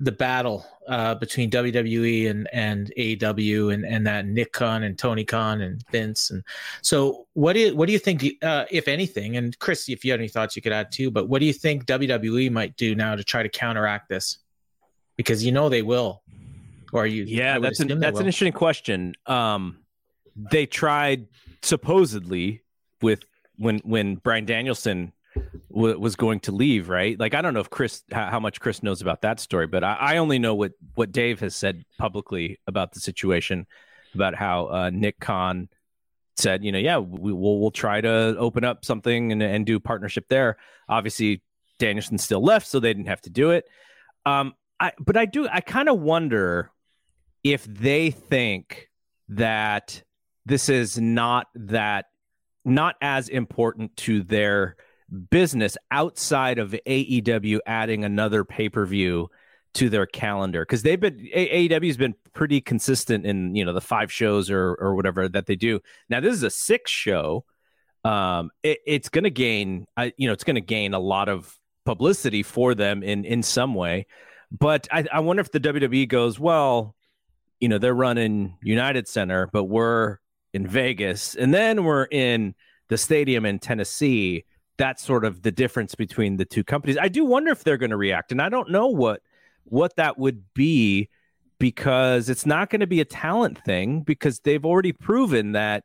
the 0.00 0.12
battle 0.12 0.66
uh, 0.88 1.14
between 1.14 1.50
WWE 1.50 2.30
and 2.30 2.48
and 2.52 2.92
AEW 2.98 3.72
and 3.72 3.84
and 3.84 4.06
that 4.06 4.26
Nick 4.26 4.52
Khan 4.52 4.82
and 4.82 4.98
Tony 4.98 5.24
Khan 5.24 5.62
and 5.62 5.82
Vince 5.90 6.30
and 6.30 6.42
so 6.82 7.26
what 7.32 7.54
do 7.54 7.60
you 7.60 7.76
what 7.76 7.86
do 7.86 7.92
you 7.92 7.98
think 7.98 8.24
uh, 8.42 8.66
if 8.70 8.88
anything 8.88 9.36
and 9.36 9.58
Chris 9.58 9.88
if 9.88 10.04
you 10.04 10.10
had 10.10 10.20
any 10.20 10.28
thoughts 10.28 10.54
you 10.54 10.62
could 10.62 10.72
add 10.72 10.92
too 10.92 11.10
but 11.10 11.28
what 11.28 11.40
do 11.40 11.46
you 11.46 11.52
think 11.52 11.86
WWE 11.86 12.50
might 12.50 12.76
do 12.76 12.94
now 12.94 13.14
to 13.14 13.24
try 13.24 13.42
to 13.42 13.48
counteract 13.48 14.08
this 14.08 14.38
because 15.16 15.44
you 15.44 15.50
know 15.50 15.68
they 15.68 15.82
will 15.82 16.22
Or 16.92 17.02
are 17.02 17.06
you? 17.06 17.24
Yeah, 17.24 17.58
that's 17.58 17.80
an 17.80 18.00
that's 18.00 18.20
an 18.20 18.26
interesting 18.26 18.52
question. 18.52 19.14
Um, 19.26 19.78
they 20.36 20.66
tried 20.66 21.26
supposedly 21.62 22.62
with 23.02 23.24
when 23.56 23.78
when 23.78 24.16
Bryan 24.16 24.44
Danielson 24.44 25.12
w- 25.70 25.98
was 25.98 26.16
going 26.16 26.40
to 26.40 26.52
leave, 26.52 26.88
right? 26.88 27.18
Like 27.18 27.34
I 27.34 27.42
don't 27.42 27.54
know 27.54 27.60
if 27.60 27.70
Chris 27.70 28.02
how, 28.12 28.30
how 28.30 28.40
much 28.40 28.60
Chris 28.60 28.82
knows 28.82 29.02
about 29.02 29.22
that 29.22 29.40
story, 29.40 29.66
but 29.66 29.84
I, 29.84 29.94
I, 29.94 30.16
only 30.18 30.38
know 30.38 30.54
what 30.54 30.72
what 30.94 31.12
Dave 31.12 31.40
has 31.40 31.54
said 31.54 31.84
publicly 31.98 32.58
about 32.66 32.92
the 32.92 33.00
situation, 33.00 33.66
about 34.14 34.34
how 34.34 34.66
uh, 34.66 34.90
Nick 34.90 35.18
Khan 35.20 35.68
said, 36.36 36.64
you 36.64 36.72
know, 36.72 36.78
yeah, 36.78 36.98
we, 36.98 37.32
will 37.32 37.60
we'll 37.60 37.70
try 37.70 38.00
to 38.00 38.36
open 38.38 38.64
up 38.64 38.84
something 38.84 39.32
and, 39.32 39.42
and 39.42 39.66
do 39.66 39.80
partnership 39.80 40.26
there. 40.28 40.56
Obviously, 40.88 41.42
Danielson 41.78 42.18
still 42.18 42.42
left, 42.42 42.66
so 42.66 42.80
they 42.80 42.92
didn't 42.92 43.08
have 43.08 43.22
to 43.22 43.30
do 43.30 43.50
it. 43.50 43.66
Um, 44.24 44.54
I 44.78 44.92
but 44.98 45.16
I 45.16 45.24
do 45.24 45.48
I 45.48 45.60
kind 45.60 45.88
of 45.88 46.00
wonder 46.00 46.70
if 47.52 47.64
they 47.64 48.10
think 48.10 48.90
that 49.28 50.02
this 50.44 50.68
is 50.68 50.98
not 50.98 51.46
that 51.54 52.06
not 52.64 52.96
as 53.00 53.28
important 53.28 53.96
to 53.96 54.22
their 54.22 54.76
business 55.30 55.76
outside 55.90 56.58
of 56.58 56.74
AEW 56.86 57.60
adding 57.64 58.04
another 58.04 58.42
pay-per-view 58.42 59.28
to 59.74 59.88
their 59.88 60.06
calendar 60.06 60.62
because 60.62 60.82
they've 60.82 60.98
been 60.98 61.18
AEW's 61.34 61.96
been 61.96 62.14
pretty 62.32 62.60
consistent 62.60 63.24
in 63.24 63.54
you 63.54 63.64
know 63.64 63.72
the 63.72 63.80
five 63.80 64.10
shows 64.10 64.50
or 64.50 64.74
or 64.74 64.96
whatever 64.96 65.28
that 65.28 65.46
they 65.46 65.56
do. 65.56 65.80
Now 66.08 66.20
this 66.20 66.34
is 66.34 66.42
a 66.42 66.50
six 66.50 66.90
show. 66.90 67.44
Um, 68.04 68.50
it, 68.62 68.78
it's 68.86 69.08
going 69.08 69.24
to 69.24 69.30
gain, 69.30 69.86
I, 69.96 70.12
you 70.16 70.28
know, 70.28 70.32
it's 70.32 70.44
going 70.44 70.54
to 70.54 70.60
gain 70.60 70.94
a 70.94 70.98
lot 71.00 71.28
of 71.28 71.58
publicity 71.84 72.42
for 72.42 72.74
them 72.74 73.02
in 73.02 73.24
in 73.24 73.42
some 73.42 73.74
way. 73.74 74.06
But 74.50 74.88
I, 74.90 75.04
I 75.12 75.20
wonder 75.20 75.40
if 75.40 75.50
the 75.50 75.60
WWE 75.60 76.08
goes 76.08 76.38
well. 76.38 76.95
You 77.60 77.68
know, 77.68 77.78
they're 77.78 77.94
running 77.94 78.56
United 78.62 79.08
Center, 79.08 79.48
but 79.52 79.64
we're 79.64 80.18
in 80.52 80.66
Vegas, 80.66 81.34
and 81.34 81.52
then 81.52 81.84
we're 81.84 82.06
in 82.10 82.54
the 82.88 82.98
stadium 82.98 83.46
in 83.46 83.58
Tennessee. 83.58 84.44
That's 84.78 85.02
sort 85.04 85.24
of 85.24 85.42
the 85.42 85.52
difference 85.52 85.94
between 85.94 86.36
the 86.36 86.44
two 86.44 86.64
companies. 86.64 86.98
I 87.00 87.08
do 87.08 87.24
wonder 87.24 87.50
if 87.50 87.64
they're 87.64 87.78
going 87.78 87.90
to 87.90 87.96
react, 87.96 88.32
and 88.32 88.42
I 88.42 88.48
don't 88.48 88.70
know 88.70 88.88
what 88.88 89.22
what 89.64 89.96
that 89.96 90.18
would 90.18 90.42
be 90.54 91.08
because 91.58 92.28
it's 92.28 92.46
not 92.46 92.70
going 92.70 92.80
to 92.80 92.86
be 92.86 93.00
a 93.00 93.04
talent 93.04 93.62
thing 93.64 94.02
because 94.02 94.40
they've 94.40 94.64
already 94.64 94.92
proven 94.92 95.52
that 95.52 95.84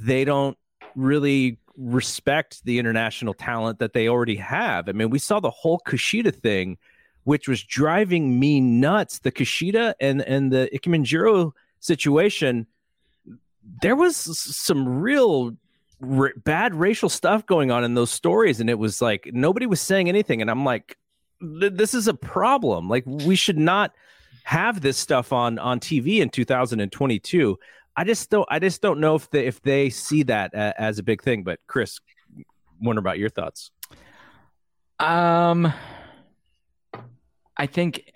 they 0.00 0.24
don't 0.24 0.56
really 0.94 1.58
respect 1.76 2.64
the 2.64 2.78
international 2.78 3.34
talent 3.34 3.78
that 3.78 3.92
they 3.92 4.08
already 4.08 4.36
have. 4.36 4.88
I 4.88 4.92
mean, 4.92 5.10
we 5.10 5.18
saw 5.18 5.40
the 5.40 5.50
whole 5.50 5.80
Kushida 5.86 6.34
thing, 6.34 6.76
which 7.24 7.48
was 7.48 7.62
driving 7.62 8.38
me 8.38 8.60
nuts. 8.60 9.18
The 9.18 9.32
Kushida 9.32 9.94
and 10.00 10.22
and 10.22 10.52
the 10.52 10.68
Ikemenjiro 10.74 11.52
situation, 11.80 12.66
there 13.82 13.96
was 13.96 14.16
some 14.16 15.00
real 15.00 15.56
r- 16.02 16.32
bad 16.36 16.74
racial 16.74 17.08
stuff 17.08 17.46
going 17.46 17.70
on 17.70 17.84
in 17.84 17.94
those 17.94 18.10
stories, 18.10 18.60
and 18.60 18.70
it 18.70 18.78
was 18.78 19.02
like 19.02 19.30
nobody 19.32 19.66
was 19.66 19.80
saying 19.80 20.08
anything, 20.08 20.40
and 20.40 20.50
I'm 20.50 20.64
like, 20.64 20.96
this 21.40 21.94
is 21.94 22.08
a 22.08 22.14
problem. 22.14 22.88
Like 22.88 23.04
we 23.06 23.36
should 23.36 23.58
not 23.58 23.92
have 24.44 24.80
this 24.80 24.96
stuff 24.96 25.32
on 25.32 25.58
on 25.58 25.80
TV 25.80 26.20
in 26.20 26.30
2022. 26.30 27.58
I 27.96 28.04
just 28.04 28.30
don't 28.30 28.46
I 28.50 28.58
just 28.58 28.80
don't 28.80 29.00
know 29.00 29.14
if 29.16 29.30
they 29.30 29.46
if 29.46 29.60
they 29.62 29.90
see 29.90 30.22
that 30.24 30.54
a, 30.54 30.80
as 30.80 30.98
a 30.98 31.02
big 31.02 31.22
thing. 31.22 31.42
But 31.42 31.60
Chris, 31.66 32.00
wonder 32.80 33.00
about 33.00 33.18
your 33.18 33.28
thoughts. 33.28 33.70
Um, 34.98 35.72
I 37.58 37.66
think 37.66 38.12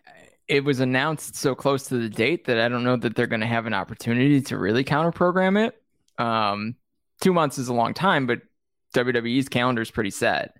it 0.48 0.64
was 0.64 0.80
announced 0.80 1.36
so 1.36 1.54
close 1.54 1.88
to 1.88 1.98
the 1.98 2.08
date 2.08 2.46
that 2.46 2.58
I 2.58 2.68
don't 2.68 2.84
know 2.84 2.96
that 2.96 3.16
they're 3.16 3.26
going 3.26 3.40
to 3.40 3.46
have 3.46 3.66
an 3.66 3.74
opportunity 3.74 4.40
to 4.42 4.58
really 4.58 4.84
counter 4.84 5.12
program 5.12 5.56
it. 5.56 5.80
Um, 6.18 6.76
two 7.20 7.32
months 7.32 7.58
is 7.58 7.68
a 7.68 7.74
long 7.74 7.94
time, 7.94 8.26
but 8.26 8.42
WWE's 8.94 9.48
calendar 9.48 9.82
is 9.82 9.90
pretty 9.90 10.10
set. 10.10 10.56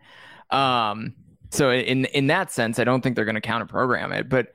Um, 0.51 1.15
so 1.51 1.71
in 1.71 2.07
in 2.07 2.29
that 2.29 2.51
sense, 2.51 2.79
I 2.79 2.85
don't 2.85 3.03
think 3.03 3.17
they're 3.17 3.25
going 3.27 3.35
to 3.35 3.41
counter 3.41 3.67
program 3.67 4.13
it. 4.13 4.29
But 4.29 4.53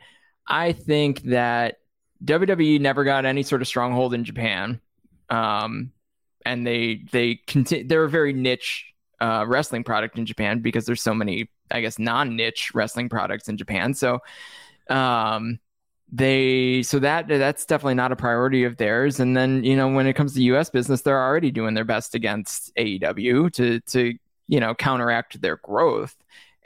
I 0.47 0.71
think 0.71 1.21
that 1.23 1.79
WWE 2.23 2.79
never 2.79 3.03
got 3.03 3.25
any 3.25 3.43
sort 3.43 3.61
of 3.61 3.67
stronghold 3.67 4.13
in 4.13 4.23
Japan, 4.23 4.81
um, 5.29 5.91
and 6.45 6.65
they 6.65 7.03
they 7.11 7.35
continue. 7.47 7.87
They're 7.87 8.03
a 8.03 8.09
very 8.09 8.33
niche 8.33 8.93
uh, 9.21 9.45
wrestling 9.47 9.83
product 9.83 10.17
in 10.17 10.25
Japan 10.25 10.59
because 10.59 10.85
there's 10.85 11.01
so 11.01 11.13
many, 11.13 11.49
I 11.71 11.81
guess, 11.81 11.99
non 11.99 12.35
niche 12.35 12.71
wrestling 12.73 13.09
products 13.09 13.49
in 13.49 13.57
Japan. 13.57 13.93
So. 13.93 14.19
Um, 14.89 15.59
they 16.09 16.81
so 16.83 16.99
that 16.99 17.27
that's 17.27 17.65
definitely 17.65 17.93
not 17.93 18.13
a 18.13 18.15
priority 18.15 18.63
of 18.63 18.77
theirs 18.77 19.19
and 19.19 19.35
then 19.35 19.61
you 19.65 19.75
know 19.75 19.89
when 19.89 20.07
it 20.07 20.13
comes 20.13 20.33
to 20.33 20.41
US 20.43 20.69
business 20.69 21.01
they're 21.01 21.21
already 21.21 21.51
doing 21.51 21.73
their 21.73 21.83
best 21.83 22.15
against 22.15 22.73
AEW 22.77 23.51
to 23.51 23.81
to 23.81 24.13
you 24.47 24.59
know 24.61 24.73
counteract 24.73 25.41
their 25.41 25.57
growth 25.57 26.15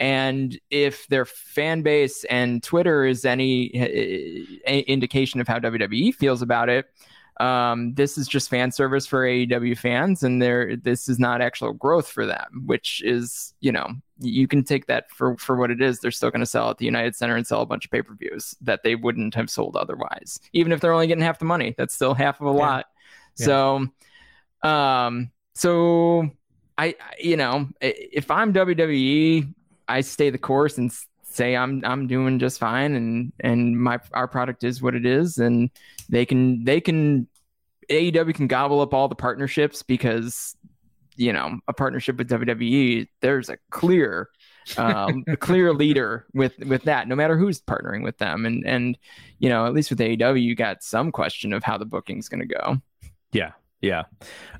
and 0.01 0.59
if 0.71 1.05
their 1.07 1.25
fan 1.25 1.83
base 1.83 2.23
and 2.23 2.63
Twitter 2.63 3.05
is 3.05 3.23
any 3.23 3.69
uh, 4.67 4.71
indication 4.71 5.39
of 5.39 5.47
how 5.47 5.59
WWE 5.59 6.15
feels 6.15 6.41
about 6.41 6.69
it, 6.69 6.87
um, 7.39 7.93
this 7.93 8.17
is 8.17 8.27
just 8.27 8.49
fan 8.49 8.71
service 8.71 9.07
for 9.07 9.25
AEW 9.25 9.77
fans, 9.77 10.23
and 10.23 10.41
there 10.41 10.75
this 10.75 11.07
is 11.07 11.17
not 11.17 11.41
actual 11.41 11.73
growth 11.73 12.07
for 12.07 12.25
them, 12.25 12.63
which 12.65 13.01
is 13.03 13.53
you 13.61 13.71
know 13.71 13.87
you 14.19 14.47
can 14.47 14.63
take 14.63 14.87
that 14.87 15.09
for 15.11 15.37
for 15.37 15.55
what 15.55 15.71
it 15.71 15.81
is. 15.81 15.99
They're 15.99 16.11
still 16.11 16.29
going 16.29 16.41
to 16.41 16.45
sell 16.45 16.69
at 16.69 16.77
the 16.77 16.85
United 16.85 17.15
Center 17.15 17.35
and 17.35 17.47
sell 17.47 17.61
a 17.61 17.65
bunch 17.65 17.85
of 17.85 17.91
pay 17.91 18.01
per 18.01 18.13
views 18.13 18.55
that 18.61 18.83
they 18.83 18.95
wouldn't 18.95 19.33
have 19.35 19.49
sold 19.49 19.75
otherwise, 19.75 20.39
even 20.53 20.71
if 20.71 20.81
they're 20.81 20.93
only 20.93 21.07
getting 21.07 21.23
half 21.23 21.39
the 21.39 21.45
money. 21.45 21.73
That's 21.77 21.95
still 21.95 22.13
half 22.13 22.41
of 22.41 22.47
a 22.47 22.51
yeah. 22.51 22.65
lot. 22.65 22.85
Yeah. 23.37 23.45
So, 23.45 23.87
um, 24.63 25.31
so 25.55 26.29
I 26.77 26.95
you 27.19 27.37
know 27.37 27.69
if 27.79 28.29
I'm 28.29 28.53
WWE 28.53 29.53
I 29.87 30.01
stay 30.01 30.29
the 30.29 30.37
course 30.37 30.77
and 30.77 30.91
say 31.31 31.55
I'm 31.55 31.81
I'm 31.85 32.07
doing 32.07 32.39
just 32.39 32.59
fine 32.59 32.95
and 32.95 33.33
and 33.39 33.79
my 33.79 33.99
our 34.13 34.27
product 34.27 34.63
is 34.63 34.81
what 34.81 34.95
it 34.95 35.05
is 35.05 35.37
and 35.37 35.69
they 36.09 36.25
can 36.25 36.63
they 36.63 36.81
can 36.81 37.27
AEW 37.89 38.33
can 38.33 38.47
gobble 38.47 38.81
up 38.81 38.93
all 38.93 39.07
the 39.07 39.15
partnerships 39.15 39.83
because 39.83 40.55
you 41.15 41.33
know 41.33 41.59
a 41.67 41.73
partnership 41.73 42.17
with 42.17 42.29
WWE 42.29 43.07
there's 43.21 43.49
a 43.49 43.57
clear 43.69 44.29
um, 44.77 45.23
a 45.27 45.37
clear 45.37 45.73
leader 45.73 46.25
with 46.33 46.57
with 46.59 46.83
that 46.83 47.07
no 47.07 47.15
matter 47.15 47.37
who's 47.37 47.61
partnering 47.61 48.03
with 48.03 48.17
them 48.17 48.45
and 48.45 48.65
and 48.65 48.97
you 49.39 49.49
know 49.49 49.65
at 49.65 49.73
least 49.73 49.89
with 49.89 49.99
AEW 49.99 50.41
you 50.41 50.55
got 50.55 50.83
some 50.83 51.11
question 51.11 51.53
of 51.53 51.63
how 51.63 51.77
the 51.77 51.85
booking's 51.85 52.29
going 52.29 52.47
to 52.47 52.55
go. 52.55 52.77
Yeah, 53.33 53.51
yeah. 53.81 54.03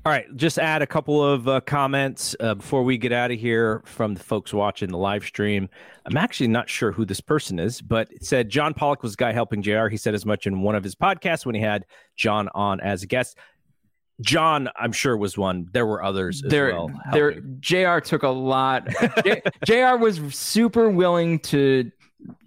All 0.04 0.12
right. 0.12 0.26
Just 0.36 0.58
add 0.58 0.82
a 0.82 0.86
couple 0.86 1.24
of 1.24 1.46
uh, 1.46 1.60
comments 1.60 2.34
uh, 2.40 2.54
before 2.54 2.82
we 2.82 2.98
get 2.98 3.12
out 3.12 3.30
of 3.30 3.38
here 3.38 3.82
from 3.84 4.14
the 4.14 4.20
folks 4.20 4.52
watching 4.52 4.90
the 4.90 4.98
live 4.98 5.24
stream. 5.24 5.68
I'm 6.06 6.16
actually 6.16 6.48
not 6.48 6.68
sure 6.68 6.90
who 6.90 7.04
this 7.04 7.20
person 7.20 7.58
is, 7.58 7.80
but 7.80 8.10
it 8.10 8.24
said 8.24 8.48
John 8.48 8.74
Pollock 8.74 9.02
was 9.02 9.12
the 9.12 9.18
guy 9.18 9.32
helping 9.32 9.62
JR. 9.62 9.86
He 9.86 9.96
said 9.96 10.14
as 10.14 10.26
much 10.26 10.46
in 10.46 10.62
one 10.62 10.74
of 10.74 10.82
his 10.82 10.96
podcasts 10.96 11.46
when 11.46 11.54
he 11.54 11.60
had 11.60 11.86
John 12.16 12.48
on 12.54 12.80
as 12.80 13.04
a 13.04 13.06
guest. 13.06 13.38
John, 14.20 14.68
I'm 14.76 14.92
sure 14.92 15.16
was 15.16 15.38
one. 15.38 15.68
There 15.72 15.86
were 15.86 16.02
others 16.02 16.42
there, 16.46 16.72
well. 16.72 16.90
There, 17.12 17.40
Jr. 17.60 17.98
took 17.98 18.22
a 18.22 18.28
lot. 18.28 18.88
Jr. 19.64 19.96
was 19.96 20.20
super 20.34 20.90
willing 20.90 21.38
to 21.40 21.90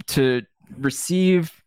to 0.07 0.41
receive 0.77 1.63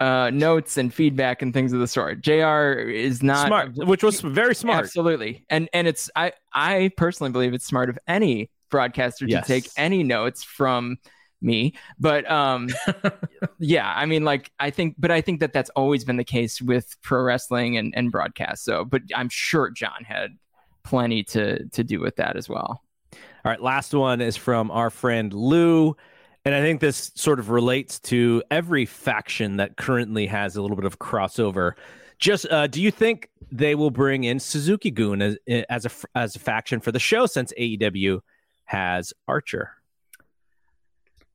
uh, 0.00 0.30
notes 0.30 0.76
and 0.76 0.92
feedback 0.92 1.42
and 1.42 1.52
things 1.52 1.72
of 1.72 1.80
the 1.80 1.86
sort. 1.86 2.22
Jr. 2.22 2.88
is 2.88 3.22
not 3.22 3.46
smart, 3.46 3.76
which 3.76 4.02
was 4.02 4.20
very 4.20 4.54
smart. 4.54 4.84
Absolutely, 4.84 5.44
and 5.50 5.68
and 5.72 5.86
it's 5.86 6.10
I 6.16 6.32
I 6.52 6.90
personally 6.96 7.30
believe 7.30 7.54
it's 7.54 7.66
smart 7.66 7.90
of 7.90 7.98
any 8.08 8.50
broadcaster 8.70 9.26
yes. 9.26 9.46
to 9.46 9.52
take 9.52 9.70
any 9.76 10.02
notes 10.02 10.42
from 10.42 10.96
me 11.42 11.74
but 11.98 12.30
um 12.30 12.68
yeah 13.58 13.92
i 13.96 14.04
mean 14.04 14.24
like 14.24 14.50
i 14.60 14.70
think 14.70 14.94
but 14.98 15.10
i 15.10 15.20
think 15.20 15.40
that 15.40 15.52
that's 15.52 15.70
always 15.70 16.04
been 16.04 16.18
the 16.18 16.24
case 16.24 16.60
with 16.60 16.94
pro 17.02 17.22
wrestling 17.22 17.76
and, 17.76 17.94
and 17.96 18.12
broadcast 18.12 18.62
so 18.62 18.84
but 18.84 19.00
i'm 19.16 19.28
sure 19.28 19.70
john 19.70 20.04
had 20.04 20.36
plenty 20.84 21.22
to 21.22 21.66
to 21.70 21.82
do 21.82 21.98
with 21.98 22.16
that 22.16 22.36
as 22.36 22.48
well 22.48 22.82
all 23.12 23.20
right 23.44 23.62
last 23.62 23.94
one 23.94 24.20
is 24.20 24.36
from 24.36 24.70
our 24.70 24.90
friend 24.90 25.32
lou 25.32 25.96
and 26.44 26.54
I 26.54 26.60
think 26.60 26.80
this 26.80 27.12
sort 27.14 27.38
of 27.38 27.50
relates 27.50 27.98
to 28.00 28.42
every 28.50 28.86
faction 28.86 29.56
that 29.56 29.76
currently 29.76 30.26
has 30.26 30.56
a 30.56 30.62
little 30.62 30.76
bit 30.76 30.86
of 30.86 30.98
crossover. 30.98 31.72
Just 32.18 32.50
uh, 32.50 32.66
do 32.66 32.82
you 32.82 32.90
think 32.90 33.28
they 33.50 33.74
will 33.74 33.90
bring 33.90 34.24
in 34.24 34.38
Suzuki-gun 34.38 35.22
as, 35.22 35.38
as 35.68 35.86
a 35.86 35.90
as 36.14 36.36
a 36.36 36.38
faction 36.38 36.80
for 36.80 36.92
the 36.92 36.98
show 36.98 37.26
since 37.26 37.52
AEW 37.58 38.20
has 38.64 39.12
Archer? 39.26 39.72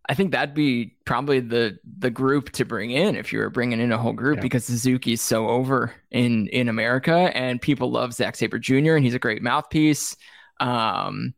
I 0.07 0.13
think 0.13 0.31
that'd 0.31 0.53
be 0.53 0.95
probably 1.05 1.39
the 1.39 1.79
the 1.97 2.11
group 2.11 2.51
to 2.51 2.65
bring 2.65 2.91
in 2.91 3.15
if 3.15 3.33
you 3.33 3.39
were 3.39 3.49
bringing 3.49 3.79
in 3.79 3.91
a 3.91 3.97
whole 3.97 4.13
group 4.13 4.37
yeah. 4.37 4.41
because 4.41 4.65
Suzuki's 4.65 5.21
so 5.21 5.47
over 5.47 5.93
in 6.11 6.47
in 6.47 6.69
America 6.69 7.31
and 7.35 7.61
people 7.61 7.91
love 7.91 8.13
Zack 8.13 8.35
Sabre 8.35 8.59
Jr. 8.59 8.95
and 8.95 9.03
he's 9.03 9.15
a 9.15 9.19
great 9.19 9.41
mouthpiece. 9.41 10.15
Um, 10.59 11.33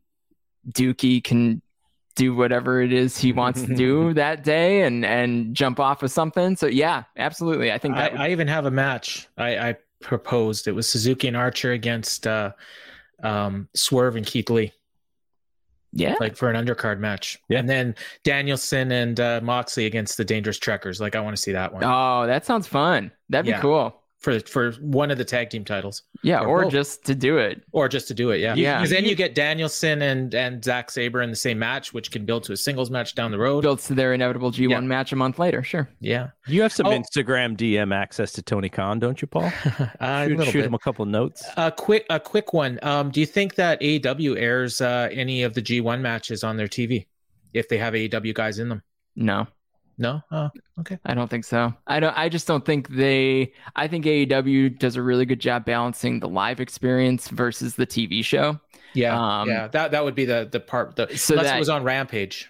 Douki 0.70 1.24
can 1.24 1.62
do 2.18 2.34
whatever 2.34 2.82
it 2.82 2.92
is 2.92 3.16
he 3.16 3.32
wants 3.32 3.62
to 3.62 3.74
do 3.74 4.12
that 4.22 4.42
day 4.42 4.82
and 4.82 5.04
and 5.04 5.54
jump 5.54 5.78
off 5.80 6.02
of 6.02 6.10
something. 6.10 6.56
So 6.56 6.66
yeah, 6.66 7.04
absolutely. 7.16 7.72
I 7.72 7.78
think 7.78 7.96
I, 7.96 8.08
would- 8.08 8.20
I 8.20 8.30
even 8.30 8.48
have 8.48 8.66
a 8.66 8.70
match 8.70 9.28
I, 9.38 9.56
I 9.56 9.76
proposed. 10.02 10.66
It 10.68 10.72
was 10.72 10.88
Suzuki 10.88 11.28
and 11.28 11.36
Archer 11.36 11.72
against 11.72 12.26
uh, 12.26 12.52
um, 13.22 13.68
Swerve 13.74 14.16
and 14.16 14.26
Keith 14.26 14.50
Lee, 14.50 14.72
yeah. 15.92 16.16
like 16.20 16.36
for 16.36 16.50
an 16.50 16.66
undercard 16.66 16.98
match. 16.98 17.38
Yeah. 17.48 17.60
And 17.60 17.68
then 17.68 17.94
Danielson 18.24 18.90
and 18.92 19.18
uh, 19.20 19.40
Moxley 19.42 19.86
against 19.86 20.16
the 20.16 20.24
Dangerous 20.24 20.58
Tekkers. 20.58 21.00
Like 21.00 21.14
I 21.14 21.20
want 21.20 21.36
to 21.36 21.42
see 21.42 21.52
that 21.52 21.72
one 21.72 21.84
Oh, 21.84 22.26
that 22.26 22.44
sounds 22.44 22.66
fun. 22.66 23.12
That'd 23.28 23.52
be 23.52 23.60
cool. 23.60 24.02
For 24.20 24.40
for 24.40 24.72
one 24.80 25.12
of 25.12 25.18
the 25.18 25.24
tag 25.24 25.48
team 25.50 25.64
titles, 25.64 26.02
Yeah, 26.24 26.40
Or 26.40 26.64
or, 26.64 26.70
just 26.72 27.04
to 27.06 27.14
do 27.14 27.38
it. 27.38 27.62
or 27.70 27.88
just 27.88 28.08
to 28.08 28.14
do 28.14 28.30
it. 28.30 28.40
Yeah, 28.40 28.54
Yeah. 28.56 28.78
Because 28.78 28.90
then 28.90 29.04
you 29.04 29.14
get 29.14 29.32
Danielson 29.36 30.02
and 30.02 30.34
and 30.34 30.64
Zack 30.64 30.90
Sabre 30.90 31.22
in 31.22 31.30
the 31.30 31.36
same 31.36 31.56
match, 31.60 31.94
which 31.94 32.10
can 32.10 32.24
build 32.24 32.42
to 32.44 32.52
a 32.52 32.56
singles 32.56 32.90
match 32.90 33.14
down 33.14 33.30
the 33.30 33.38
road. 33.38 33.60
Builds 33.62 33.86
to 33.86 33.94
their 33.94 34.12
inevitable 34.12 34.50
G1 34.50 34.70
Yeah. 34.70 34.80
match 34.80 35.12
a 35.12 35.16
month 35.16 35.38
later. 35.38 35.62
Sure. 35.62 35.88
Yeah, 36.00 36.30
You 36.48 36.62
have 36.62 36.72
some 36.72 36.86
Oh. 36.86 36.90
Instagram 36.90 37.56
DM 37.56 37.92
access 37.94 38.32
to 38.32 38.42
Tony 38.42 38.68
Khan, 38.68 38.98
don't 38.98 39.22
you, 39.22 39.28
Paul? 39.28 39.44
a 40.00 40.24
shoot 40.26 40.36
little 40.36 40.44
shoot 40.46 40.52
bit. 40.54 40.64
him 40.66 40.74
a 40.74 40.78
couple 40.80 41.04
notes. 41.06 41.44
A 41.56 41.70
quick, 41.70 42.04
a 42.10 42.18
quick 42.18 42.52
one. 42.52 42.80
Um, 42.82 43.10
do 43.12 43.20
you 43.20 43.26
think 43.26 43.54
that 43.54 43.80
AEW 43.80 44.36
airs 44.36 44.80
uh, 44.80 45.08
any 45.12 45.44
of 45.44 45.54
the 45.54 45.62
G1 45.62 46.00
matches 46.00 46.42
on 46.42 46.56
their 46.56 46.66
TV 46.68 47.06
if 47.54 47.68
they 47.68 47.78
have 47.78 47.94
AEW 47.94 48.34
guys 48.34 48.58
in 48.58 48.68
them? 48.68 48.82
No, 49.14 49.46
No. 49.98 50.22
Oh, 50.30 50.50
I 51.04 51.14
don't 51.14 51.28
think 51.28 51.44
so. 51.44 51.74
I 51.86 51.98
don't. 51.98 52.16
I 52.16 52.28
just 52.28 52.46
don't 52.46 52.64
think 52.64 52.88
they. 52.88 53.52
I 53.74 53.88
think 53.88 54.04
AEW 54.04 54.78
does 54.78 54.94
a 54.96 55.02
really 55.02 55.26
good 55.26 55.40
job 55.40 55.64
balancing 55.64 56.20
the 56.20 56.28
live 56.28 56.60
experience 56.60 57.28
versus 57.28 57.74
the 57.74 57.86
TV 57.86 58.24
show. 58.24 58.60
yeah, 58.94 59.40
Um, 59.40 59.48
yeah. 59.48 59.66
That 59.68 59.90
that 59.90 60.04
would 60.04 60.14
be 60.14 60.24
the 60.24 60.48
the 60.50 60.60
part. 60.60 60.94
The, 60.96 61.08
So 61.16 61.34
unless 61.34 61.48
that 61.48 61.56
it 61.56 61.58
was 61.58 61.68
on 61.68 61.82
Rampage. 61.82 62.48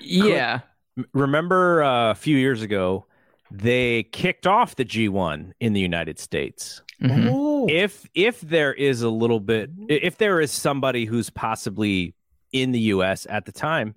yeah, 0.00 0.60
M- 0.98 1.06
Remember 1.12 1.82
uh, 1.84 2.10
a 2.10 2.14
few 2.16 2.36
years 2.36 2.62
ago, 2.62 3.06
they 3.50 4.02
kicked 4.04 4.46
off 4.46 4.74
the 4.76 4.84
G1 4.84 5.52
in 5.60 5.72
the 5.74 5.80
United 5.80 6.18
States. 6.18 6.82
Mhm. 7.00 7.28
Oh, 7.30 7.66
If 7.70 8.08
if 8.14 8.40
there 8.40 8.72
is 8.74 9.02
a 9.02 9.08
little 9.08 9.40
bit, 9.40 9.70
if 9.88 10.18
there 10.18 10.40
is 10.40 10.50
somebody 10.50 11.04
who's 11.04 11.30
possibly 11.30 12.14
in 12.52 12.72
the 12.72 12.80
U.S. 12.96 13.26
at 13.30 13.46
the 13.46 13.52
time, 13.52 13.94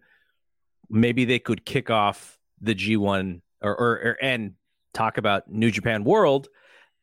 maybe 0.89 1.25
they 1.25 1.39
could 1.39 1.65
kick 1.65 1.89
off 1.89 2.34
the 2.61 2.75
G1 2.75 3.41
or, 3.61 3.71
or, 3.71 3.89
or 3.91 4.17
and 4.21 4.53
talk 4.93 5.17
about 5.17 5.51
New 5.51 5.71
Japan 5.71 6.03
World 6.03 6.47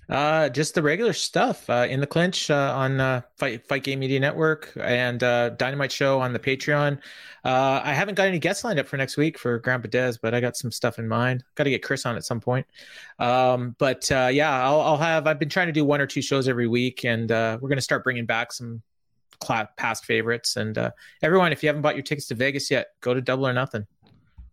Uh, 0.09 0.49
just 0.49 0.73
the 0.73 0.81
regular 0.81 1.13
stuff 1.13 1.69
uh, 1.69 1.85
in 1.87 1.99
the 1.99 2.07
clinch 2.07 2.49
uh, 2.49 2.73
on 2.75 2.99
uh, 2.99 3.21
Fight 3.37 3.67
Fight 3.67 3.83
Game 3.83 3.99
Media 3.99 4.19
Network 4.19 4.71
and 4.81 5.21
uh, 5.23 5.49
Dynamite 5.49 5.91
Show 5.91 6.19
on 6.19 6.33
the 6.33 6.39
Patreon. 6.39 6.97
Uh, 7.45 7.81
I 7.83 7.93
haven't 7.93 8.15
got 8.15 8.27
any 8.27 8.39
guests 8.39 8.63
lined 8.63 8.79
up 8.79 8.87
for 8.87 8.97
next 8.97 9.17
week 9.17 9.37
for 9.37 9.59
Grandpa 9.59 9.87
Des, 9.87 10.13
but 10.21 10.33
I 10.33 10.41
got 10.41 10.57
some 10.57 10.71
stuff 10.71 10.97
in 10.97 11.07
mind. 11.07 11.43
Got 11.55 11.65
to 11.65 11.69
get 11.69 11.83
Chris 11.83 12.05
on 12.05 12.15
at 12.15 12.25
some 12.25 12.39
point. 12.39 12.65
Um, 13.19 13.75
but 13.77 14.11
uh, 14.11 14.29
yeah, 14.31 14.63
I'll, 14.63 14.81
I'll 14.81 14.97
have. 14.97 15.27
I've 15.27 15.39
been 15.39 15.49
trying 15.49 15.67
to 15.67 15.73
do 15.73 15.85
one 15.85 16.01
or 16.01 16.07
two 16.07 16.21
shows 16.21 16.47
every 16.47 16.67
week, 16.67 17.05
and 17.05 17.31
uh, 17.31 17.59
we're 17.61 17.69
gonna 17.69 17.79
start 17.79 18.03
bringing 18.03 18.25
back 18.25 18.51
some 18.51 18.81
cla- 19.39 19.69
past 19.77 20.05
favorites. 20.05 20.55
And 20.55 20.77
uh, 20.77 20.91
everyone, 21.21 21.51
if 21.51 21.63
you 21.63 21.69
haven't 21.69 21.81
bought 21.81 21.95
your 21.95 22.03
tickets 22.03 22.27
to 22.27 22.35
Vegas 22.35 22.69
yet, 22.69 22.87
go 23.01 23.13
to 23.13 23.21
Double 23.21 23.47
or 23.47 23.53
Nothing. 23.53 23.85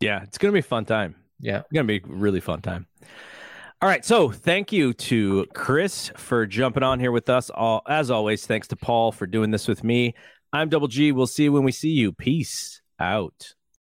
Yeah, 0.01 0.23
it's 0.23 0.39
going 0.39 0.51
to 0.51 0.55
be 0.55 0.61
a 0.61 0.63
fun 0.63 0.85
time. 0.85 1.15
Yeah. 1.41 1.61
It's 1.61 1.73
going 1.73 1.87
to 1.87 2.01
be 2.01 2.05
a 2.05 2.17
really 2.17 2.41
fun 2.41 2.61
time. 2.61 2.87
All 3.83 3.89
right. 3.91 4.05
So 4.05 4.31
thank 4.31 4.73
you 4.73 4.95
to 4.95 5.47
Chris 5.53 6.11
for 6.17 6.47
jumping 6.47 6.83
on 6.83 6.99
here 6.99 7.13
with 7.13 7.29
us. 7.29 7.51
All 7.51 7.83
as 7.87 8.11
always, 8.11 8.47
thanks 8.47 8.69
to 8.69 8.77
Paul 8.77 9.13
for 9.13 9.27
doing 9.27 9.51
this 9.51 9.69
with 9.69 9.85
me. 9.85 10.15
I'm 10.51 10.71
Double 10.71 10.89
G. 10.89 11.13
We'll 11.13 11.27
see 11.27 11.45
you 11.45 11.53
when 11.53 11.63
we 11.63 11.73
see 11.73 11.91
you. 11.91 12.13
Peace 12.13 12.81
out. 12.99 13.55